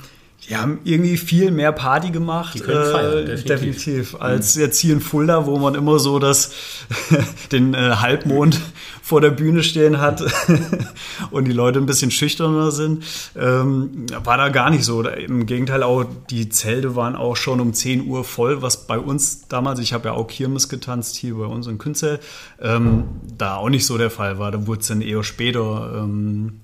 die 0.48 0.57
haben 0.57 0.81
irgendwie 0.83 1.16
viel 1.16 1.52
mehr 1.52 1.70
Party 1.70 2.11
gemacht. 2.11 2.62
Können 2.64 2.90
feiern, 2.90 3.12
äh, 3.12 3.24
definitiv. 3.24 3.46
definitiv. 3.46 4.16
Als 4.20 4.57
jetzt 4.57 4.78
hier 4.78 4.94
in 4.94 5.00
Fulda, 5.00 5.46
wo 5.46 5.59
man 5.59 5.76
immer 5.76 6.00
so 6.00 6.18
das, 6.18 6.52
den 7.52 7.74
äh, 7.74 7.96
Halbmond 8.00 8.61
vor 9.02 9.20
der 9.20 9.31
Bühne 9.31 9.62
stehen 9.62 10.00
hat 10.00 10.20
und 11.31 11.44
die 11.44 11.52
Leute 11.52 11.78
ein 11.78 11.87
bisschen 11.87 12.11
schüchterner 12.11 12.72
sind, 12.72 13.05
ähm, 13.37 14.07
war 14.24 14.37
da 14.37 14.48
gar 14.48 14.70
nicht 14.70 14.85
so. 14.85 15.02
Im 15.02 15.46
Gegenteil, 15.46 15.85
auch 15.85 16.05
die 16.31 16.48
Zelte 16.48 16.96
waren 16.96 17.14
auch 17.14 17.37
schon 17.37 17.61
um 17.61 17.72
10 17.72 18.09
Uhr 18.09 18.24
voll, 18.24 18.62
was 18.62 18.88
bei 18.88 18.98
uns 18.98 19.46
damals, 19.46 19.78
ich 19.78 19.92
habe 19.92 20.09
ja 20.09 20.14
auch 20.14 20.26
Kirmes 20.26 20.68
getanzt 20.68 21.14
hier 21.14 21.37
bei 21.37 21.46
uns 21.46 21.68
in 21.68 21.78
Künzel, 21.78 22.18
ähm, 22.61 23.05
da 23.38 23.57
auch 23.57 23.68
nicht 23.68 23.87
so 23.87 23.96
der 23.96 24.11
Fall 24.11 24.40
war. 24.40 24.50
Da 24.50 24.66
wurde 24.66 24.81
es 24.81 24.88
dann 24.88 25.02
eher 25.02 25.22
später. 25.22 26.02
Ähm, 26.02 26.62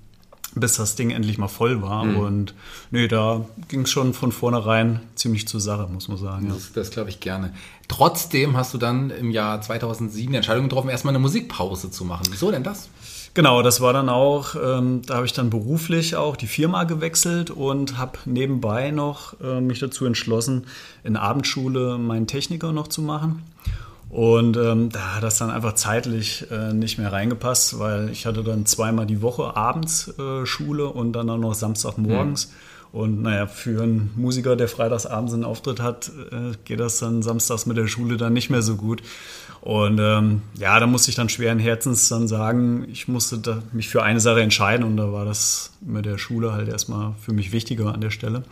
bis 0.54 0.76
das 0.76 0.94
Ding 0.94 1.10
endlich 1.10 1.38
mal 1.38 1.48
voll 1.48 1.82
war. 1.82 2.02
Und 2.02 2.54
nee, 2.90 3.08
da 3.08 3.44
ging 3.68 3.82
es 3.82 3.90
schon 3.90 4.14
von 4.14 4.32
vornherein 4.32 5.00
ziemlich 5.14 5.46
zur 5.46 5.60
Sache, 5.60 5.88
muss 5.92 6.08
man 6.08 6.18
sagen. 6.18 6.48
Das, 6.48 6.72
das 6.72 6.90
glaube 6.90 7.10
ich 7.10 7.20
gerne. 7.20 7.52
Trotzdem 7.88 8.56
hast 8.56 8.74
du 8.74 8.78
dann 8.78 9.10
im 9.10 9.30
Jahr 9.30 9.60
2007 9.60 10.30
die 10.30 10.36
Entscheidung 10.36 10.64
getroffen, 10.64 10.90
erstmal 10.90 11.12
eine 11.12 11.20
Musikpause 11.20 11.90
zu 11.90 12.04
machen. 12.04 12.26
Wieso 12.30 12.50
denn 12.50 12.62
das? 12.62 12.88
Genau, 13.34 13.62
das 13.62 13.80
war 13.80 13.92
dann 13.92 14.08
auch, 14.08 14.56
ähm, 14.56 15.02
da 15.06 15.16
habe 15.16 15.26
ich 15.26 15.32
dann 15.32 15.50
beruflich 15.50 16.16
auch 16.16 16.34
die 16.34 16.46
Firma 16.46 16.84
gewechselt 16.84 17.50
und 17.50 17.96
habe 17.96 18.18
nebenbei 18.24 18.90
noch 18.90 19.40
äh, 19.40 19.60
mich 19.60 19.78
dazu 19.78 20.06
entschlossen, 20.06 20.66
in 21.04 21.12
der 21.14 21.22
Abendschule 21.22 21.98
meinen 21.98 22.26
Techniker 22.26 22.72
noch 22.72 22.88
zu 22.88 23.00
machen. 23.00 23.42
Und 24.10 24.56
ähm, 24.56 24.88
da 24.90 25.16
hat 25.16 25.22
das 25.22 25.38
dann 25.38 25.50
einfach 25.50 25.74
zeitlich 25.74 26.46
äh, 26.50 26.72
nicht 26.72 26.98
mehr 26.98 27.12
reingepasst, 27.12 27.78
weil 27.78 28.08
ich 28.08 28.24
hatte 28.24 28.42
dann 28.42 28.64
zweimal 28.64 29.04
die 29.04 29.20
Woche 29.20 29.54
abends 29.54 30.12
äh, 30.18 30.46
Schule 30.46 30.86
und 30.86 31.12
dann 31.12 31.28
auch 31.28 31.36
noch 31.36 31.54
Samstagmorgens. 31.54 32.52
Und 32.90 33.20
naja, 33.22 33.46
für 33.46 33.82
einen 33.82 34.10
Musiker, 34.16 34.56
der 34.56 34.66
freitagsabends 34.66 35.34
einen 35.34 35.44
Auftritt 35.44 35.80
hat, 35.80 36.10
äh, 36.30 36.56
geht 36.64 36.80
das 36.80 36.98
dann 36.98 37.22
samstags 37.22 37.66
mit 37.66 37.76
der 37.76 37.86
Schule 37.86 38.16
dann 38.16 38.32
nicht 38.32 38.48
mehr 38.48 38.62
so 38.62 38.76
gut. 38.76 39.02
Und 39.60 39.98
ähm, 40.00 40.42
ja, 40.58 40.80
da 40.80 40.86
musste 40.86 41.10
ich 41.10 41.16
dann 41.16 41.28
schweren 41.28 41.58
Herzens 41.58 42.08
dann 42.08 42.28
sagen, 42.28 42.86
ich 42.90 43.08
musste 43.08 43.38
da 43.38 43.62
mich 43.72 43.88
für 43.88 44.02
eine 44.02 44.20
Sache 44.20 44.40
entscheiden 44.40 44.86
und 44.86 44.96
da 44.96 45.12
war 45.12 45.26
das 45.26 45.72
mit 45.80 46.06
der 46.06 46.16
Schule 46.16 46.52
halt 46.52 46.68
erstmal 46.68 47.14
für 47.20 47.32
mich 47.32 47.52
wichtiger 47.52 47.92
an 47.92 48.00
der 48.00 48.10
Stelle. 48.10 48.44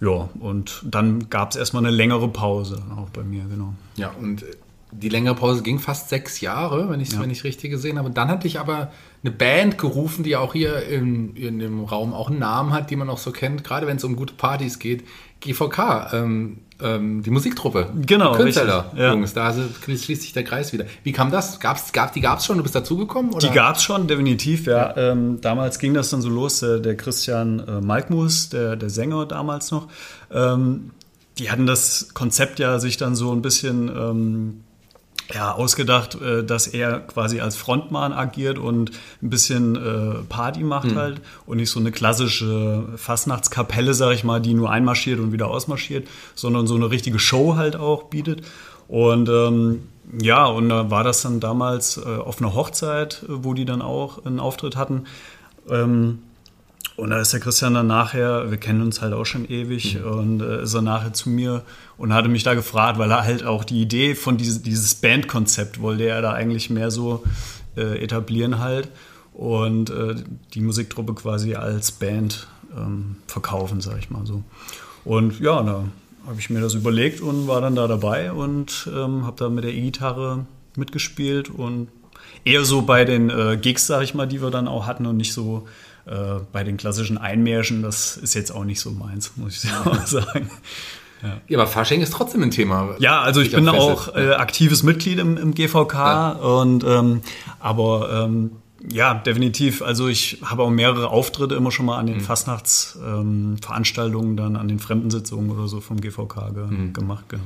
Ja, 0.00 0.28
und 0.38 0.82
dann 0.84 1.28
gab 1.28 1.50
es 1.50 1.56
erstmal 1.56 1.84
eine 1.84 1.94
längere 1.94 2.28
Pause, 2.28 2.80
auch 2.96 3.10
bei 3.10 3.22
mir, 3.22 3.44
genau. 3.44 3.74
Ja, 3.96 4.10
und 4.18 4.44
die 4.92 5.08
längere 5.08 5.34
Pause 5.34 5.62
ging 5.62 5.78
fast 5.78 6.08
sechs 6.08 6.40
Jahre, 6.40 6.88
wenn 6.90 7.00
ich 7.00 7.10
es 7.10 7.20
wenn 7.20 7.30
ich 7.30 7.44
richtig 7.44 7.70
gesehen 7.70 7.98
habe. 7.98 8.10
Dann 8.10 8.28
hatte 8.28 8.46
ich 8.46 8.58
aber 8.58 8.90
eine 9.22 9.30
Band 9.30 9.78
gerufen, 9.78 10.24
die 10.24 10.36
auch 10.36 10.52
hier 10.52 10.86
in, 10.86 11.36
in 11.36 11.58
dem 11.58 11.84
Raum 11.84 12.12
auch 12.12 12.30
einen 12.30 12.38
Namen 12.38 12.72
hat, 12.72 12.90
die 12.90 12.96
man 12.96 13.10
auch 13.10 13.18
so 13.18 13.30
kennt, 13.30 13.64
gerade 13.64 13.86
wenn 13.86 13.98
es 13.98 14.04
um 14.04 14.16
gute 14.16 14.34
Partys 14.34 14.78
geht. 14.78 15.04
GVK, 15.40 16.12
ähm, 16.12 16.58
ähm, 16.82 17.22
die 17.22 17.30
Musiktruppe. 17.30 17.90
Genau, 18.06 18.32
Künstler, 18.32 18.92
ja. 18.96 19.12
Jungs, 19.12 19.32
da 19.32 19.54
schließt 19.54 20.06
sich 20.06 20.32
der 20.32 20.44
Kreis 20.44 20.72
wieder. 20.72 20.84
Wie 21.02 21.12
kam 21.12 21.30
das? 21.30 21.60
Gab's, 21.60 21.92
gab, 21.92 22.12
die 22.12 22.20
gab 22.20 22.38
es 22.38 22.46
schon, 22.46 22.56
du 22.58 22.62
bist 22.62 22.74
dazugekommen? 22.74 23.38
Die 23.38 23.50
gab 23.50 23.76
es 23.76 23.82
schon, 23.82 24.06
definitiv, 24.06 24.66
ja. 24.66 24.96
Ähm, 24.96 25.40
damals 25.40 25.78
ging 25.78 25.94
das 25.94 26.10
dann 26.10 26.20
so 26.20 26.28
los, 26.28 26.60
der, 26.60 26.78
der 26.78 26.96
Christian 26.96 27.60
äh, 27.60 27.80
Malkmus, 27.80 28.50
der, 28.50 28.76
der 28.76 28.90
Sänger 28.90 29.26
damals 29.26 29.70
noch, 29.70 29.88
ähm, 30.30 30.90
die 31.38 31.50
hatten 31.50 31.66
das 31.66 32.12
Konzept 32.12 32.58
ja 32.58 32.78
sich 32.78 32.98
dann 32.98 33.16
so 33.16 33.32
ein 33.32 33.40
bisschen 33.40 33.88
ähm, 33.88 34.60
ja, 35.32 35.52
ausgedacht, 35.52 36.20
äh, 36.20 36.44
dass 36.44 36.66
er 36.66 37.00
quasi 37.00 37.40
als 37.40 37.56
Frontmann 37.56 38.12
agiert 38.12 38.58
und 38.58 38.90
ein 39.22 39.30
bisschen 39.30 39.76
äh, 39.76 40.22
Party 40.28 40.62
macht 40.62 40.94
halt 40.94 41.20
und 41.46 41.58
nicht 41.58 41.70
so 41.70 41.80
eine 41.80 41.92
klassische 41.92 42.84
Fastnachtskapelle, 42.96 43.94
sag 43.94 44.12
ich 44.14 44.24
mal, 44.24 44.40
die 44.40 44.54
nur 44.54 44.70
einmarschiert 44.70 45.20
und 45.20 45.32
wieder 45.32 45.48
ausmarschiert, 45.48 46.08
sondern 46.34 46.66
so 46.66 46.74
eine 46.74 46.90
richtige 46.90 47.18
Show 47.18 47.56
halt 47.56 47.76
auch 47.76 48.04
bietet. 48.04 48.42
Und 48.88 49.28
ähm, 49.28 49.82
ja, 50.20 50.46
und 50.46 50.68
da 50.68 50.90
war 50.90 51.04
das 51.04 51.22
dann 51.22 51.38
damals 51.38 51.96
äh, 51.96 52.00
auf 52.00 52.40
einer 52.40 52.54
Hochzeit, 52.54 53.22
äh, 53.22 53.26
wo 53.28 53.54
die 53.54 53.64
dann 53.64 53.82
auch 53.82 54.24
einen 54.24 54.40
Auftritt 54.40 54.76
hatten. 54.76 55.04
Ähm, 55.68 56.22
und 57.00 57.10
da 57.10 57.20
ist 57.20 57.32
der 57.32 57.40
Christian 57.40 57.74
dann 57.74 57.86
nachher, 57.86 58.50
wir 58.50 58.58
kennen 58.58 58.82
uns 58.82 59.00
halt 59.00 59.12
auch 59.14 59.24
schon 59.24 59.44
ewig, 59.48 59.96
Mhm. 59.98 60.10
und 60.10 60.40
äh, 60.42 60.62
ist 60.62 60.74
er 60.74 60.82
nachher 60.82 61.12
zu 61.12 61.28
mir 61.30 61.62
und 61.96 62.12
hatte 62.12 62.28
mich 62.28 62.42
da 62.42 62.54
gefragt, 62.54 62.98
weil 62.98 63.10
er 63.10 63.24
halt 63.24 63.44
auch 63.44 63.64
die 63.64 63.80
Idee 63.82 64.14
von 64.14 64.36
dieses, 64.36 64.62
dieses 64.62 64.94
Bandkonzept 64.94 65.80
wollte 65.80 66.04
er 66.04 66.22
da 66.22 66.32
eigentlich 66.32 66.70
mehr 66.70 66.90
so 66.90 67.24
äh, 67.76 68.02
etablieren 68.02 68.58
halt 68.58 68.88
und 69.32 69.90
äh, 69.90 70.14
die 70.54 70.60
Musiktruppe 70.60 71.14
quasi 71.14 71.54
als 71.54 71.92
Band 71.92 72.46
ähm, 72.76 73.16
verkaufen, 73.26 73.80
sag 73.80 73.98
ich 73.98 74.10
mal 74.10 74.26
so. 74.26 74.42
Und 75.04 75.40
ja, 75.40 75.62
da 75.62 75.84
habe 76.26 76.38
ich 76.38 76.50
mir 76.50 76.60
das 76.60 76.74
überlegt 76.74 77.20
und 77.20 77.48
war 77.48 77.60
dann 77.60 77.74
da 77.74 77.88
dabei 77.88 78.32
und 78.32 78.88
ähm, 78.94 79.24
habe 79.24 79.36
da 79.38 79.48
mit 79.48 79.64
der 79.64 79.72
E-Gitarre 79.72 80.44
mitgespielt 80.76 81.48
und 81.48 81.88
eher 82.44 82.64
so 82.64 82.82
bei 82.82 83.04
den 83.04 83.30
äh, 83.30 83.56
Gigs, 83.60 83.86
sag 83.86 84.02
ich 84.02 84.14
mal, 84.14 84.26
die 84.26 84.42
wir 84.42 84.50
dann 84.50 84.68
auch 84.68 84.86
hatten 84.86 85.06
und 85.06 85.16
nicht 85.16 85.32
so 85.32 85.66
äh, 86.10 86.40
bei 86.52 86.64
den 86.64 86.76
klassischen 86.76 87.18
Einmärschen. 87.18 87.82
Das 87.82 88.16
ist 88.16 88.34
jetzt 88.34 88.50
auch 88.50 88.64
nicht 88.64 88.80
so 88.80 88.90
meins, 88.90 89.32
muss 89.36 89.62
ich 89.64 89.70
sagen. 90.06 90.50
Ja, 91.48 91.58
aber 91.58 91.66
Fasching 91.66 92.00
ist 92.00 92.14
trotzdem 92.14 92.42
ein 92.42 92.50
Thema. 92.50 92.94
Ja, 92.98 93.20
also 93.20 93.42
ich 93.42 93.50
bin 93.52 93.68
hab 93.68 93.76
auch 93.76 94.14
äh, 94.16 94.32
aktives 94.32 94.82
Mitglied 94.82 95.18
im, 95.18 95.36
im 95.36 95.52
GVK 95.54 95.94
Ja. 95.94 96.30
und 96.32 96.82
ähm, 96.82 97.20
aber 97.58 98.24
ähm, 98.26 98.52
ja, 98.90 99.12
definitiv. 99.12 99.82
Also 99.82 100.08
ich 100.08 100.38
habe 100.42 100.62
auch 100.62 100.70
mehrere 100.70 101.08
Auftritte 101.10 101.54
immer 101.54 101.70
schon 101.70 101.84
mal 101.84 101.98
an 101.98 102.06
den 102.06 102.16
Mhm. 102.16 102.20
Fastnachtsveranstaltungen, 102.22 104.30
ähm, 104.30 104.36
dann 104.36 104.56
an 104.56 104.68
den 104.68 104.78
Fremdensitzungen 104.78 105.50
oder 105.50 105.68
so 105.68 105.82
vom 105.82 106.00
GVK 106.00 106.54
ge 106.54 106.64
Mhm. 106.64 106.94
gemacht. 106.94 107.26
Genau. 107.28 107.42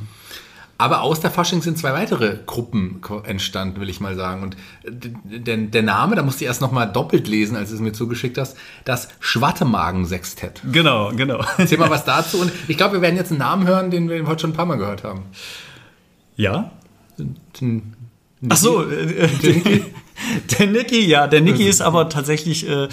Aber 0.76 1.02
aus 1.02 1.20
der 1.20 1.30
Fasching 1.30 1.62
sind 1.62 1.78
zwei 1.78 1.92
weitere 1.92 2.36
Gruppen 2.46 3.00
entstanden, 3.24 3.80
will 3.80 3.88
ich 3.88 4.00
mal 4.00 4.16
sagen. 4.16 4.42
Und 4.42 4.56
der, 4.84 5.56
der 5.56 5.82
Name, 5.82 6.16
da 6.16 6.22
musste 6.22 6.42
ich 6.44 6.48
erst 6.48 6.60
nochmal 6.60 6.90
doppelt 6.92 7.28
lesen, 7.28 7.56
als 7.56 7.68
du 7.70 7.76
es 7.76 7.80
mir 7.80 7.92
zugeschickt 7.92 8.38
hast, 8.38 8.56
das 8.84 9.08
Schwattemagen-Sextett. 9.20 10.62
Genau, 10.72 11.12
genau. 11.14 11.44
Erzähl 11.58 11.78
mal 11.78 11.90
was 11.90 12.04
dazu. 12.04 12.38
Und 12.38 12.50
ich 12.66 12.76
glaube, 12.76 12.94
wir 12.94 13.02
werden 13.02 13.16
jetzt 13.16 13.30
einen 13.30 13.38
Namen 13.38 13.66
hören, 13.68 13.90
den 13.90 14.08
wir 14.08 14.26
heute 14.26 14.40
schon 14.42 14.50
ein 14.50 14.56
paar 14.56 14.66
Mal 14.66 14.76
gehört 14.78 15.04
haben. 15.04 15.22
Ja? 16.36 16.72
Den- 17.60 17.94
Ach 18.48 18.56
so, 18.56 18.82
äh, 18.90 19.80
der, 20.58 20.66
Niki, 20.66 21.04
ja, 21.06 21.26
der 21.26 21.40
Niki 21.40 21.68
ist 21.68 21.80
aber 21.80 22.08
tatsächlich 22.08 22.68
äh, 22.68 22.88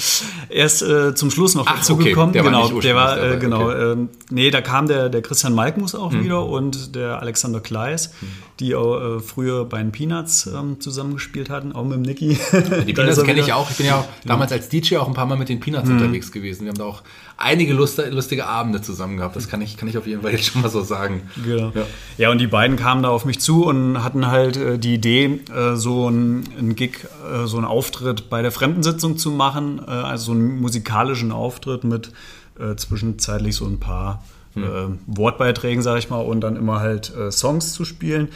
erst 0.49 0.81
äh, 0.81 1.15
zum 1.15 1.31
Schluss 1.31 1.55
noch 1.55 1.65
dazugekommen. 1.65 2.29
okay, 2.29 2.43
der 2.43 2.51
war 2.51 2.67
genau, 2.67 2.81
der 2.81 2.95
war 2.95 3.23
äh, 3.23 3.37
genau. 3.37 3.69
dabei, 3.69 3.91
ähm, 3.91 4.09
nee, 4.29 4.51
da 4.51 4.61
kam 4.61 4.87
der 4.87 5.09
der 5.09 5.21
Christian 5.21 5.53
Malkmus 5.53 5.95
auch 5.95 6.13
wieder 6.13 6.45
und 6.45 6.95
der 6.95 7.19
Alexander 7.19 7.59
Kleis, 7.59 8.13
die 8.59 8.75
auch 8.75 9.17
äh, 9.17 9.19
früher 9.19 9.65
bei 9.65 9.77
den 9.79 9.91
Peanuts 9.91 10.47
ähm, 10.47 10.79
zusammengespielt 10.79 11.49
hatten, 11.49 11.73
auch 11.73 11.83
mit 11.83 11.93
dem 11.93 12.01
Niki. 12.01 12.37
Die 12.85 12.93
Peanuts 12.93 13.23
kenne 13.23 13.39
ich 13.39 13.53
auch. 13.53 13.69
Ich 13.69 13.77
bin 13.77 13.85
ja 13.85 13.99
auch 13.99 14.05
damals 14.25 14.51
als 14.51 14.69
DJ 14.69 14.97
auch 14.97 15.07
ein 15.07 15.13
paar 15.13 15.25
Mal 15.25 15.37
mit 15.37 15.49
den 15.49 15.59
Peanuts 15.59 15.89
unterwegs 15.89 16.31
gewesen. 16.31 16.65
Wir 16.65 16.69
haben 16.69 16.77
da 16.77 16.85
auch 16.85 17.03
einige 17.37 17.73
lustige, 17.73 18.47
Abende 18.47 18.81
zusammen 18.81 19.17
gehabt. 19.17 19.35
Das 19.35 19.47
kann 19.47 19.61
ich, 19.61 19.77
kann 19.77 19.87
ich 19.87 19.97
auf 19.97 20.07
jeden 20.07 20.21
Fall 20.21 20.31
jetzt 20.31 20.45
schon 20.45 20.61
mal 20.61 20.69
so 20.69 20.81
sagen. 20.81 21.23
Genau. 21.43 21.71
Ja. 21.75 21.85
Ja. 22.17 22.31
und 22.31 22.39
die 22.39 22.47
beiden 22.47 22.77
kamen 22.77 23.03
da 23.03 23.09
auf 23.09 23.25
mich 23.25 23.39
zu 23.39 23.65
und 23.65 24.03
hatten 24.03 24.27
halt 24.27 24.57
äh, 24.57 24.77
die 24.77 24.93
Idee, 24.93 25.41
äh, 25.53 25.75
so 25.75 26.09
ein, 26.09 26.43
ein 26.57 26.75
Gig, 26.75 27.07
äh, 27.33 27.45
so 27.47 27.57
einen 27.57 27.65
Auftritt 27.65 28.29
bei 28.29 28.41
der 28.41 28.51
Fremdensitzung 28.51 29.17
zu 29.17 29.31
machen, 29.31 29.81
äh, 29.85 29.91
also 29.91 30.25
so 30.25 30.31
einen 30.31 30.59
musikalischen 30.59 31.31
Auftritt 31.31 31.83
mit 31.83 32.11
äh, 32.59 32.75
zwischenzeitlich 32.75 33.55
so 33.55 33.65
ein 33.65 33.79
paar 33.79 34.23
äh, 34.55 34.61
Wortbeiträgen, 35.07 35.81
sag 35.81 35.97
ich 35.97 36.09
mal, 36.09 36.19
und 36.19 36.41
dann 36.41 36.55
immer 36.55 36.79
halt 36.79 37.15
äh, 37.15 37.31
Songs 37.31 37.73
zu 37.73 37.85
spielen 37.85 38.29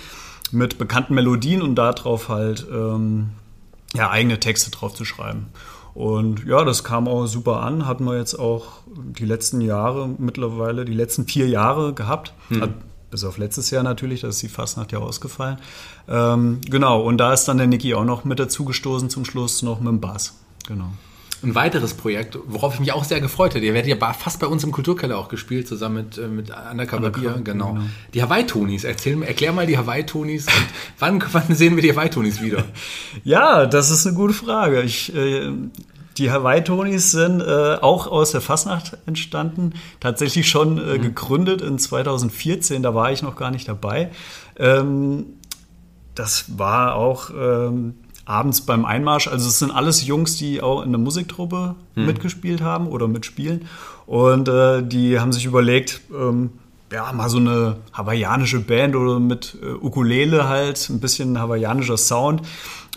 mit 0.52 0.78
bekannten 0.78 1.16
Melodien 1.16 1.62
und 1.62 1.76
darauf 1.76 2.30
halt 2.30 2.66
ähm, 2.72 3.32
ja, 3.94 4.10
eigene 4.10 4.40
Texte 4.40 4.72
drauf 4.72 4.94
zu 4.94 5.06
schreiben. 5.06 5.48
Und 5.94 6.46
ja, 6.46 6.66
das 6.66 6.84
kam 6.84 7.08
auch 7.08 7.26
super 7.26 7.62
an. 7.62 7.88
Hatten 7.88 8.04
wir 8.04 8.18
jetzt 8.18 8.36
auch 8.36 8.80
die 8.86 9.26
letzten 9.26 9.62
Jahre 9.62 10.10
mittlerweile, 10.18 10.84
die 10.84 10.94
letzten 10.94 11.26
vier 11.26 11.48
Jahre 11.48 11.94
gehabt. 11.94 12.34
Hat, 12.60 12.72
bis 13.16 13.24
auf 13.24 13.38
letztes 13.38 13.72
Jahr 13.72 13.82
natürlich, 13.82 14.22
da 14.22 14.28
ist 14.28 14.42
die 14.42 14.50
Fastnacht 14.50 14.92
ja 14.92 15.00
ausgefallen. 15.00 15.56
Ähm, 16.10 16.60
genau, 16.70 17.02
und 17.02 17.18
da 17.18 17.32
ist 17.32 17.46
dann 17.46 17.58
der 17.58 17.66
Niki 17.66 17.94
auch 17.94 18.04
noch 18.04 18.26
mit 18.26 18.40
dazugestoßen 18.40 19.10
zum 19.10 19.24
Schluss, 19.24 19.62
noch 19.62 19.80
mit 19.80 19.88
dem 19.88 20.02
Bass. 20.02 20.34
Genau. 20.68 20.90
Ein 21.42 21.56
weiteres 21.56 21.94
Projekt, 21.94 22.38
worauf 22.46 22.74
ich 22.74 22.82
mich 22.82 22.92
auch 22.92 23.06
sehr 23.06 23.22
gefreut 23.22 23.56
hätte. 23.56 23.66
Ihr 23.66 23.74
werdet 23.74 23.90
ja 23.90 24.14
fast 24.14 24.42
bei 24.42 24.48
uns 24.48 24.66
im 24.66 24.74
Kulturkeller 24.74 25.18
auch 25.18 25.30
gespielt, 25.30 25.66
zusammen 25.66 25.96
mit, 25.96 26.18
äh, 26.18 26.28
mit 26.28 26.52
Undercover 26.70 27.10
Bier. 27.10 27.40
Genau. 27.42 27.74
genau. 27.74 27.86
Die 28.14 28.22
Hawaii-Tonis. 28.22 28.84
Erzähl, 28.84 29.24
erklär 29.24 29.54
mal 29.54 29.66
die 29.66 29.78
Hawaii-Tonis. 29.78 30.48
und 30.48 30.54
wann, 31.00 31.24
wann 31.32 31.56
sehen 31.56 31.78
wir 31.78 31.84
die 31.84 31.92
Hawaii-Tonis 31.94 32.42
wieder? 32.42 32.66
Ja, 33.24 33.66
das 33.66 33.92
ist 33.92 34.06
eine 34.06 34.16
gute 34.18 34.34
Frage. 34.34 34.82
Ich, 34.82 35.16
äh, 35.16 35.54
die 36.18 36.32
Hawaii-Tonis 36.32 37.12
sind 37.12 37.42
äh, 37.42 37.76
auch 37.82 38.08
aus 38.08 38.32
der 38.32 38.42
Fasnacht 38.42 38.98
entstanden, 39.06 39.74
tatsächlich 40.00 40.50
schon 40.50 40.78
äh, 40.78 40.98
mhm. 40.98 41.02
gegründet 41.02 41.62
in 41.62 41.78
2014, 41.78 42.84
da 42.84 42.96
war 42.96 43.12
ich 43.12 43.22
noch 43.22 43.36
gar 43.36 43.52
nicht 43.52 43.68
dabei. 43.68 44.12
Ähm, 44.58 45.26
das 46.16 46.58
war 46.58 46.96
auch 46.96 47.30
ähm, 47.30 47.96
abends 48.26 48.62
beim 48.62 48.86
Einmarsch. 48.86 49.28
Also 49.28 49.48
es 49.48 49.60
sind 49.60 49.72
alles 49.72 50.06
Jungs, 50.06 50.38
die 50.38 50.62
auch 50.62 50.82
in 50.82 50.92
der 50.92 51.00
Musiktruppe 51.00 51.76
hm. 51.94 52.06
mitgespielt 52.06 52.62
haben 52.62 52.88
oder 52.88 53.08
mitspielen. 53.08 53.68
Und 54.06 54.48
äh, 54.48 54.82
die 54.82 55.20
haben 55.20 55.34
sich 55.34 55.46
überlegt, 55.46 56.02
ähm, 56.14 56.52
ja, 56.92 57.12
mal 57.14 57.30
so 57.30 57.38
eine 57.38 57.78
hawaiianische 57.94 58.60
Band 58.60 58.96
oder 58.96 59.20
mit 59.20 59.58
äh, 59.62 59.74
Ukulele 59.74 60.48
halt, 60.48 60.90
ein 60.90 61.00
bisschen 61.00 61.40
hawaiianischer 61.40 61.98
Sound. 61.98 62.42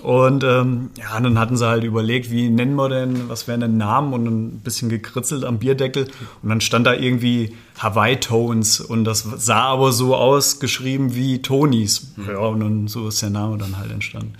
Und 0.02 0.44
ähm, 0.44 0.90
ja, 0.96 1.18
dann 1.20 1.38
hatten 1.38 1.56
sie 1.56 1.66
halt 1.66 1.82
überlegt, 1.82 2.30
wie 2.30 2.50
nennen 2.50 2.76
wir 2.76 2.88
denn, 2.88 3.28
was 3.28 3.48
wären 3.48 3.60
denn 3.60 3.76
Namen 3.76 4.12
und 4.12 4.26
ein 4.26 4.60
bisschen 4.60 4.88
gekritzelt 4.88 5.44
am 5.44 5.58
Bierdeckel. 5.58 6.08
Und 6.42 6.48
dann 6.48 6.60
stand 6.60 6.86
da 6.86 6.94
irgendwie 6.94 7.56
Hawaii 7.78 8.16
Tones 8.20 8.80
und 8.80 9.04
das 9.04 9.22
sah 9.36 9.64
aber 9.64 9.92
so 9.92 10.14
ausgeschrieben 10.14 11.14
wie 11.14 11.42
Tonys. 11.42 12.12
Mhm. 12.16 12.28
Ja, 12.28 12.38
und 12.38 12.60
dann 12.60 12.88
so 12.88 13.08
ist 13.08 13.22
der 13.22 13.30
Name 13.30 13.58
dann 13.58 13.78
halt 13.78 13.90
entstanden. 13.90 14.34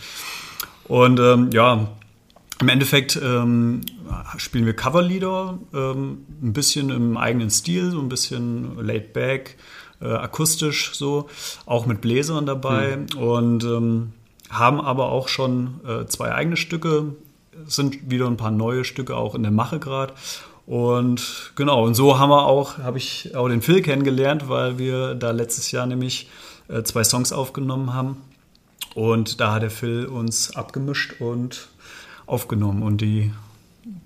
Und 0.84 1.18
ähm, 1.18 1.50
ja, 1.52 1.88
im 2.60 2.68
Endeffekt 2.68 3.20
ähm, 3.22 3.82
spielen 4.36 4.66
wir 4.66 4.74
Coverlieder, 4.74 5.58
ähm, 5.74 6.24
ein 6.42 6.52
bisschen 6.52 6.90
im 6.90 7.16
eigenen 7.16 7.50
Stil, 7.50 7.90
so 7.90 8.00
ein 8.00 8.08
bisschen 8.08 8.78
laid 8.84 9.12
back, 9.12 9.56
äh, 10.00 10.06
akustisch 10.06 10.92
so, 10.94 11.28
auch 11.66 11.86
mit 11.86 12.00
Bläsern 12.00 12.46
dabei 12.46 12.96
mhm. 12.96 13.18
und 13.18 13.64
ähm, 13.64 14.12
haben 14.50 14.80
aber 14.80 15.10
auch 15.10 15.28
schon 15.28 15.80
äh, 15.86 16.06
zwei 16.06 16.32
eigene 16.32 16.56
Stücke, 16.56 17.14
sind 17.66 18.10
wieder 18.10 18.26
ein 18.26 18.36
paar 18.36 18.50
neue 18.50 18.84
Stücke 18.84 19.16
auch 19.16 19.34
in 19.34 19.42
der 19.42 19.52
Mache 19.52 19.78
gerade. 19.78 20.14
Und 20.66 21.52
genau, 21.56 21.84
und 21.84 21.94
so 21.94 22.18
haben 22.18 22.30
wir 22.30 22.46
auch, 22.46 22.78
habe 22.78 22.98
ich 22.98 23.34
auch 23.34 23.48
den 23.48 23.62
Phil 23.62 23.80
kennengelernt, 23.80 24.48
weil 24.48 24.78
wir 24.78 25.14
da 25.14 25.30
letztes 25.30 25.70
Jahr 25.70 25.86
nämlich 25.86 26.28
äh, 26.68 26.82
zwei 26.82 27.04
Songs 27.04 27.32
aufgenommen 27.32 27.94
haben. 27.94 28.18
Und 28.94 29.40
da 29.40 29.54
hat 29.54 29.62
der 29.62 29.70
Phil 29.70 30.06
uns 30.06 30.54
abgemischt 30.54 31.20
und 31.20 31.68
aufgenommen 32.26 32.82
und 32.82 33.00
die, 33.00 33.32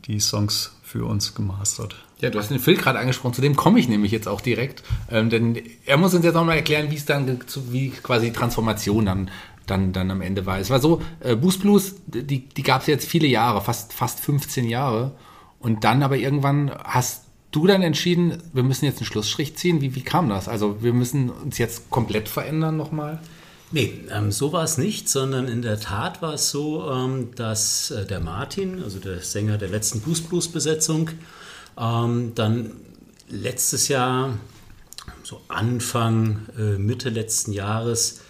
die 0.07 0.21
Songs 0.21 0.73
für 0.83 1.05
uns 1.05 1.35
gemastert. 1.35 1.97
Ja, 2.21 2.31
du 2.31 2.39
hast 2.39 2.51
den 2.51 2.61
Phil 2.61 2.77
gerade 2.77 3.01
angesprochen, 3.01 3.35
zu 3.35 3.43
dem 3.43 3.57
komme 3.57 3.81
ich 3.81 3.89
nämlich 3.89 4.13
jetzt 4.13 4.29
auch 4.29 4.41
direkt. 4.41 4.85
Ähm, 5.11 5.29
denn 5.31 5.61
er 5.87 5.97
muss 5.97 6.15
uns 6.15 6.25
jetzt 6.25 6.37
auch 6.37 6.45
mal 6.45 6.55
erklären, 6.55 6.91
wie 6.91 6.97
es 6.97 7.05
dann, 7.05 7.41
wie 7.71 7.91
quasi 7.91 8.27
die 8.27 8.33
Transformation 8.33 9.07
dann, 9.07 9.31
dann, 9.67 9.93
dann 9.93 10.11
am 10.11 10.21
Ende 10.21 10.47
war. 10.47 10.59
Es 10.59 10.71
war 10.71 10.81
so, 10.81 11.03
äh, 11.21 11.37
Boost 11.37 11.61
Blues, 11.61 11.95
die, 12.07 12.49
die 12.49 12.63
gab 12.63 12.83
es 12.83 12.87
jetzt 12.87 13.07
viele 13.07 13.27
Jahre, 13.27 13.61
fast, 13.61 13.93
fast 13.93 14.21
15 14.21 14.69
Jahre. 14.69 15.13
Und 15.59 15.85
dann 15.85 16.03
aber 16.03 16.17
irgendwann 16.17 16.71
hast 16.85 17.25
du 17.53 17.67
dann 17.67 17.83
entschieden, 17.83 18.43
wir 18.53 18.63
müssen 18.63 18.87
jetzt 18.87 18.99
einen 18.99 19.07
Schlussstrich 19.07 19.57
ziehen. 19.57 19.81
Wie, 19.81 19.95
wie 19.95 20.03
kam 20.03 20.29
das? 20.29 20.49
Also 20.49 20.83
wir 20.83 20.93
müssen 20.93 21.31
uns 21.31 21.59
jetzt 21.59 21.91
komplett 21.91 22.29
verändern 22.29 22.77
nochmal? 22.77 23.21
Nee, 23.71 24.05
ähm, 24.11 24.33
so 24.33 24.53
war 24.53 24.65
es 24.65 24.77
nicht, 24.77 25.09
sondern 25.09 25.49
in 25.49 25.63
der 25.63 25.81
Tat 25.81 26.21
war 26.21 26.35
es 26.35 26.51
so, 26.51 26.91
ähm, 26.91 27.31
dass 27.37 27.91
äh, 27.91 28.05
der 28.05 28.21
Martin, 28.21 28.83
also 28.83 28.99
der 28.99 29.21
Sänger 29.21 29.57
der 29.57 29.71
letzten 29.71 30.01
Blues 30.01 30.21
Blues 30.21 30.49
Besetzung, 30.49 31.11
ähm, 31.79 32.33
dann 32.35 32.73
letztes 33.31 33.89
Jahr, 33.89 34.39
so 35.23 35.41
Anfang, 35.49 36.49
äh, 36.59 36.77
Mitte 36.77 37.09
letzten 37.09 37.53
Jahres, 37.53 38.21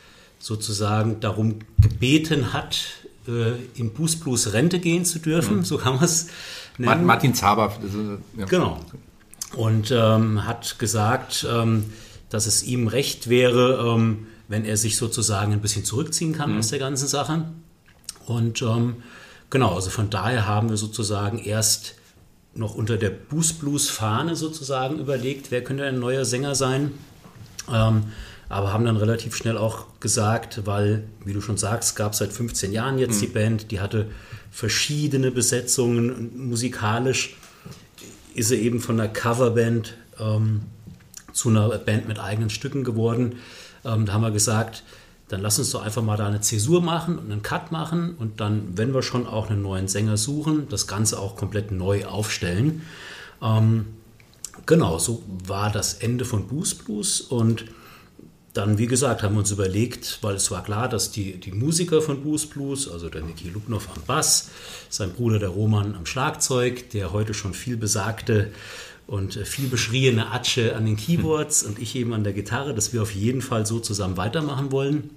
sozusagen 0.42 1.20
darum 1.20 1.60
gebeten 1.80 2.52
hat, 2.52 2.80
äh, 3.28 3.52
im 3.76 3.90
Blues 3.90 4.18
Blues 4.18 4.52
Rente 4.52 4.80
gehen 4.80 5.04
zu 5.04 5.20
dürfen, 5.20 5.58
mhm. 5.58 5.64
so 5.64 5.78
kann 5.78 5.94
man 5.94 6.04
es 6.04 6.26
nennen. 6.78 7.06
Martin 7.06 7.32
Zaber. 7.32 7.72
Ja. 8.36 8.46
Genau. 8.46 8.80
Und 9.54 9.92
ähm, 9.92 10.44
hat 10.44 10.80
gesagt, 10.80 11.46
ähm, 11.48 11.84
dass 12.28 12.46
es 12.46 12.64
ihm 12.64 12.88
recht 12.88 13.28
wäre, 13.28 13.94
ähm, 13.94 14.26
wenn 14.48 14.64
er 14.64 14.76
sich 14.76 14.96
sozusagen 14.96 15.52
ein 15.52 15.60
bisschen 15.60 15.84
zurückziehen 15.84 16.32
kann 16.32 16.52
mhm. 16.52 16.58
aus 16.58 16.68
der 16.68 16.80
ganzen 16.80 17.06
Sache. 17.06 17.44
Und 18.26 18.62
ähm, 18.62 18.96
genau, 19.48 19.76
also 19.76 19.90
von 19.90 20.10
daher 20.10 20.48
haben 20.48 20.70
wir 20.70 20.76
sozusagen 20.76 21.38
erst 21.38 21.94
noch 22.54 22.74
unter 22.74 22.96
der 22.96 23.10
Boost 23.10 23.60
Blues 23.60 23.90
Fahne 23.90 24.34
sozusagen 24.34 24.98
überlegt, 24.98 25.52
wer 25.52 25.62
könnte 25.62 25.84
ein 25.84 26.00
neuer 26.00 26.24
Sänger 26.24 26.56
sein. 26.56 26.90
Aber 28.52 28.72
haben 28.72 28.84
dann 28.84 28.98
relativ 28.98 29.34
schnell 29.34 29.56
auch 29.56 29.86
gesagt, 29.98 30.66
weil, 30.66 31.04
wie 31.24 31.32
du 31.32 31.40
schon 31.40 31.56
sagst, 31.56 31.96
gab 31.96 32.12
es 32.12 32.18
seit 32.18 32.32
15 32.32 32.70
Jahren 32.70 32.98
jetzt 32.98 33.16
mhm. 33.16 33.20
die 33.20 33.26
Band, 33.28 33.70
die 33.70 33.80
hatte 33.80 34.10
verschiedene 34.50 35.30
Besetzungen 35.30 36.48
musikalisch 36.48 37.36
ist 38.34 38.48
sie 38.48 38.56
eben 38.56 38.80
von 38.80 39.00
einer 39.00 39.10
Coverband 39.10 39.94
ähm, 40.18 40.62
zu 41.32 41.48
einer 41.48 41.68
Band 41.78 42.08
mit 42.08 42.18
eigenen 42.18 42.50
Stücken 42.50 42.84
geworden. 42.84 43.36
Ähm, 43.84 44.06
da 44.06 44.12
haben 44.12 44.22
wir 44.22 44.30
gesagt, 44.30 44.82
dann 45.28 45.40
lass 45.40 45.58
uns 45.58 45.70
doch 45.70 45.82
einfach 45.82 46.02
mal 46.02 46.16
da 46.16 46.26
eine 46.26 46.42
Zäsur 46.42 46.82
machen 46.82 47.18
und 47.18 47.32
einen 47.32 47.42
Cut 47.42 47.72
machen 47.72 48.14
und 48.18 48.40
dann, 48.40 48.76
wenn 48.76 48.92
wir 48.92 49.02
schon 49.02 49.26
auch 49.26 49.48
einen 49.48 49.62
neuen 49.62 49.88
Sänger 49.88 50.18
suchen, 50.18 50.68
das 50.68 50.86
Ganze 50.86 51.18
auch 51.18 51.36
komplett 51.36 51.72
neu 51.72 52.04
aufstellen. 52.04 52.82
Ähm, 53.42 53.86
genau, 54.66 54.98
so 54.98 55.22
war 55.46 55.70
das 55.70 55.94
Ende 55.94 56.26
von 56.26 56.48
Boost 56.48 56.84
Blues 56.84 57.22
und 57.22 57.64
dann, 58.54 58.76
wie 58.76 58.86
gesagt, 58.86 59.22
haben 59.22 59.34
wir 59.34 59.40
uns 59.40 59.50
überlegt, 59.50 60.18
weil 60.20 60.34
es 60.34 60.50
war 60.50 60.62
klar, 60.62 60.88
dass 60.88 61.10
die, 61.10 61.38
die 61.38 61.52
Musiker 61.52 62.02
von 62.02 62.22
Boost 62.22 62.50
Blues, 62.50 62.90
also 62.90 63.08
der 63.08 63.22
Niki 63.22 63.48
Lubnow 63.48 63.88
am 63.94 64.02
Bass, 64.06 64.50
sein 64.90 65.12
Bruder 65.12 65.38
der 65.38 65.48
Roman 65.48 65.94
am 65.94 66.04
Schlagzeug, 66.04 66.90
der 66.90 67.12
heute 67.12 67.32
schon 67.32 67.54
viel 67.54 67.78
besagte 67.78 68.52
und 69.06 69.34
viel 69.34 69.68
beschriebene 69.68 70.32
Atsche 70.32 70.76
an 70.76 70.84
den 70.84 70.96
Keyboards 70.96 71.62
und 71.62 71.78
ich 71.78 71.96
eben 71.96 72.12
an 72.12 72.24
der 72.24 72.34
Gitarre, 72.34 72.74
dass 72.74 72.92
wir 72.92 73.02
auf 73.02 73.14
jeden 73.14 73.40
Fall 73.40 73.64
so 73.64 73.80
zusammen 73.80 74.18
weitermachen 74.18 74.70
wollen 74.70 75.10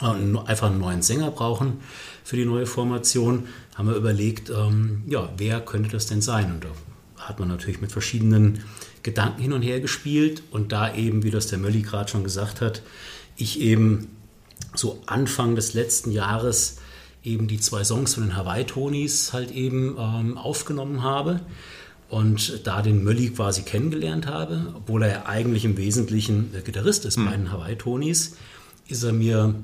und 0.00 0.38
einfach 0.48 0.68
einen 0.68 0.80
neuen 0.80 1.02
Sänger 1.02 1.30
brauchen 1.30 1.78
für 2.24 2.36
die 2.36 2.44
neue 2.46 2.66
Formation, 2.66 3.48
haben 3.74 3.88
wir 3.88 3.96
überlegt, 3.96 4.50
ähm, 4.50 5.02
ja, 5.06 5.28
wer 5.36 5.60
könnte 5.60 5.90
das 5.90 6.06
denn 6.06 6.22
sein? 6.22 6.52
Und 6.52 6.64
da 6.64 6.70
hat 7.16 7.38
man 7.38 7.48
natürlich 7.48 7.80
mit 7.80 7.92
verschiedenen 7.92 8.64
Gedanken 9.02 9.42
hin 9.42 9.52
und 9.52 9.62
her 9.62 9.80
gespielt 9.80 10.42
und 10.50 10.72
da 10.72 10.94
eben, 10.94 11.22
wie 11.22 11.30
das 11.30 11.48
der 11.48 11.58
Mölli 11.58 11.82
gerade 11.82 12.10
schon 12.10 12.24
gesagt 12.24 12.60
hat, 12.60 12.82
ich 13.36 13.60
eben 13.60 14.08
so 14.74 15.02
Anfang 15.06 15.54
des 15.56 15.74
letzten 15.74 16.12
Jahres 16.12 16.78
eben 17.24 17.48
die 17.48 17.60
zwei 17.60 17.84
Songs 17.84 18.14
von 18.14 18.24
den 18.24 18.36
Hawaii-Tonis 18.36 19.32
halt 19.32 19.50
eben 19.52 19.96
ähm, 19.98 20.36
aufgenommen 20.36 21.02
habe 21.02 21.40
und 22.08 22.66
da 22.66 22.82
den 22.82 23.04
Mölli 23.04 23.30
quasi 23.30 23.62
kennengelernt 23.62 24.26
habe, 24.26 24.66
obwohl 24.74 25.04
er 25.04 25.08
ja 25.08 25.26
eigentlich 25.26 25.64
im 25.64 25.76
Wesentlichen 25.76 26.52
der 26.52 26.62
Gitarrist 26.62 27.04
ist 27.04 27.16
mhm. 27.16 27.24
bei 27.24 27.36
den 27.36 27.52
Hawaii-Tonis, 27.52 28.36
ist 28.88 29.02
er 29.02 29.12
mir, 29.12 29.54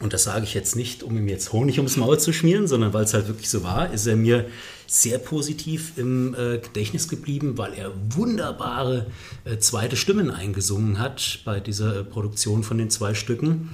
und 0.00 0.12
das 0.12 0.24
sage 0.24 0.44
ich 0.44 0.54
jetzt 0.54 0.76
nicht, 0.76 1.02
um 1.02 1.16
ihm 1.16 1.28
jetzt 1.28 1.52
Honig 1.52 1.78
ums 1.78 1.96
Maul 1.96 2.18
zu 2.18 2.32
schmieren, 2.32 2.66
sondern 2.66 2.92
weil 2.92 3.04
es 3.04 3.14
halt 3.14 3.28
wirklich 3.28 3.50
so 3.50 3.64
war, 3.64 3.92
ist 3.92 4.06
er 4.06 4.16
mir 4.16 4.46
sehr 4.86 5.18
positiv 5.18 5.92
im 5.96 6.34
äh, 6.34 6.58
Gedächtnis 6.58 7.08
geblieben, 7.08 7.56
weil 7.58 7.74
er 7.74 7.92
wunderbare 8.10 9.06
äh, 9.44 9.58
zweite 9.58 9.96
Stimmen 9.96 10.30
eingesungen 10.30 10.98
hat 10.98 11.40
bei 11.44 11.60
dieser 11.60 12.00
äh, 12.00 12.04
Produktion 12.04 12.62
von 12.62 12.78
den 12.78 12.90
zwei 12.90 13.14
Stücken. 13.14 13.70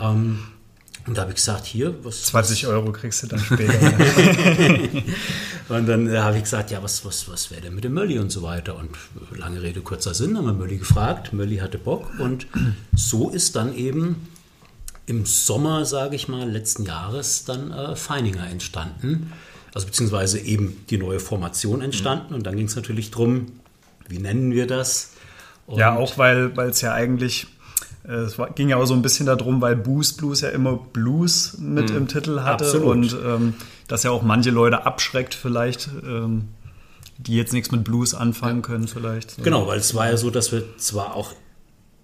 Ähm, 0.00 0.40
und 1.06 1.18
da 1.18 1.22
habe 1.22 1.32
ich 1.32 1.36
gesagt, 1.36 1.66
hier, 1.66 1.94
was. 2.02 2.22
20 2.24 2.66
Euro 2.66 2.90
kriegst 2.90 3.22
du 3.22 3.26
dann 3.26 3.38
später. 3.44 3.74
und 5.68 5.86
dann 5.86 6.08
äh, 6.08 6.18
habe 6.18 6.36
ich 6.38 6.44
gesagt, 6.44 6.70
ja, 6.70 6.82
was, 6.82 7.04
was, 7.04 7.28
was 7.28 7.50
wäre 7.50 7.60
denn 7.60 7.74
mit 7.74 7.84
dem 7.84 7.92
Mölli 7.92 8.18
und 8.18 8.30
so 8.30 8.42
weiter. 8.42 8.76
Und 8.76 8.90
lange 9.36 9.60
Rede, 9.60 9.82
kurzer 9.82 10.14
Sinn, 10.14 10.36
haben 10.36 10.46
wir 10.46 10.54
Mölli 10.54 10.78
gefragt. 10.78 11.34
Mölli 11.34 11.58
hatte 11.58 11.78
Bock. 11.78 12.10
Und 12.18 12.46
so 12.96 13.28
ist 13.28 13.54
dann 13.54 13.74
eben 13.76 14.28
im 15.06 15.26
Sommer, 15.26 15.84
sage 15.84 16.16
ich 16.16 16.28
mal, 16.28 16.50
letzten 16.50 16.84
Jahres 16.84 17.44
dann 17.44 17.70
äh, 17.70 17.96
Feininger 17.96 18.46
entstanden. 18.48 19.32
Also 19.74 19.86
beziehungsweise 19.86 20.38
eben 20.38 20.84
die 20.88 20.98
neue 20.98 21.20
Formation 21.20 21.82
entstanden. 21.82 22.32
Und 22.34 22.46
dann 22.46 22.56
ging 22.56 22.66
es 22.66 22.76
natürlich 22.76 23.10
darum, 23.10 23.46
wie 24.08 24.18
nennen 24.18 24.52
wir 24.52 24.66
das? 24.66 25.10
Und 25.66 25.78
ja, 25.78 25.96
auch 25.96 26.16
weil 26.18 26.52
es 26.58 26.80
ja 26.80 26.92
eigentlich 26.92 27.48
äh, 28.06 28.12
es 28.12 28.36
ging 28.54 28.68
ja 28.68 28.76
auch 28.76 28.86
so 28.86 28.94
ein 28.94 29.02
bisschen 29.02 29.26
darum, 29.26 29.60
weil 29.60 29.76
Boost 29.76 30.18
Blues 30.18 30.40
ja 30.42 30.50
immer 30.50 30.76
Blues 30.76 31.56
mit 31.58 31.90
mhm. 31.90 31.96
im 31.96 32.08
Titel 32.08 32.40
hatte 32.40 32.64
Absolut. 32.64 32.88
und 32.88 33.16
ähm, 33.24 33.54
das 33.88 34.02
ja 34.02 34.10
auch 34.10 34.22
manche 34.22 34.50
Leute 34.50 34.86
abschreckt 34.86 35.34
vielleicht, 35.34 35.88
ähm, 36.04 36.48
die 37.18 37.36
jetzt 37.36 37.52
nichts 37.52 37.70
mit 37.70 37.84
Blues 37.84 38.14
anfangen 38.14 38.62
können 38.62 38.88
vielleicht. 38.88 39.42
Genau, 39.42 39.66
weil 39.66 39.78
es 39.78 39.94
war 39.94 40.08
ja 40.08 40.16
so, 40.16 40.30
dass 40.30 40.52
wir 40.52 40.76
zwar 40.76 41.14
auch 41.14 41.32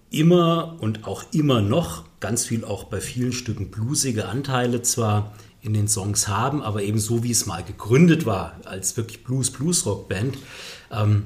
immer 0.09 0.77
und 0.79 1.05
auch 1.05 1.23
immer 1.31 1.61
noch 1.61 2.03
ganz 2.19 2.45
viel 2.45 2.65
auch 2.65 2.85
bei 2.85 3.01
vielen 3.01 3.33
Stücken 3.33 3.71
bluesige 3.71 4.27
Anteile 4.27 4.81
zwar 4.81 5.33
in 5.61 5.73
den 5.73 5.87
Songs 5.87 6.27
haben, 6.27 6.61
aber 6.61 6.81
eben 6.83 6.99
so 6.99 7.23
wie 7.23 7.31
es 7.31 7.45
mal 7.45 7.63
gegründet 7.63 8.25
war 8.25 8.55
als 8.65 8.97
wirklich 8.97 9.23
Blues-Blues-Rock-Band, 9.23 10.37
ähm, 10.91 11.25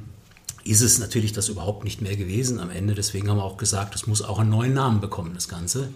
ist 0.63 0.81
es 0.81 0.99
natürlich 0.99 1.31
das 1.31 1.47
überhaupt 1.47 1.83
nicht 1.83 2.01
mehr 2.01 2.15
gewesen 2.15 2.59
am 2.59 2.69
Ende. 2.69 2.95
Deswegen 2.95 3.29
haben 3.29 3.37
wir 3.37 3.43
auch 3.43 3.57
gesagt, 3.57 3.95
es 3.95 4.07
muss 4.07 4.21
auch 4.21 4.39
einen 4.39 4.49
neuen 4.49 4.73
Namen 4.73 4.99
bekommen, 4.99 5.31
das 5.35 5.47
Ganze. 5.47 5.89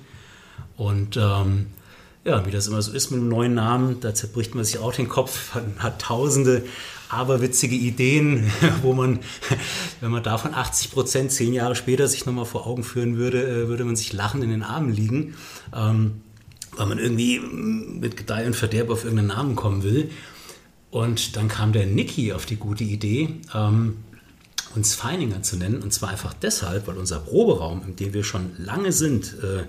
Und 0.77 1.17
ähm, 1.17 1.67
ja, 2.23 2.45
wie 2.45 2.51
das 2.51 2.67
immer 2.67 2.81
so 2.81 2.91
ist 2.91 3.11
mit 3.11 3.19
einem 3.19 3.29
neuen 3.29 3.53
Namen, 3.55 3.99
da 4.01 4.13
zerbricht 4.13 4.53
man 4.53 4.63
sich 4.63 4.77
auch 4.77 4.93
den 4.93 5.09
Kopf, 5.09 5.53
hat, 5.53 5.63
hat 5.79 6.01
tausende 6.01 6.63
aberwitzige 7.09 7.75
Ideen, 7.75 8.51
wo 8.81 8.93
man, 8.93 9.19
wenn 10.01 10.11
man 10.11 10.23
davon 10.23 10.53
80 10.53 10.91
Prozent 10.91 11.31
zehn 11.31 11.53
Jahre 11.53 11.75
später 11.75 12.07
sich 12.07 12.25
nochmal 12.25 12.45
vor 12.45 12.67
Augen 12.67 12.83
führen 12.83 13.17
würde, 13.17 13.43
äh, 13.43 13.67
würde 13.67 13.83
man 13.83 13.95
sich 13.95 14.13
lachend 14.13 14.43
in 14.43 14.51
den 14.51 14.63
Armen 14.63 14.93
liegen, 14.93 15.35
ähm, 15.75 16.21
weil 16.79 16.87
man 16.87 16.97
irgendwie 16.97 17.39
mit 17.39 18.15
Gedeih 18.15 18.47
und 18.47 18.55
Verderb 18.55 18.89
auf 18.89 19.03
irgendeinen 19.03 19.27
Namen 19.27 19.55
kommen 19.55 19.83
will. 19.83 20.09
Und 20.91 21.35
dann 21.35 21.49
kam 21.49 21.73
der 21.73 21.85
Niki 21.85 22.31
auf 22.33 22.45
die 22.45 22.55
gute 22.55 22.83
Idee, 22.83 23.29
ähm, 23.53 23.97
uns 24.75 24.95
Feininger 24.95 25.43
zu 25.43 25.57
nennen. 25.57 25.83
Und 25.83 25.93
zwar 25.93 26.09
einfach 26.09 26.33
deshalb, 26.33 26.87
weil 26.87 26.97
unser 26.97 27.19
Proberaum, 27.19 27.81
in 27.85 27.95
dem 27.97 28.13
wir 28.13 28.23
schon 28.23 28.51
lange 28.57 28.91
sind, 28.91 29.35
äh, 29.43 29.63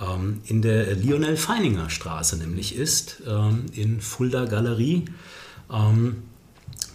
ähm, 0.00 0.40
in 0.46 0.62
der 0.62 0.94
Lionel 0.94 1.36
Feininger 1.36 1.90
Straße 1.90 2.36
nämlich 2.36 2.76
ist, 2.76 3.22
ähm, 3.26 3.66
in 3.72 4.00
Fulda 4.00 4.44
Galerie. 4.44 5.06
Ähm, 5.72 6.22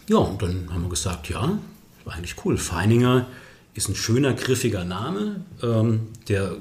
ja, 0.08 0.18
und 0.18 0.41
dann 0.41 0.70
haben 0.72 0.84
wir 0.84 0.89
gesagt, 0.89 1.30
ja, 1.30 1.60
war 2.06 2.14
eigentlich 2.14 2.36
cool. 2.46 2.58
Feininger 2.58 3.28
ist 3.74 3.89
ein 3.89 3.96
schöner, 3.96 4.34
griffiger 4.34 4.86
Name, 4.86 5.44
ähm, 5.62 6.08
der 6.30 6.58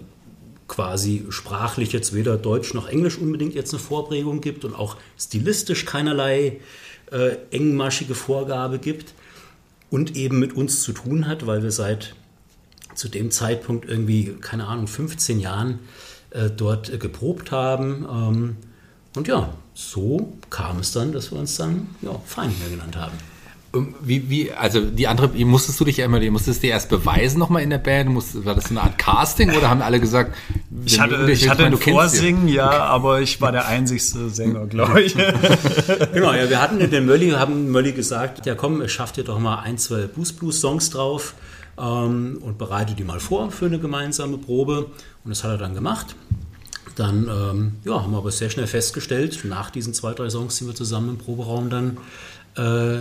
quasi 0.72 1.26
sprachlich 1.28 1.92
jetzt 1.92 2.14
weder 2.14 2.38
Deutsch 2.38 2.72
noch 2.72 2.88
Englisch 2.88 3.18
unbedingt 3.18 3.54
jetzt 3.54 3.74
eine 3.74 3.78
Vorprägung 3.78 4.40
gibt 4.40 4.64
und 4.64 4.74
auch 4.74 4.96
stilistisch 5.18 5.84
keinerlei 5.84 6.60
äh, 7.10 7.36
engmaschige 7.50 8.14
Vorgabe 8.14 8.78
gibt 8.78 9.12
und 9.90 10.16
eben 10.16 10.38
mit 10.38 10.56
uns 10.56 10.82
zu 10.82 10.92
tun 10.92 11.28
hat, 11.28 11.46
weil 11.46 11.62
wir 11.62 11.72
seit 11.72 12.14
zu 12.94 13.10
dem 13.10 13.30
Zeitpunkt 13.30 13.86
irgendwie, 13.86 14.34
keine 14.40 14.66
Ahnung, 14.66 14.86
15 14.86 15.40
Jahren 15.40 15.80
äh, 16.30 16.48
dort 16.48 16.88
äh, 16.88 16.96
geprobt 16.96 17.52
haben. 17.52 18.06
Ähm, 18.10 18.56
und 19.14 19.28
ja, 19.28 19.52
so 19.74 20.32
kam 20.48 20.78
es 20.78 20.92
dann, 20.92 21.12
dass 21.12 21.30
wir 21.32 21.38
uns 21.38 21.54
dann 21.56 21.88
ja, 22.00 22.18
Feininger 22.24 22.70
genannt 22.70 22.96
haben. 22.96 23.18
Ähm, 23.74 23.94
wie, 24.00 24.28
wie, 24.28 24.52
also 24.52 24.80
die 24.80 25.08
andere, 25.08 25.28
musstest 25.44 25.80
du 25.80 25.84
dich 25.84 25.96
ja 25.96 26.04
immer, 26.04 26.20
musstest 26.30 26.62
dir 26.62 26.70
erst 26.70 26.88
beweisen 26.88 27.38
nochmal 27.38 27.62
in 27.62 27.70
der 27.70 27.78
Band? 27.78 28.10
Musst, 28.10 28.44
war 28.44 28.54
das 28.54 28.70
eine 28.70 28.82
Art 28.82 28.98
Casting 28.98 29.50
oder 29.50 29.70
haben 29.70 29.82
alle 29.82 30.00
gesagt, 30.00 30.36
ich 30.84 31.00
hatte, 31.00 31.30
ich 31.30 31.48
hatte 31.48 31.64
ein 31.64 31.76
Vorsingen, 31.76 32.48
ja, 32.48 32.70
aber 32.70 33.20
ich 33.20 33.40
war 33.40 33.52
der 33.52 33.66
einzigste 33.66 34.28
Sänger, 34.30 34.66
glaube 34.66 35.02
ich. 35.02 35.14
genau, 36.12 36.32
ja, 36.32 36.48
wir 36.50 36.60
hatten 36.60 36.78
den 36.78 37.06
Mölli, 37.06 37.30
haben 37.30 37.70
Mölli 37.70 37.92
gesagt, 37.92 38.44
ja 38.46 38.54
komm, 38.54 38.86
schafft 38.88 39.16
dir 39.16 39.24
doch 39.24 39.38
mal 39.38 39.60
ein, 39.60 39.78
zwei 39.78 40.06
Boost 40.06 40.38
Blues 40.38 40.60
Songs 40.60 40.90
drauf 40.90 41.34
ähm, 41.78 42.38
und 42.42 42.58
bereite 42.58 42.94
die 42.94 43.04
mal 43.04 43.20
vor 43.20 43.50
für 43.50 43.66
eine 43.66 43.78
gemeinsame 43.78 44.38
Probe. 44.38 44.86
Und 45.24 45.30
das 45.30 45.44
hat 45.44 45.52
er 45.52 45.58
dann 45.58 45.74
gemacht. 45.74 46.14
Dann 46.96 47.28
ähm, 47.28 47.72
ja, 47.84 48.02
haben 48.02 48.12
wir 48.12 48.18
aber 48.18 48.30
sehr 48.30 48.50
schnell 48.50 48.66
festgestellt, 48.66 49.40
nach 49.44 49.70
diesen 49.70 49.94
zwei, 49.94 50.12
drei 50.12 50.28
Songs, 50.28 50.58
die 50.58 50.66
wir 50.66 50.74
zusammen 50.74 51.10
im 51.10 51.18
Proberaum 51.18 51.70
dann 51.70 51.96
äh, 52.56 52.98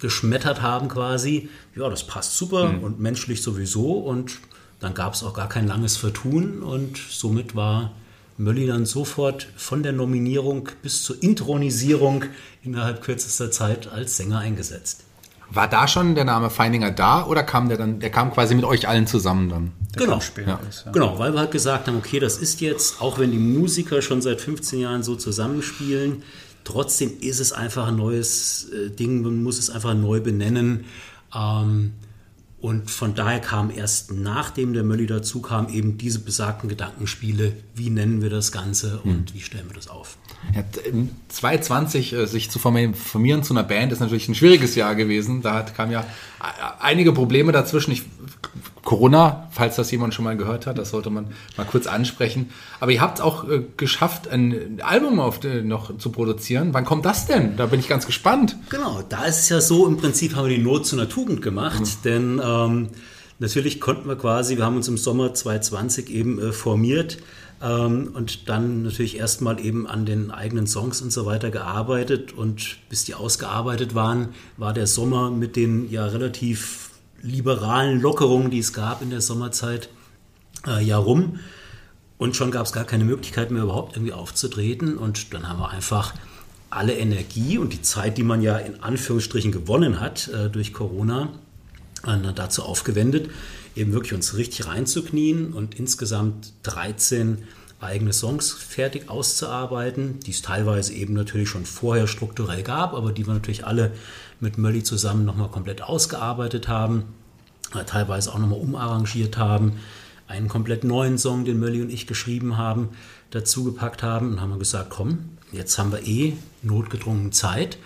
geschmettert 0.00 0.62
haben 0.62 0.88
quasi, 0.88 1.48
ja, 1.74 1.88
das 1.88 2.06
passt 2.06 2.36
super 2.36 2.68
mhm. 2.68 2.84
und 2.84 3.00
menschlich 3.00 3.42
sowieso 3.42 3.92
und 3.92 4.38
dann 4.80 4.94
gab 4.94 5.14
es 5.14 5.22
auch 5.22 5.34
gar 5.34 5.48
kein 5.48 5.66
langes 5.66 5.96
Vertun 5.96 6.62
und 6.62 6.96
somit 6.96 7.54
war 7.54 7.92
Mölli 8.38 8.66
dann 8.66 8.86
sofort 8.86 9.46
von 9.56 9.82
der 9.82 9.92
Nominierung 9.92 10.70
bis 10.82 11.02
zur 11.02 11.22
Intronisierung 11.22 12.24
innerhalb 12.62 13.02
kürzester 13.02 13.50
Zeit 13.50 13.92
als 13.92 14.16
Sänger 14.16 14.38
eingesetzt. 14.38 15.04
War 15.52 15.68
da 15.68 15.88
schon 15.88 16.14
der 16.14 16.24
Name 16.24 16.48
Feininger 16.48 16.92
da 16.92 17.26
oder 17.26 17.42
kam 17.42 17.68
der 17.68 17.76
dann, 17.76 17.98
der 17.98 18.10
kam 18.10 18.32
quasi 18.32 18.54
mit 18.54 18.64
euch 18.64 18.86
allen 18.86 19.06
zusammen 19.06 19.48
dann? 19.48 19.72
Der 19.94 20.06
genau. 20.06 20.20
Ja. 20.46 20.60
Ist, 20.68 20.86
ja. 20.86 20.92
genau, 20.92 21.18
weil 21.18 21.32
wir 21.32 21.40
halt 21.40 21.50
gesagt 21.50 21.88
haben, 21.88 21.98
okay, 21.98 22.20
das 22.20 22.38
ist 22.38 22.60
jetzt, 22.60 23.02
auch 23.02 23.18
wenn 23.18 23.32
die 23.32 23.38
Musiker 23.38 24.00
schon 24.00 24.22
seit 24.22 24.40
15 24.40 24.78
Jahren 24.78 25.02
so 25.02 25.16
zusammenspielen, 25.16 26.22
Trotzdem 26.64 27.12
ist 27.20 27.40
es 27.40 27.52
einfach 27.52 27.88
ein 27.88 27.96
neues 27.96 28.68
äh, 28.70 28.90
Ding, 28.90 29.22
man 29.22 29.42
muss 29.42 29.58
es 29.58 29.70
einfach 29.70 29.94
neu 29.94 30.20
benennen. 30.20 30.84
Ähm, 31.34 31.92
und 32.60 32.90
von 32.90 33.14
daher 33.14 33.40
kam 33.40 33.70
erst 33.70 34.12
nachdem 34.12 34.74
der 34.74 34.84
Mölli 34.84 35.06
dazu 35.06 35.40
kam, 35.40 35.68
eben 35.68 35.96
diese 35.96 36.18
besagten 36.18 36.68
Gedankenspiele, 36.68 37.54
wie 37.74 37.88
nennen 37.88 38.20
wir 38.20 38.28
das 38.28 38.52
Ganze 38.52 39.00
und 39.02 39.30
hm. 39.30 39.34
wie 39.34 39.40
stellen 39.40 39.68
wir 39.68 39.74
das 39.74 39.88
auf. 39.88 40.18
Ja, 40.54 40.62
2020 41.28 42.12
äh, 42.12 42.26
sich 42.26 42.50
zu 42.50 42.58
formieren 42.58 43.42
zu 43.42 43.54
einer 43.54 43.62
Band 43.62 43.92
ist 43.92 44.00
natürlich 44.00 44.28
ein 44.28 44.34
schwieriges 44.34 44.74
Jahr 44.74 44.94
gewesen. 44.94 45.42
Da 45.42 45.62
kam 45.62 45.90
ja 45.90 46.04
einige 46.80 47.12
Probleme 47.12 47.52
dazwischen. 47.52 47.92
Ich 47.92 48.04
Corona, 48.82 49.48
falls 49.50 49.76
das 49.76 49.90
jemand 49.90 50.14
schon 50.14 50.24
mal 50.24 50.36
gehört 50.36 50.66
hat, 50.66 50.78
das 50.78 50.90
sollte 50.90 51.10
man 51.10 51.26
mal 51.56 51.64
kurz 51.64 51.86
ansprechen. 51.86 52.50
Aber 52.80 52.92
ihr 52.92 53.00
habt 53.00 53.18
es 53.18 53.24
auch 53.24 53.48
äh, 53.48 53.62
geschafft, 53.76 54.28
ein 54.28 54.80
Album 54.82 55.20
auf, 55.20 55.44
äh, 55.44 55.62
noch 55.62 55.96
zu 55.98 56.10
produzieren. 56.10 56.72
Wann 56.72 56.84
kommt 56.84 57.04
das 57.04 57.26
denn? 57.26 57.56
Da 57.56 57.66
bin 57.66 57.78
ich 57.78 57.88
ganz 57.88 58.06
gespannt. 58.06 58.56
Genau, 58.70 59.02
da 59.08 59.24
ist 59.24 59.40
es 59.40 59.48
ja 59.48 59.60
so, 59.60 59.86
im 59.86 59.98
Prinzip 59.98 60.34
haben 60.34 60.48
wir 60.48 60.56
die 60.56 60.62
Not 60.62 60.86
zu 60.86 60.96
einer 60.96 61.08
Tugend 61.08 61.42
gemacht, 61.42 61.80
mhm. 61.80 62.02
denn 62.04 62.40
ähm, 62.50 62.88
natürlich 63.38 63.80
konnten 63.80 64.08
wir 64.08 64.16
quasi, 64.16 64.56
wir 64.56 64.64
haben 64.64 64.76
uns 64.76 64.88
im 64.88 64.98
Sommer 64.98 65.34
2020 65.34 66.10
eben 66.10 66.38
äh, 66.38 66.52
formiert 66.52 67.18
ähm, 67.62 68.10
und 68.14 68.48
dann 68.48 68.82
natürlich 68.82 69.18
erstmal 69.18 69.60
eben 69.60 69.86
an 69.86 70.06
den 70.06 70.30
eigenen 70.30 70.66
Songs 70.66 71.02
und 71.02 71.12
so 71.12 71.26
weiter 71.26 71.50
gearbeitet 71.50 72.32
und 72.32 72.76
bis 72.88 73.04
die 73.04 73.14
ausgearbeitet 73.14 73.94
waren, 73.94 74.30
war 74.56 74.72
der 74.72 74.86
Sommer 74.86 75.30
mit 75.30 75.56
den 75.56 75.90
ja 75.90 76.06
relativ 76.06 76.90
liberalen 77.22 78.00
Lockerungen, 78.00 78.50
die 78.50 78.60
es 78.60 78.72
gab 78.72 79.02
in 79.02 79.10
der 79.10 79.20
Sommerzeit, 79.20 79.90
äh, 80.66 80.82
ja 80.82 80.96
rum. 80.96 81.38
Und 82.18 82.36
schon 82.36 82.50
gab 82.50 82.66
es 82.66 82.72
gar 82.72 82.84
keine 82.84 83.04
Möglichkeit 83.04 83.50
mehr 83.50 83.62
überhaupt 83.62 83.96
irgendwie 83.96 84.12
aufzutreten. 84.12 84.98
Und 84.98 85.32
dann 85.32 85.48
haben 85.48 85.58
wir 85.58 85.70
einfach 85.70 86.14
alle 86.68 86.94
Energie 86.94 87.58
und 87.58 87.72
die 87.72 87.82
Zeit, 87.82 88.18
die 88.18 88.22
man 88.22 88.42
ja 88.42 88.58
in 88.58 88.82
Anführungsstrichen 88.82 89.52
gewonnen 89.52 90.00
hat 90.00 90.28
äh, 90.28 90.50
durch 90.50 90.72
Corona, 90.72 91.30
dazu 92.02 92.62
aufgewendet, 92.62 93.30
eben 93.76 93.92
wirklich 93.92 94.14
uns 94.14 94.36
richtig 94.36 94.66
reinzuknien 94.66 95.52
und 95.52 95.78
insgesamt 95.78 96.52
13 96.62 97.44
eigene 97.80 98.12
Songs 98.12 98.52
fertig 98.52 99.08
auszuarbeiten, 99.08 100.20
die 100.20 100.32
es 100.32 100.42
teilweise 100.42 100.92
eben 100.92 101.14
natürlich 101.14 101.48
schon 101.48 101.64
vorher 101.64 102.06
strukturell 102.06 102.62
gab, 102.62 102.94
aber 102.94 103.12
die 103.12 103.26
wir 103.26 103.34
natürlich 103.34 103.66
alle 103.66 103.92
mit 104.38 104.58
Mölli 104.58 104.82
zusammen 104.82 105.24
nochmal 105.24 105.48
komplett 105.48 105.82
ausgearbeitet 105.82 106.68
haben, 106.68 107.04
äh, 107.74 107.84
teilweise 107.84 108.32
auch 108.32 108.38
nochmal 108.38 108.60
umarrangiert 108.60 109.38
haben, 109.38 109.74
einen 110.26 110.48
komplett 110.48 110.84
neuen 110.84 111.18
Song, 111.18 111.44
den 111.44 111.58
Mölli 111.58 111.82
und 111.82 111.90
ich 111.90 112.06
geschrieben 112.06 112.56
haben, 112.56 112.90
dazu 113.30 113.64
gepackt 113.64 114.02
haben 114.02 114.32
und 114.32 114.40
haben 114.40 114.58
gesagt, 114.58 114.90
komm, 114.90 115.30
jetzt 115.50 115.78
haben 115.78 115.90
wir 115.90 116.06
eh 116.06 116.34
notgedrungen 116.62 117.32
Zeit. 117.32 117.78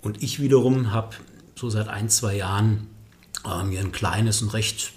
Und 0.00 0.22
ich 0.22 0.40
wiederum 0.40 0.92
habe 0.92 1.16
so 1.56 1.68
seit 1.68 1.88
ein, 1.88 2.08
zwei 2.08 2.36
Jahren 2.36 2.86
äh, 3.46 3.64
mir 3.64 3.80
ein 3.80 3.92
kleines 3.92 4.42
und 4.42 4.52
recht 4.52 4.92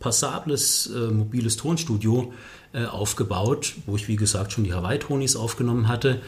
passables 0.00 0.86
äh, 0.86 1.10
mobiles 1.10 1.56
Tonstudio 1.56 2.32
äh, 2.72 2.84
aufgebaut, 2.84 3.74
wo 3.86 3.96
ich 3.96 4.08
wie 4.08 4.16
gesagt 4.16 4.52
schon 4.52 4.64
die 4.64 4.74
Hawaii-Tonis 4.74 5.36
aufgenommen 5.36 5.88
hatte. 5.88 6.20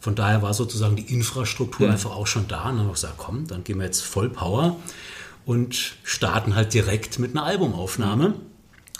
Von 0.00 0.14
daher 0.14 0.42
war 0.42 0.54
sozusagen 0.54 0.96
die 0.96 1.12
Infrastruktur 1.12 1.86
mhm. 1.86 1.92
einfach 1.94 2.14
auch 2.14 2.26
schon 2.26 2.46
da. 2.46 2.64
Und 2.64 2.64
dann 2.64 2.78
haben 2.78 2.86
wir 2.86 2.92
gesagt, 2.92 3.14
komm, 3.16 3.46
dann 3.46 3.64
gehen 3.64 3.78
wir 3.78 3.84
jetzt 3.84 4.02
voll 4.02 4.30
Power 4.30 4.76
und 5.44 5.96
starten 6.04 6.54
halt 6.54 6.74
direkt 6.74 7.18
mit 7.18 7.32
einer 7.32 7.44
Albumaufnahme. 7.44 8.34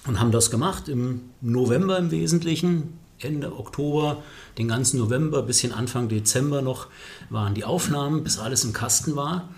Und 0.06 0.20
haben 0.20 0.32
das 0.32 0.50
gemacht 0.50 0.88
im 0.88 1.20
November 1.42 1.98
im 1.98 2.10
Wesentlichen, 2.10 2.98
Ende 3.18 3.52
Oktober, 3.52 4.22
den 4.56 4.68
ganzen 4.68 4.98
November, 4.98 5.42
bisschen 5.42 5.72
Anfang 5.72 6.08
Dezember 6.08 6.62
noch 6.62 6.86
waren 7.28 7.54
die 7.54 7.64
Aufnahmen, 7.64 8.24
bis 8.24 8.38
alles 8.38 8.64
im 8.64 8.72
Kasten 8.72 9.16
war. 9.16 9.48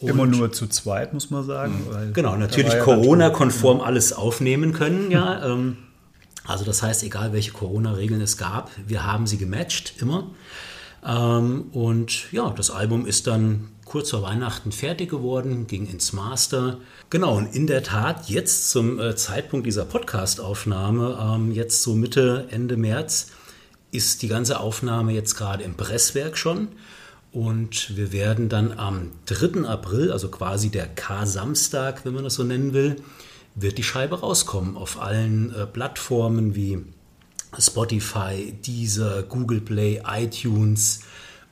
Und 0.00 0.10
Immer 0.10 0.26
nur 0.26 0.52
zu 0.52 0.66
zweit, 0.66 1.14
muss 1.14 1.30
man 1.30 1.44
sagen. 1.46 2.12
genau, 2.12 2.36
natürlich 2.36 2.78
Corona-konform 2.80 3.80
alles 3.80 4.12
aufnehmen 4.12 4.74
können, 4.74 5.10
ja. 5.10 5.46
Ähm, 5.46 5.78
also 6.44 6.64
das 6.64 6.82
heißt, 6.82 7.02
egal 7.02 7.32
welche 7.32 7.52
Corona-Regeln 7.52 8.20
es 8.20 8.36
gab, 8.36 8.70
wir 8.86 9.04
haben 9.04 9.26
sie 9.26 9.38
gematcht, 9.38 9.94
immer. 10.00 10.30
Ähm, 11.04 11.66
und 11.72 12.30
ja, 12.32 12.50
das 12.50 12.70
Album 12.70 13.06
ist 13.06 13.26
dann 13.26 13.68
kurz 13.86 14.10
vor 14.10 14.22
Weihnachten 14.22 14.72
fertig 14.72 15.10
geworden, 15.10 15.66
ging 15.66 15.86
ins 15.86 16.12
Master. 16.12 16.78
Genau, 17.08 17.36
und 17.36 17.54
in 17.54 17.66
der 17.66 17.82
Tat, 17.82 18.28
jetzt 18.28 18.70
zum 18.70 19.00
äh, 19.00 19.16
Zeitpunkt 19.16 19.66
dieser 19.66 19.84
Podcast-Aufnahme, 19.84 21.18
ähm, 21.20 21.52
jetzt 21.52 21.82
so 21.82 21.94
Mitte, 21.94 22.48
Ende 22.50 22.76
März, 22.76 23.28
ist 23.92 24.22
die 24.22 24.28
ganze 24.28 24.60
Aufnahme 24.60 25.12
jetzt 25.12 25.36
gerade 25.36 25.62
im 25.62 25.74
Presswerk 25.74 26.36
schon. 26.36 26.68
Und 27.36 27.98
wir 27.98 28.12
werden 28.12 28.48
dann 28.48 28.72
am 28.78 29.10
3. 29.26 29.68
April, 29.68 30.10
also 30.10 30.30
quasi 30.30 30.70
der 30.70 30.86
K-Samstag, 30.86 32.06
wenn 32.06 32.14
man 32.14 32.24
das 32.24 32.36
so 32.36 32.44
nennen 32.44 32.72
will, 32.72 32.96
wird 33.54 33.76
die 33.76 33.82
Scheibe 33.82 34.20
rauskommen 34.20 34.74
auf 34.74 34.98
allen 34.98 35.54
äh, 35.54 35.66
Plattformen 35.66 36.54
wie 36.54 36.78
Spotify, 37.58 38.54
Deezer, 38.66 39.22
Google 39.22 39.60
Play, 39.60 40.00
iTunes 40.06 41.00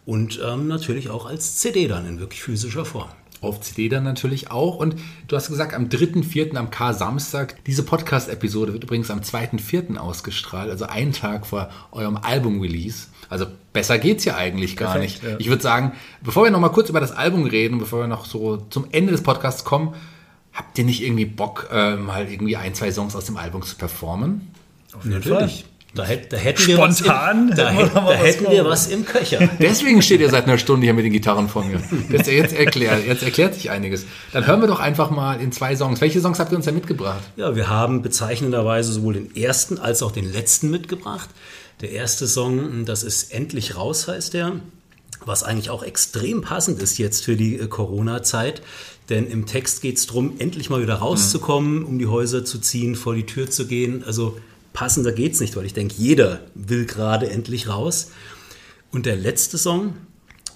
und 0.07 0.41
ähm, 0.43 0.69
natürlich 0.69 1.11
auch 1.11 1.27
als 1.27 1.59
CD 1.59 1.87
dann 1.87 2.07
in 2.07 2.19
wirklich 2.19 2.43
physischer 2.43 2.87
Form. 2.87 3.11
Auf 3.45 3.61
CD 3.61 3.89
dann 3.89 4.05
natürlich 4.05 4.51
auch. 4.51 4.77
Und 4.77 4.97
du 5.29 5.37
hast 5.37 5.49
gesagt, 5.49 5.75
am 5.75 5.89
3.4. 5.89 6.57
am 6.57 6.71
K-Samstag. 6.71 7.65
Diese 7.65 7.83
Podcast-Episode 7.83 8.73
wird 8.73 8.85
übrigens 8.85 9.11
am 9.11 9.21
2.4. 9.21 9.97
ausgestrahlt, 9.97 10.71
also 10.71 10.87
einen 10.87 11.13
Tag 11.13 11.47
vor 11.47 11.71
eurem 11.93 12.17
Album-Release. 12.17 13.09
Also 13.29 13.47
besser 13.73 13.99
geht's 13.99 14.25
ja 14.25 14.37
eigentlich 14.37 14.77
gar 14.77 14.93
Perfekt, 14.93 15.23
nicht. 15.23 15.33
ja. 15.33 15.37
Ich 15.39 15.49
würde 15.49 15.63
sagen, 15.63 15.93
bevor 16.23 16.45
wir 16.45 16.51
noch 16.51 16.61
mal 16.61 16.69
kurz 16.69 16.89
über 16.89 17.01
das 17.01 17.13
Album 17.13 17.45
reden, 17.45 17.79
bevor 17.79 18.01
wir 18.01 18.07
noch 18.07 18.27
so 18.27 18.59
zum 18.71 18.87
Ende 18.93 19.13
des 19.13 19.23
Podcasts 19.23 19.65
kommen, 19.65 19.95
habt 20.53 20.79
ihr 20.79 20.85
nicht 20.85 21.03
irgendwie 21.03 21.25
Bock, 21.25 21.69
äh, 21.73 21.97
mal 21.97 22.31
irgendwie 22.31 22.57
ein, 22.57 22.75
zwei 22.75 22.93
Songs 22.93 23.17
aus 23.17 23.25
dem 23.25 23.37
Album 23.37 23.63
zu 23.63 23.77
performen? 23.77 24.53
Natürlich. 25.03 25.67
Da, 25.95 26.05
hätt, 26.05 26.33
da 26.33 26.37
hätten 26.37 26.67
wir 26.67 26.79
was 26.79 26.99
Spontan 26.99 27.51
im, 27.51 27.57
da, 27.57 27.71
hätt, 27.71 27.95
da 27.95 28.05
was 28.05 28.17
hätten 28.17 28.51
wir 28.51 28.65
was 28.65 28.87
im 28.89 29.05
Köcher. 29.05 29.49
Deswegen 29.61 30.03
steht 30.03 30.21
ihr 30.21 30.29
seit 30.29 30.45
einer 30.45 30.59
Stunde 30.59 30.87
hier 30.87 30.95
mit 30.95 31.05
den 31.05 31.13
Gitarren 31.13 31.49
vor 31.49 31.65
mir. 31.65 31.81
Jetzt, 32.11 32.27
jetzt, 32.27 32.53
erklärt, 32.53 33.07
jetzt 33.07 33.23
erklärt 33.23 33.55
sich 33.55 33.71
einiges. 33.71 34.05
Dann 34.33 34.45
hören 34.47 34.61
wir 34.61 34.67
doch 34.67 34.81
einfach 34.81 35.11
mal 35.11 35.41
in 35.41 35.53
zwei 35.53 35.77
Songs. 35.77 36.01
Welche 36.01 36.21
Songs 36.21 36.41
habt 36.41 36.51
ihr 36.53 36.57
uns 36.57 36.65
da 36.65 36.73
mitgebracht? 36.73 37.23
Ja, 37.37 37.55
wir 37.55 37.69
haben 37.69 38.03
bezeichnenderweise 38.03 38.93
sowohl 38.93 39.15
den 39.15 39.37
ersten 39.37 39.79
als 39.79 40.03
auch 40.03 40.11
den 40.11 40.31
letzten 40.33 40.71
mitgebracht. 40.71 41.31
Der 41.81 41.91
erste 41.91 42.27
Song, 42.27 42.85
das 42.85 43.05
ist 43.05 43.33
Endlich 43.33 43.77
raus, 43.77 44.09
heißt 44.09 44.35
der, 44.35 44.53
was 45.25 45.45
eigentlich 45.45 45.71
auch 45.71 45.83
extrem 45.83 46.43
passend 46.43 46.83
ist 46.83 46.99
jetzt 46.99 47.25
für 47.25 47.37
die 47.37 47.59
äh, 47.59 47.69
Corona-Zeit. 47.69 48.63
Denn 49.11 49.29
im 49.29 49.47
Text 49.47 49.83
geht 49.83 49.99
es 49.99 50.07
darum, 50.07 50.35
endlich 50.39 50.71
mal 50.71 50.81
wieder 50.81 50.95
rauszukommen, 50.95 51.85
um 51.85 51.99
die 51.99 52.07
Häuser 52.07 52.45
zu 52.45 52.59
ziehen, 52.59 52.95
vor 52.95 53.15
die 53.15 53.27
Tür 53.27 53.51
zu 53.51 53.67
gehen. 53.67 54.03
Also 54.05 54.39
passender 54.75 55.13
geht's 55.13 55.41
nicht, 55.41 55.57
weil 55.57 55.65
ich 55.65 55.73
denke, 55.73 55.95
jeder 55.97 56.41
will 56.55 56.85
gerade 56.85 57.31
endlich 57.31 57.69
raus. 57.69 58.11
Und 58.91 59.07
der 59.07 59.17
letzte 59.17 59.57
Song, 59.57 59.95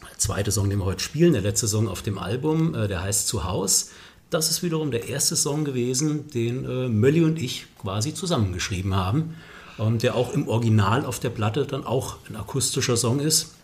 der 0.02 0.18
zweite 0.18 0.52
Song, 0.52 0.68
den 0.68 0.80
wir 0.80 0.84
heute 0.84 1.02
spielen, 1.02 1.32
der 1.32 1.40
letzte 1.40 1.66
Song 1.66 1.88
auf 1.88 2.02
dem 2.02 2.18
Album, 2.18 2.74
äh, 2.74 2.88
der 2.88 3.02
heißt 3.02 3.26
Zuhaus. 3.26 3.90
Das 4.28 4.50
ist 4.50 4.62
wiederum 4.62 4.90
der 4.90 5.08
erste 5.08 5.36
Song 5.36 5.64
gewesen, 5.64 6.28
den 6.30 6.64
äh, 6.66 6.88
Mölli 6.88 7.24
und 7.24 7.40
ich 7.40 7.66
quasi 7.80 8.12
zusammengeschrieben 8.12 8.94
haben, 8.94 9.36
ähm, 9.78 9.98
der 9.98 10.16
auch 10.16 10.34
im 10.34 10.48
Original 10.48 11.06
auf 11.06 11.20
der 11.20 11.30
Platte 11.30 11.64
dann 11.64 11.86
auch 11.86 12.16
ein 12.28 12.36
akustischer 12.36 12.96
Song 12.96 13.20
ist, 13.20 13.54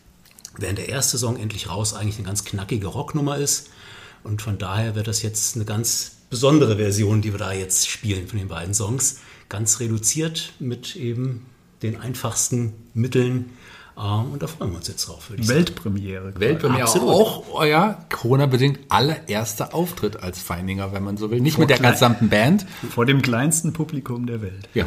während 0.56 0.78
der 0.78 0.88
erste 0.88 1.18
Song 1.18 1.36
endlich 1.36 1.68
raus 1.68 1.92
eigentlich 1.92 2.16
eine 2.16 2.26
ganz 2.26 2.44
knackige 2.44 2.86
Rocknummer 2.86 3.36
ist. 3.36 3.70
Und 4.22 4.40
von 4.40 4.56
daher 4.56 4.94
wird 4.94 5.08
das 5.08 5.20
jetzt 5.20 5.56
eine 5.56 5.64
ganz 5.66 6.12
besondere 6.30 6.76
Version, 6.76 7.22
die 7.22 7.32
wir 7.32 7.38
da 7.38 7.52
jetzt 7.52 7.88
spielen 7.88 8.28
von 8.28 8.38
den 8.38 8.48
beiden 8.48 8.72
Songs. 8.72 9.18
Ganz 9.54 9.78
reduziert 9.78 10.52
mit 10.58 10.96
eben 10.96 11.46
den 11.82 12.00
einfachsten 12.00 12.72
Mitteln. 12.92 13.50
Ähm, 13.96 14.32
Und 14.32 14.42
da 14.42 14.48
freuen 14.48 14.72
wir 14.72 14.78
uns 14.78 14.88
jetzt 14.88 15.06
drauf, 15.06 15.30
ich 15.36 15.46
sagen. 15.46 15.58
Weltpremiere. 15.60 16.32
Weltpremiere 16.36 16.82
Absolut. 16.82 17.08
auch 17.10 17.44
euer 17.52 18.04
Corona-bedingt 18.12 18.80
allererster 18.88 19.72
Auftritt 19.72 20.20
als 20.20 20.40
Feininger, 20.40 20.92
wenn 20.92 21.04
man 21.04 21.16
so 21.16 21.30
will. 21.30 21.40
Nicht 21.40 21.58
mit 21.58 21.70
der 21.70 21.78
gesamten 21.78 22.28
Band. 22.30 22.66
Vor 22.90 23.06
dem 23.06 23.22
kleinsten 23.22 23.72
Publikum 23.72 24.26
der 24.26 24.42
Welt. 24.42 24.68
Ja. 24.74 24.86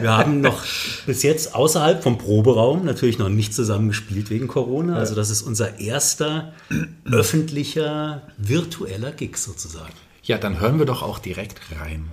Wir 0.00 0.16
haben 0.16 0.40
noch 0.40 0.62
bis 1.04 1.22
jetzt 1.22 1.54
außerhalb 1.54 2.02
vom 2.02 2.16
Proberaum 2.16 2.86
natürlich 2.86 3.18
noch 3.18 3.28
nicht 3.28 3.52
zusammen 3.52 3.88
gespielt 3.88 4.30
wegen 4.30 4.48
Corona. 4.48 4.96
Also 4.96 5.14
das 5.14 5.28
ist 5.28 5.42
unser 5.42 5.78
erster 5.78 6.54
öffentlicher 7.04 8.22
virtueller 8.38 9.12
Gig 9.12 9.36
sozusagen. 9.36 9.92
ja, 10.22 10.38
dann 10.38 10.58
hören 10.58 10.78
wir 10.78 10.86
doch 10.86 11.02
auch 11.02 11.18
direkt 11.18 11.60
rein. 11.78 12.10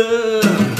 answer. 0.00 0.73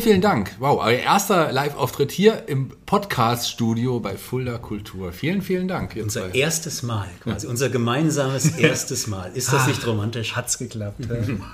Vielen, 0.00 0.02
vielen 0.02 0.20
Dank. 0.20 0.54
Wow, 0.58 0.80
euer 0.80 0.98
erster 0.98 1.50
Live-Auftritt 1.52 2.12
hier 2.12 2.44
im 2.48 2.70
Podcast-Studio 2.86 4.00
bei 4.00 4.16
Fulda 4.16 4.58
Kultur. 4.58 5.12
Vielen, 5.12 5.42
vielen 5.42 5.66
Dank. 5.66 5.96
Unser 6.00 6.30
zwei. 6.30 6.38
erstes 6.38 6.82
Mal, 6.82 7.08
quasi 7.22 7.46
unser 7.46 7.68
gemeinsames 7.68 8.46
erstes 8.58 9.06
Mal. 9.06 9.32
Ist 9.34 9.52
das 9.52 9.66
nicht 9.66 9.84
romantisch? 9.86 10.36
Hat's 10.36 10.58
geklappt. 10.58 11.00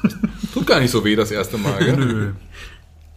Tut 0.54 0.66
gar 0.66 0.80
nicht 0.80 0.90
so 0.90 1.04
weh 1.04 1.16
das 1.16 1.30
erste 1.30 1.56
Mal. 1.58 1.78
Gell? 1.78 1.96
Nö. 1.96 2.32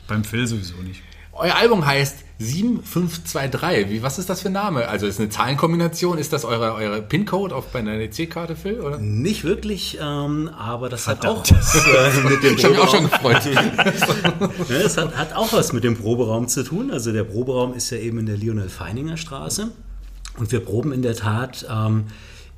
Beim 0.07 0.23
Phil 0.23 0.47
sowieso 0.47 0.75
nicht. 0.77 1.01
Euer 1.39 1.55
Album 1.55 1.85
heißt 1.85 2.17
7523. 2.39 3.89
Wie, 3.89 4.03
was 4.03 4.17
ist 4.19 4.29
das 4.29 4.41
für 4.41 4.49
ein 4.49 4.53
Name? 4.53 4.87
Also 4.87 5.07
ist 5.07 5.19
eine 5.19 5.29
Zahlenkombination? 5.29 6.17
Ist 6.17 6.33
das 6.33 6.45
eure, 6.45 6.73
eure 6.73 7.01
PIN-Code 7.01 7.55
auf 7.55 7.67
bei 7.67 7.79
einer 7.79 7.93
EC-Karte, 7.93 8.55
Phil? 8.55 8.79
Oder? 8.79 8.97
Nicht 8.97 9.43
wirklich, 9.43 9.97
ähm, 10.01 10.49
aber 10.57 10.89
das 10.89 11.07
hat 11.07 11.25
auch 11.25 11.45
Verdammt. 11.45 11.59
was 11.73 11.85
äh, 11.85 12.21
mit 12.29 12.43
dem 12.43 12.55
mich 12.55 12.65
auch 12.65 12.89
schon 12.89 13.07
Proberaum. 13.09 13.33
gefreut. 13.43 14.69
Ja, 14.69 14.75
es 14.77 14.97
hat, 14.97 15.15
hat 15.15 15.35
auch 15.35 15.53
was 15.53 15.73
mit 15.73 15.83
dem 15.83 15.95
Proberaum 15.95 16.47
zu 16.47 16.63
tun. 16.63 16.91
Also 16.91 17.11
der 17.11 17.23
Proberaum 17.23 17.73
ist 17.73 17.89
ja 17.89 17.97
eben 17.97 18.19
in 18.19 18.25
der 18.25 18.37
Lionel 18.37 18.69
Feininger 18.69 19.17
Straße. 19.17 19.71
Und 20.37 20.51
wir 20.51 20.59
proben 20.59 20.91
in 20.91 21.01
der 21.01 21.15
Tat 21.15 21.65
ähm, 21.69 22.05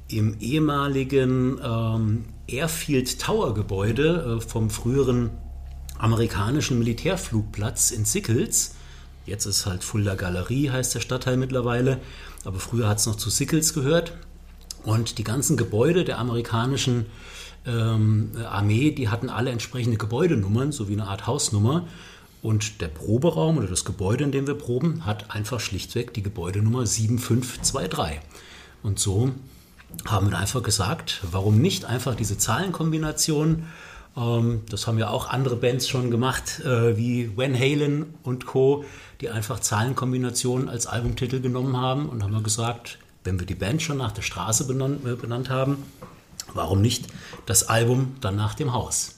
im 0.09 0.37
ehemaligen 0.39 1.59
ähm, 1.63 2.25
Airfield 2.47 3.19
Tower 3.19 3.53
Gebäude 3.53 4.39
äh, 4.39 4.41
vom 4.41 4.69
früheren 4.69 5.31
amerikanischen 5.99 6.79
Militärflugplatz 6.79 7.91
in 7.91 8.05
Sickels. 8.05 8.75
Jetzt 9.25 9.45
ist 9.45 9.67
halt 9.67 9.83
Fulda 9.83 10.15
Galerie, 10.15 10.71
heißt 10.71 10.95
der 10.95 11.01
Stadtteil 11.01 11.37
mittlerweile. 11.37 11.99
Aber 12.45 12.59
früher 12.59 12.87
hat 12.87 12.97
es 12.97 13.05
noch 13.05 13.17
zu 13.17 13.29
Sickels 13.29 13.73
gehört. 13.73 14.13
Und 14.83 15.17
die 15.17 15.23
ganzen 15.23 15.57
Gebäude 15.57 16.05
der 16.05 16.17
amerikanischen 16.17 17.05
ähm, 17.67 18.31
Armee, 18.49 18.91
die 18.91 19.09
hatten 19.09 19.29
alle 19.29 19.51
entsprechende 19.51 19.97
Gebäudenummern, 19.97 20.71
so 20.71 20.87
wie 20.87 20.93
eine 20.93 21.07
Art 21.07 21.27
Hausnummer. 21.27 21.85
Und 22.41 22.79
der 22.79 22.87
Proberaum 22.87 23.57
oder 23.57 23.67
das 23.67 23.83
Gebäude, 23.83 24.23
in 24.23 24.31
dem 24.31 24.47
wir 24.47 24.55
proben, 24.55 25.05
hat 25.05 25.31
einfach 25.31 25.59
schlichtweg 25.59 26.13
die 26.13 26.23
Gebäudenummer 26.23 26.85
7523. 26.85 28.21
Und 28.81 28.99
so 28.99 29.31
haben 30.05 30.31
wir 30.31 30.37
einfach 30.37 30.63
gesagt, 30.63 31.19
warum 31.29 31.59
nicht 31.59 31.83
einfach 31.83 32.15
diese 32.15 32.37
Zahlenkombination? 32.37 33.65
Ähm, 34.19 34.61
das 34.69 34.85
haben 34.85 34.99
ja 34.99 35.09
auch 35.09 35.29
andere 35.29 35.55
Bands 35.55 35.87
schon 35.87 36.11
gemacht, 36.11 36.59
äh, 36.65 36.97
wie 36.97 37.35
Van 37.37 37.57
Halen 37.57 38.13
und 38.23 38.45
Co., 38.45 38.83
die 39.21 39.29
einfach 39.29 39.59
Zahlenkombinationen 39.59 40.69
als 40.69 40.87
Albumtitel 40.87 41.41
genommen 41.41 41.77
haben 41.77 42.07
und 42.09 42.23
haben 42.23 42.43
gesagt, 42.43 42.99
wenn 43.23 43.39
wir 43.39 43.45
die 43.45 43.55
Band 43.55 43.81
schon 43.81 43.97
nach 43.97 44.11
der 44.11 44.21
Straße 44.21 44.65
benannt, 44.67 45.05
äh, 45.05 45.15
benannt 45.15 45.49
haben, 45.49 45.83
warum 46.53 46.81
nicht 46.81 47.07
das 47.45 47.67
Album 47.69 48.15
dann 48.21 48.35
nach 48.35 48.55
dem 48.55 48.73
Haus? 48.73 49.17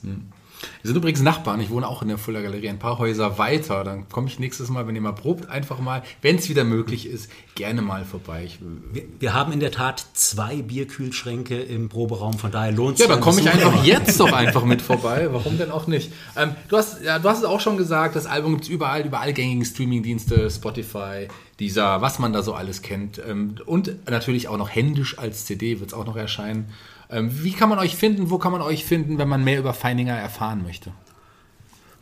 Wir 0.82 0.90
sind 0.90 0.98
übrigens 0.98 1.22
Nachbarn. 1.22 1.60
Ich 1.62 1.70
wohne 1.70 1.88
auch 1.88 2.02
in 2.02 2.08
der 2.08 2.18
Fuller 2.18 2.42
Galerie, 2.42 2.70
ein 2.70 2.80
paar 2.80 3.00
Häuser 3.00 3.38
weiter. 3.38 3.84
Dann 3.84 4.10
komme 4.10 4.28
ich 4.28 4.40
nächstes 4.40 4.70
Mal, 4.70 4.88
wenn 4.88 4.96
ihr 4.96 5.02
mal 5.02 5.14
probt, 5.14 5.50
einfach 5.50 5.80
mal, 5.80 6.04
wenn 6.22 6.38
es 6.38 6.50
wieder 6.50 6.64
möglich 6.64 7.08
ist, 7.08 7.30
gerne 7.56 7.82
mal 7.82 8.06
vorbei. 8.06 8.44
Ich, 8.46 8.60
Wir, 8.94 9.04
wir 9.20 9.34
haben 9.34 9.52
in 9.52 9.60
der 9.60 9.72
Tat 9.72 10.04
zwei 10.14 10.62
Bierkühlschränke 10.62 11.60
im 11.60 11.90
Proberaum, 11.90 12.34
von 12.34 12.52
daher 12.52 12.72
lohnt 12.72 12.96
es 12.96 13.02
ja, 13.02 13.08
dann 13.08 13.22
komme 13.22 13.42
ich 13.42 13.50
einfach 13.50 13.84
jetzt 13.84 14.20
doch 14.20 14.32
einfach 14.32 14.64
mit 14.64 14.82
vorbei. 14.82 15.30
Warum 15.32 15.58
denn 15.58 15.72
auch 15.72 15.88
nicht? 15.88 16.12
Ähm, 16.36 16.56
du, 16.70 16.78
hast, 16.78 17.04
ja, 17.04 17.20
du 17.20 17.30
hast 17.30 17.40
es 17.40 17.44
auch 17.46 17.60
schon 17.60 17.78
gesagt, 17.78 18.16
das 18.16 18.26
Album 18.26 18.54
gibt 18.54 18.66
es 18.66 18.70
überall, 18.70 19.06
über 19.06 19.20
alle 19.20 19.34
gängigen 19.34 19.66
Streamingdienste, 19.66 20.50
Spotify, 20.50 21.28
dieser, 21.60 22.02
was 22.02 22.20
man 22.20 22.34
da 22.34 22.42
so 22.42 22.54
alles 22.54 22.82
kennt. 22.82 23.22
Ähm, 23.28 23.56
und 23.66 24.10
natürlich 24.10 24.48
auch 24.48 24.58
noch 24.58 24.70
händisch 24.70 25.18
als 25.20 25.46
CD 25.46 25.80
wird 25.80 25.90
es 25.90 25.94
auch 25.94 26.06
noch 26.06 26.16
erscheinen. 26.16 26.70
Ähm, 27.12 27.44
wie 27.44 27.52
kann 27.52 27.70
man 27.70 27.80
euch 27.80 27.96
finden? 27.96 28.30
Wo 28.30 28.38
kann 28.38 28.52
man 28.54 28.62
euch 28.62 28.86
finden, 28.86 29.18
wenn 29.18 29.28
man 29.28 29.44
mehr 29.44 29.60
über 29.60 29.74
Feininger 29.74 30.16
erfahren 30.16 30.64
möchte? 30.64 30.94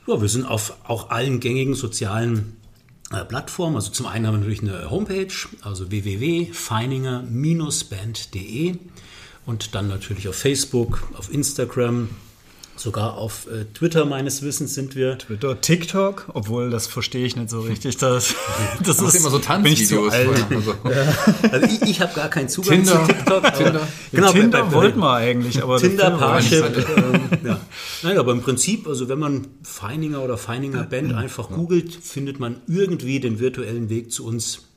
Ja, 0.08 0.22
wir 0.22 0.30
sind 0.30 0.46
auf 0.46 0.78
auch 0.88 1.10
allen 1.10 1.40
gängigen 1.40 1.74
sozialen 1.74 2.58
äh, 3.12 3.26
Plattformen. 3.26 3.76
Also 3.76 3.90
zum 3.92 4.06
einen 4.06 4.28
haben 4.28 4.36
wir 4.36 4.40
natürlich 4.40 4.62
eine 4.62 4.90
Homepage, 4.90 5.34
also 5.62 5.92
www.feininger-band.de 5.92 8.78
und 9.46 9.76
dann 9.76 9.88
natürlich 9.88 10.28
auf 10.28 10.36
Facebook, 10.36 11.08
auf 11.18 11.34
Instagram, 11.34 12.10
Sogar 12.80 13.18
auf 13.18 13.46
äh, 13.48 13.66
Twitter 13.74 14.06
meines 14.06 14.42
Wissens 14.42 14.74
sind 14.74 14.96
wir. 14.96 15.18
Twitter, 15.18 15.60
TikTok, 15.60 16.30
obwohl 16.34 16.70
das 16.70 16.88
verstehe 16.88 17.26
ich 17.26 17.36
nicht 17.36 17.50
so 17.50 17.60
richtig. 17.60 17.98
Das, 17.98 18.34
das, 18.80 18.98
das 18.98 19.16
ist 19.16 19.20
immer 19.20 19.30
so 19.32 19.40
Tanzvideos. 19.40 20.14
Also. 20.14 20.76
also 21.52 21.68
ich, 21.68 21.82
ich 21.82 22.00
habe 22.00 22.14
gar 22.14 22.30
keinen 22.30 22.48
Zugang 22.48 22.78
Tinder, 22.78 23.02
zu 23.02 23.14
TikTok. 23.14 23.54
Tinder, 23.54 23.88
genau, 24.14 24.32
Tinder 24.32 24.64
bei, 24.64 24.70
bei, 24.70 24.74
wollten 24.74 25.00
wir 25.00 25.12
eigentlich, 25.12 25.62
aber 25.62 25.78
Tinder, 25.78 26.12
Parship. 26.12 26.88
Ähm, 26.96 27.22
ja. 27.44 27.60
Nein, 28.04 28.18
aber 28.18 28.32
im 28.32 28.42
Prinzip, 28.42 28.88
also 28.88 29.10
wenn 29.10 29.20
man 29.20 29.48
Feininger 29.62 30.24
oder 30.24 30.38
Feininger 30.38 30.84
Band 30.84 31.14
einfach 31.14 31.50
googelt, 31.50 31.94
findet 31.94 32.40
man 32.40 32.62
irgendwie 32.66 33.20
den 33.20 33.40
virtuellen 33.40 33.90
Weg 33.90 34.14
zu 34.14 34.26
uns 34.26 34.69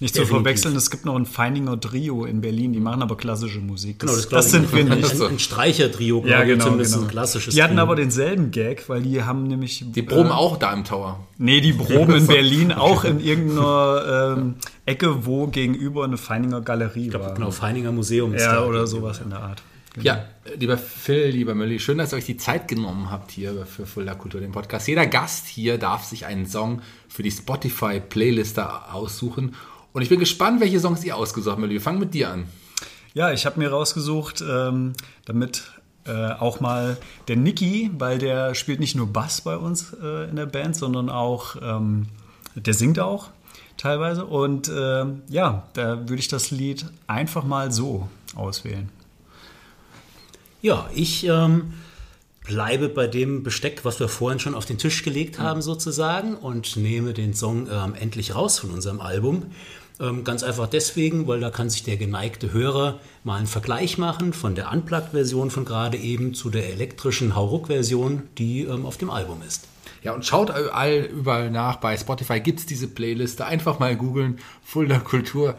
nicht 0.00 0.14
zu 0.14 0.24
verwechseln, 0.24 0.74
es 0.76 0.90
gibt 0.90 1.04
noch 1.04 1.16
ein 1.16 1.26
Feininger 1.26 1.78
Trio 1.78 2.24
in 2.24 2.40
Berlin, 2.40 2.72
die 2.72 2.80
machen 2.80 3.02
aber 3.02 3.16
klassische 3.16 3.60
Musik. 3.60 3.98
Das, 3.98 4.10
genau, 4.10 4.22
das, 4.22 4.28
das 4.28 4.50
sind 4.50 4.74
wir 4.74 4.84
nicht. 4.84 5.20
Ein, 5.20 5.22
ein 5.22 5.38
Streicher-Trio, 5.38 6.24
ja, 6.26 6.42
genau, 6.44 6.64
zumindest 6.64 6.94
genau. 6.94 7.06
ein 7.06 7.10
klassisches 7.10 7.54
Die 7.54 7.62
hatten 7.62 7.74
Trio. 7.74 7.82
aber 7.82 7.96
denselben 7.96 8.50
Gag, 8.50 8.88
weil 8.88 9.02
die 9.02 9.22
haben 9.22 9.44
nämlich... 9.44 9.84
Die 9.86 10.02
proben 10.02 10.30
äh, 10.30 10.32
auch 10.32 10.56
da 10.56 10.72
im 10.72 10.84
Tower. 10.84 11.26
Nee, 11.38 11.60
die 11.60 11.72
proben 11.72 12.14
in 12.14 12.26
Berlin 12.28 12.72
auch 12.72 13.04
in 13.04 13.20
irgendeiner 13.20 14.36
ähm, 14.38 14.54
Ecke, 14.86 15.26
wo 15.26 15.46
gegenüber 15.46 16.04
eine 16.04 16.16
Feininger 16.16 16.60
Galerie 16.62 17.04
ich 17.04 17.10
glaub, 17.10 17.22
war. 17.22 17.34
Genau, 17.34 17.50
Feininger 17.50 17.92
Museum. 17.92 18.34
Ist 18.34 18.42
ja, 18.42 18.64
oder 18.64 18.86
sowas 18.86 19.20
in 19.22 19.30
der 19.30 19.40
Art. 19.40 19.62
Genau. 19.94 20.06
Ja, 20.06 20.24
lieber 20.56 20.78
Phil, 20.78 21.30
lieber 21.30 21.54
Mölli, 21.56 21.80
schön, 21.80 21.98
dass 21.98 22.12
ihr 22.12 22.16
euch 22.16 22.24
die 22.24 22.36
Zeit 22.36 22.68
genommen 22.68 23.10
habt 23.10 23.32
hier 23.32 23.66
für 23.66 23.86
Fulda 23.86 24.14
Kultur, 24.14 24.40
den 24.40 24.52
Podcast. 24.52 24.86
Jeder 24.86 25.06
Gast 25.06 25.48
hier 25.48 25.78
darf 25.78 26.04
sich 26.04 26.26
einen 26.26 26.46
Song 26.46 26.80
für 27.08 27.24
die 27.24 27.30
Spotify-Playliste 27.32 28.92
aussuchen 28.92 29.56
und 29.92 30.02
ich 30.02 30.08
bin 30.08 30.20
gespannt, 30.20 30.60
welche 30.60 30.80
Songs 30.80 31.04
ihr 31.04 31.16
ausgesucht 31.16 31.56
habt. 31.56 31.68
Wir 31.68 31.80
fangen 31.80 31.98
mit 31.98 32.14
dir 32.14 32.30
an. 32.30 32.46
Ja, 33.14 33.32
ich 33.32 33.44
habe 33.46 33.58
mir 33.58 33.70
rausgesucht, 33.70 34.42
ähm, 34.48 34.92
damit 35.24 35.64
äh, 36.04 36.32
auch 36.32 36.60
mal 36.60 36.96
der 37.28 37.36
Niki, 37.36 37.90
weil 37.98 38.18
der 38.18 38.54
spielt 38.54 38.80
nicht 38.80 38.94
nur 38.94 39.08
Bass 39.12 39.40
bei 39.40 39.56
uns 39.56 39.94
äh, 40.02 40.28
in 40.30 40.36
der 40.36 40.46
Band, 40.46 40.76
sondern 40.76 41.10
auch, 41.10 41.56
ähm, 41.60 42.06
der 42.54 42.74
singt 42.74 43.00
auch 43.00 43.28
teilweise. 43.76 44.26
Und 44.26 44.68
äh, 44.68 45.04
ja, 45.28 45.68
da 45.72 45.98
würde 46.08 46.16
ich 46.16 46.28
das 46.28 46.50
Lied 46.50 46.86
einfach 47.06 47.44
mal 47.44 47.72
so 47.72 48.08
auswählen. 48.34 48.88
Ja, 50.62 50.88
ich 50.94 51.26
ähm, 51.26 51.72
bleibe 52.46 52.88
bei 52.88 53.06
dem 53.06 53.42
Besteck, 53.42 53.84
was 53.84 53.98
wir 53.98 54.08
vorhin 54.08 54.38
schon 54.38 54.54
auf 54.54 54.66
den 54.66 54.78
Tisch 54.78 55.02
gelegt 55.02 55.38
haben, 55.38 55.62
sozusagen, 55.62 56.34
und 56.34 56.76
nehme 56.76 57.14
den 57.14 57.34
Song 57.34 57.68
ähm, 57.70 57.94
endlich 57.94 58.34
raus 58.34 58.58
von 58.58 58.70
unserem 58.70 59.00
Album. 59.00 59.46
Ähm, 60.00 60.24
ganz 60.24 60.42
einfach 60.42 60.66
deswegen, 60.66 61.26
weil 61.26 61.40
da 61.40 61.50
kann 61.50 61.68
sich 61.68 61.82
der 61.82 61.98
geneigte 61.98 62.52
Hörer 62.52 63.00
mal 63.22 63.36
einen 63.36 63.46
Vergleich 63.46 63.98
machen 63.98 64.32
von 64.32 64.54
der 64.54 64.72
Unplugged-Version 64.72 65.50
von 65.50 65.66
gerade 65.66 65.98
eben 65.98 66.32
zu 66.32 66.48
der 66.48 66.70
elektrischen 66.70 67.36
Hauruck-Version, 67.36 68.22
die 68.38 68.62
ähm, 68.62 68.86
auf 68.86 68.96
dem 68.96 69.10
Album 69.10 69.42
ist. 69.46 69.68
Ja, 70.02 70.14
und 70.14 70.24
schaut 70.24 70.50
all 70.50 71.02
überall 71.12 71.50
nach. 71.50 71.76
Bei 71.76 71.94
Spotify 71.96 72.40
gibt 72.40 72.60
es 72.60 72.66
diese 72.66 72.88
Playliste. 72.88 73.44
Einfach 73.44 73.78
mal 73.78 73.94
googeln, 73.96 74.38
Fulda 74.62 74.98
Kultur. 74.98 75.56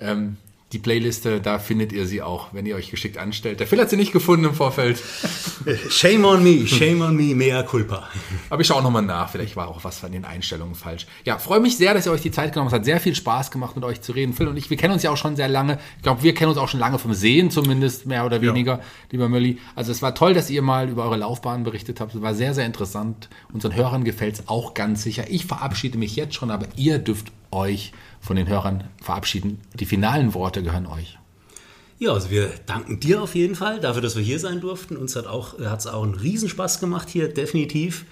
Ähm, 0.00 0.38
die 0.72 0.78
Playliste, 0.78 1.40
da 1.40 1.58
findet 1.58 1.92
ihr 1.92 2.06
sie 2.06 2.22
auch, 2.22 2.48
wenn 2.52 2.64
ihr 2.64 2.76
euch 2.76 2.90
geschickt 2.90 3.18
anstellt. 3.18 3.60
Der 3.60 3.66
Phil 3.66 3.78
hat 3.78 3.90
sie 3.90 3.96
nicht 3.96 4.12
gefunden 4.12 4.46
im 4.46 4.54
Vorfeld. 4.54 5.02
Shame 5.90 6.24
on 6.24 6.42
me, 6.42 6.66
shame 6.66 7.02
on 7.02 7.14
me, 7.14 7.34
mea 7.34 7.62
culpa. 7.62 8.08
Aber 8.48 8.62
ich 8.62 8.66
schaue 8.66 8.82
nochmal 8.82 9.02
nach, 9.02 9.28
vielleicht 9.28 9.54
war 9.54 9.68
auch 9.68 9.84
was 9.84 9.98
von 9.98 10.10
den 10.10 10.24
Einstellungen 10.24 10.74
falsch. 10.74 11.06
Ja, 11.24 11.38
freue 11.38 11.60
mich 11.60 11.76
sehr, 11.76 11.92
dass 11.92 12.06
ihr 12.06 12.12
euch 12.12 12.22
die 12.22 12.30
Zeit 12.30 12.52
genommen 12.52 12.70
habt. 12.70 12.74
Es 12.74 12.78
hat 12.80 12.84
sehr 12.86 13.00
viel 13.00 13.14
Spaß 13.14 13.50
gemacht, 13.50 13.76
mit 13.76 13.84
euch 13.84 14.00
zu 14.00 14.12
reden. 14.12 14.32
Phil 14.32 14.48
und 14.48 14.56
ich, 14.56 14.70
wir 14.70 14.78
kennen 14.78 14.94
uns 14.94 15.02
ja 15.02 15.10
auch 15.10 15.16
schon 15.16 15.36
sehr 15.36 15.48
lange. 15.48 15.78
Ich 15.98 16.02
glaube, 16.02 16.22
wir 16.22 16.32
kennen 16.32 16.48
uns 16.48 16.58
auch 16.58 16.68
schon 16.68 16.80
lange 16.80 16.98
vom 16.98 17.12
Sehen 17.12 17.50
zumindest, 17.50 18.06
mehr 18.06 18.24
oder 18.24 18.40
weniger, 18.40 18.78
ja. 18.78 18.84
lieber 19.10 19.28
Mölli. 19.28 19.58
Also 19.74 19.92
es 19.92 20.00
war 20.00 20.14
toll, 20.14 20.32
dass 20.32 20.48
ihr 20.48 20.62
mal 20.62 20.88
über 20.88 21.04
eure 21.04 21.16
Laufbahn 21.16 21.64
berichtet 21.64 22.00
habt. 22.00 22.14
Es 22.14 22.22
war 22.22 22.34
sehr, 22.34 22.54
sehr 22.54 22.64
interessant. 22.64 23.28
Unseren 23.52 23.74
Hörern 23.74 24.04
gefällt 24.04 24.36
es 24.36 24.48
auch 24.48 24.72
ganz 24.72 25.02
sicher. 25.02 25.24
Ich 25.28 25.44
verabschiede 25.44 25.98
mich 25.98 26.16
jetzt 26.16 26.34
schon, 26.34 26.50
aber 26.50 26.66
ihr 26.76 26.98
dürft 26.98 27.30
euch 27.52 27.92
von 28.20 28.36
den 28.36 28.48
Hörern 28.48 28.84
verabschieden. 29.00 29.60
Die 29.74 29.86
finalen 29.86 30.34
Worte 30.34 30.62
gehören 30.62 30.86
euch. 30.86 31.18
Ja, 31.98 32.12
also 32.12 32.30
wir 32.30 32.50
danken 32.66 32.98
dir 32.98 33.22
auf 33.22 33.34
jeden 33.34 33.54
Fall 33.54 33.78
dafür, 33.78 34.02
dass 34.02 34.16
wir 34.16 34.22
hier 34.22 34.40
sein 34.40 34.60
durften. 34.60 34.96
Uns 34.96 35.14
hat 35.14 35.26
es 35.26 35.30
auch, 35.30 35.54
auch 35.94 36.02
einen 36.02 36.14
Riesenspaß 36.14 36.80
gemacht 36.80 37.08
hier, 37.08 37.32
definitiv. 37.32 38.06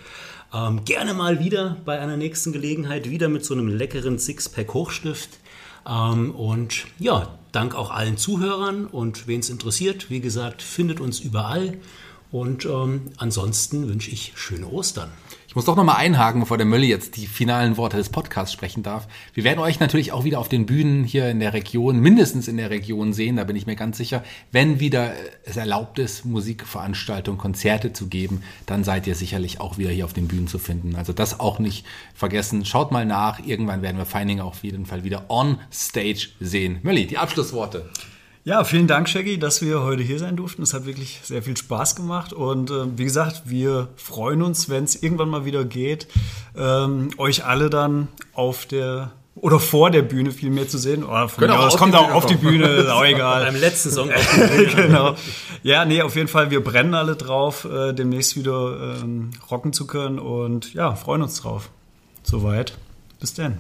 Ähm, 0.53 0.85
gerne 0.85 1.15
mal 1.15 1.41
wieder 1.41 1.77
bei 1.85 1.99
einer 1.99 2.17
nächsten 2.17 2.53
Gelegenheit, 2.53 3.11
wieder 3.11 3.29
mit 3.29 3.45
so 3.45 3.55
einem 3.55 3.69
leckeren 3.69 4.19
Sixpack 4.19 4.75
Hochstift. 4.75 5.39
Ähm, 5.89 6.33
und 6.35 6.87
ja, 6.99 7.37
dank 7.53 7.75
auch 7.75 7.91
allen 7.91 8.17
Zuhörern 8.17 8.87
und 8.87 9.27
wen 9.27 9.41
es 9.41 9.51
interessiert, 9.51 10.11
wie 10.11 10.21
gesagt, 10.21 10.63
findet 10.63 11.01
uns 11.01 11.21
überall. 11.21 11.79
Und 12.31 12.65
ähm, 12.65 13.11
ansonsten 13.17 13.89
wünsche 13.89 14.11
ich 14.11 14.33
schöne 14.37 14.69
Ostern. 14.69 15.11
Ich 15.51 15.57
muss 15.57 15.65
doch 15.65 15.75
nochmal 15.75 15.97
einhaken, 15.97 16.43
bevor 16.43 16.59
der 16.59 16.67
Mölli 16.67 16.87
jetzt 16.87 17.17
die 17.17 17.27
finalen 17.27 17.77
Worte 17.77 17.97
des 17.97 18.09
Podcasts 18.09 18.53
sprechen 18.53 18.85
darf. 18.85 19.09
Wir 19.35 19.43
werden 19.43 19.59
euch 19.59 19.81
natürlich 19.81 20.13
auch 20.13 20.23
wieder 20.23 20.39
auf 20.39 20.49
den 20.49 20.65
Bühnen 20.65 21.03
hier 21.03 21.29
in 21.29 21.41
der 21.41 21.55
Region, 21.55 21.99
mindestens 21.99 22.47
in 22.47 22.57
der 22.57 22.71
Region 22.71 23.13
sehen, 23.13 23.35
da 23.35 23.43
bin 23.43 23.57
ich 23.57 23.67
mir 23.67 23.75
ganz 23.75 23.97
sicher. 23.97 24.23
Wenn 24.53 24.79
wieder 24.79 25.13
es 25.43 25.57
erlaubt 25.57 25.99
ist, 25.99 26.25
Musikveranstaltungen, 26.25 27.41
Konzerte 27.41 27.93
zu 27.93 28.07
geben, 28.07 28.45
dann 28.67 28.85
seid 28.85 29.09
ihr 29.09 29.17
sicherlich 29.17 29.61
auch 29.61 29.77
wieder 29.77 29.91
hier 29.91 30.05
auf 30.05 30.13
den 30.13 30.29
Bühnen 30.29 30.47
zu 30.47 30.61
finden. 30.61 30.95
Also 30.95 31.13
das 31.13 31.41
auch 31.41 31.59
nicht 31.59 31.85
vergessen. 32.15 32.65
Schaut 32.65 32.93
mal 32.93 33.05
nach. 33.05 33.45
Irgendwann 33.45 33.83
werden 33.83 33.99
wir 33.99 34.07
Feining 34.07 34.39
auf 34.39 34.63
jeden 34.63 34.87
Fall 34.87 35.03
wieder 35.03 35.25
on 35.31 35.59
stage 35.73 36.29
sehen. 36.39 36.79
Mölli, 36.85 37.09
die 37.09 37.19
Abschlussworte. 37.19 37.91
Ja, 38.43 38.65
vielen 38.65 38.87
Dank, 38.87 39.09
Shaggy, 39.09 39.39
dass 39.39 39.61
wir 39.61 39.83
heute 39.83 40.03
hier 40.03 40.19
sein 40.19 40.35
durften. 40.37 40.63
Es 40.63 40.73
hat 40.73 40.87
wirklich 40.87 41.21
sehr 41.23 41.43
viel 41.43 41.57
Spaß 41.57 41.95
gemacht. 41.95 42.33
Und 42.33 42.71
äh, 42.71 42.87
wie 42.97 43.05
gesagt, 43.05 43.43
wir 43.45 43.89
freuen 43.97 44.43
uns, 44.43 44.71
wenn 44.71 44.85
es 44.85 45.03
irgendwann 45.03 45.29
mal 45.29 45.45
wieder 45.45 45.65
geht, 45.65 46.07
ähm, 46.57 47.11
euch 47.19 47.45
alle 47.45 47.69
dann 47.69 48.09
auf 48.33 48.65
der 48.65 49.13
oder 49.37 49.61
vor 49.61 49.91
der 49.91 50.03
Bühne 50.03 50.33
viel 50.33 50.51
mehr 50.51 50.69
zu 50.69 50.79
sehen. 50.79 51.05
Oh, 51.05 51.29
von 51.29 51.41
genau, 51.43 51.67
es 51.67 51.77
kommt 51.77 51.95
auch 51.95 52.13
auf 52.13 52.27
die 52.27 52.35
Bühne, 52.35 52.67
ist 52.67 52.89
auch 52.89 53.05
egal. 53.05 53.45
Beim 53.47 53.57
letzten 53.57 53.91
Song 53.91 54.11
auf 54.11 54.35
die 54.35 54.41
Bühne. 54.57 54.87
genau. 54.87 55.15
Ja, 55.63 55.85
nee, 55.85 56.03
auf 56.03 56.17
jeden 56.17 56.29
Fall, 56.29 56.51
wir 56.51 56.63
brennen 56.63 56.95
alle 56.95 57.17
drauf, 57.17 57.65
äh, 57.65 57.93
demnächst 57.93 58.37
wieder 58.37 58.99
ähm, 59.03 59.31
rocken 59.51 59.73
zu 59.73 59.87
können 59.87 60.19
und 60.19 60.75
ja, 60.75 60.95
freuen 60.95 61.23
uns 61.23 61.41
drauf. 61.41 61.71
Soweit. 62.23 62.77
Bis 63.19 63.35
dann. 63.35 63.59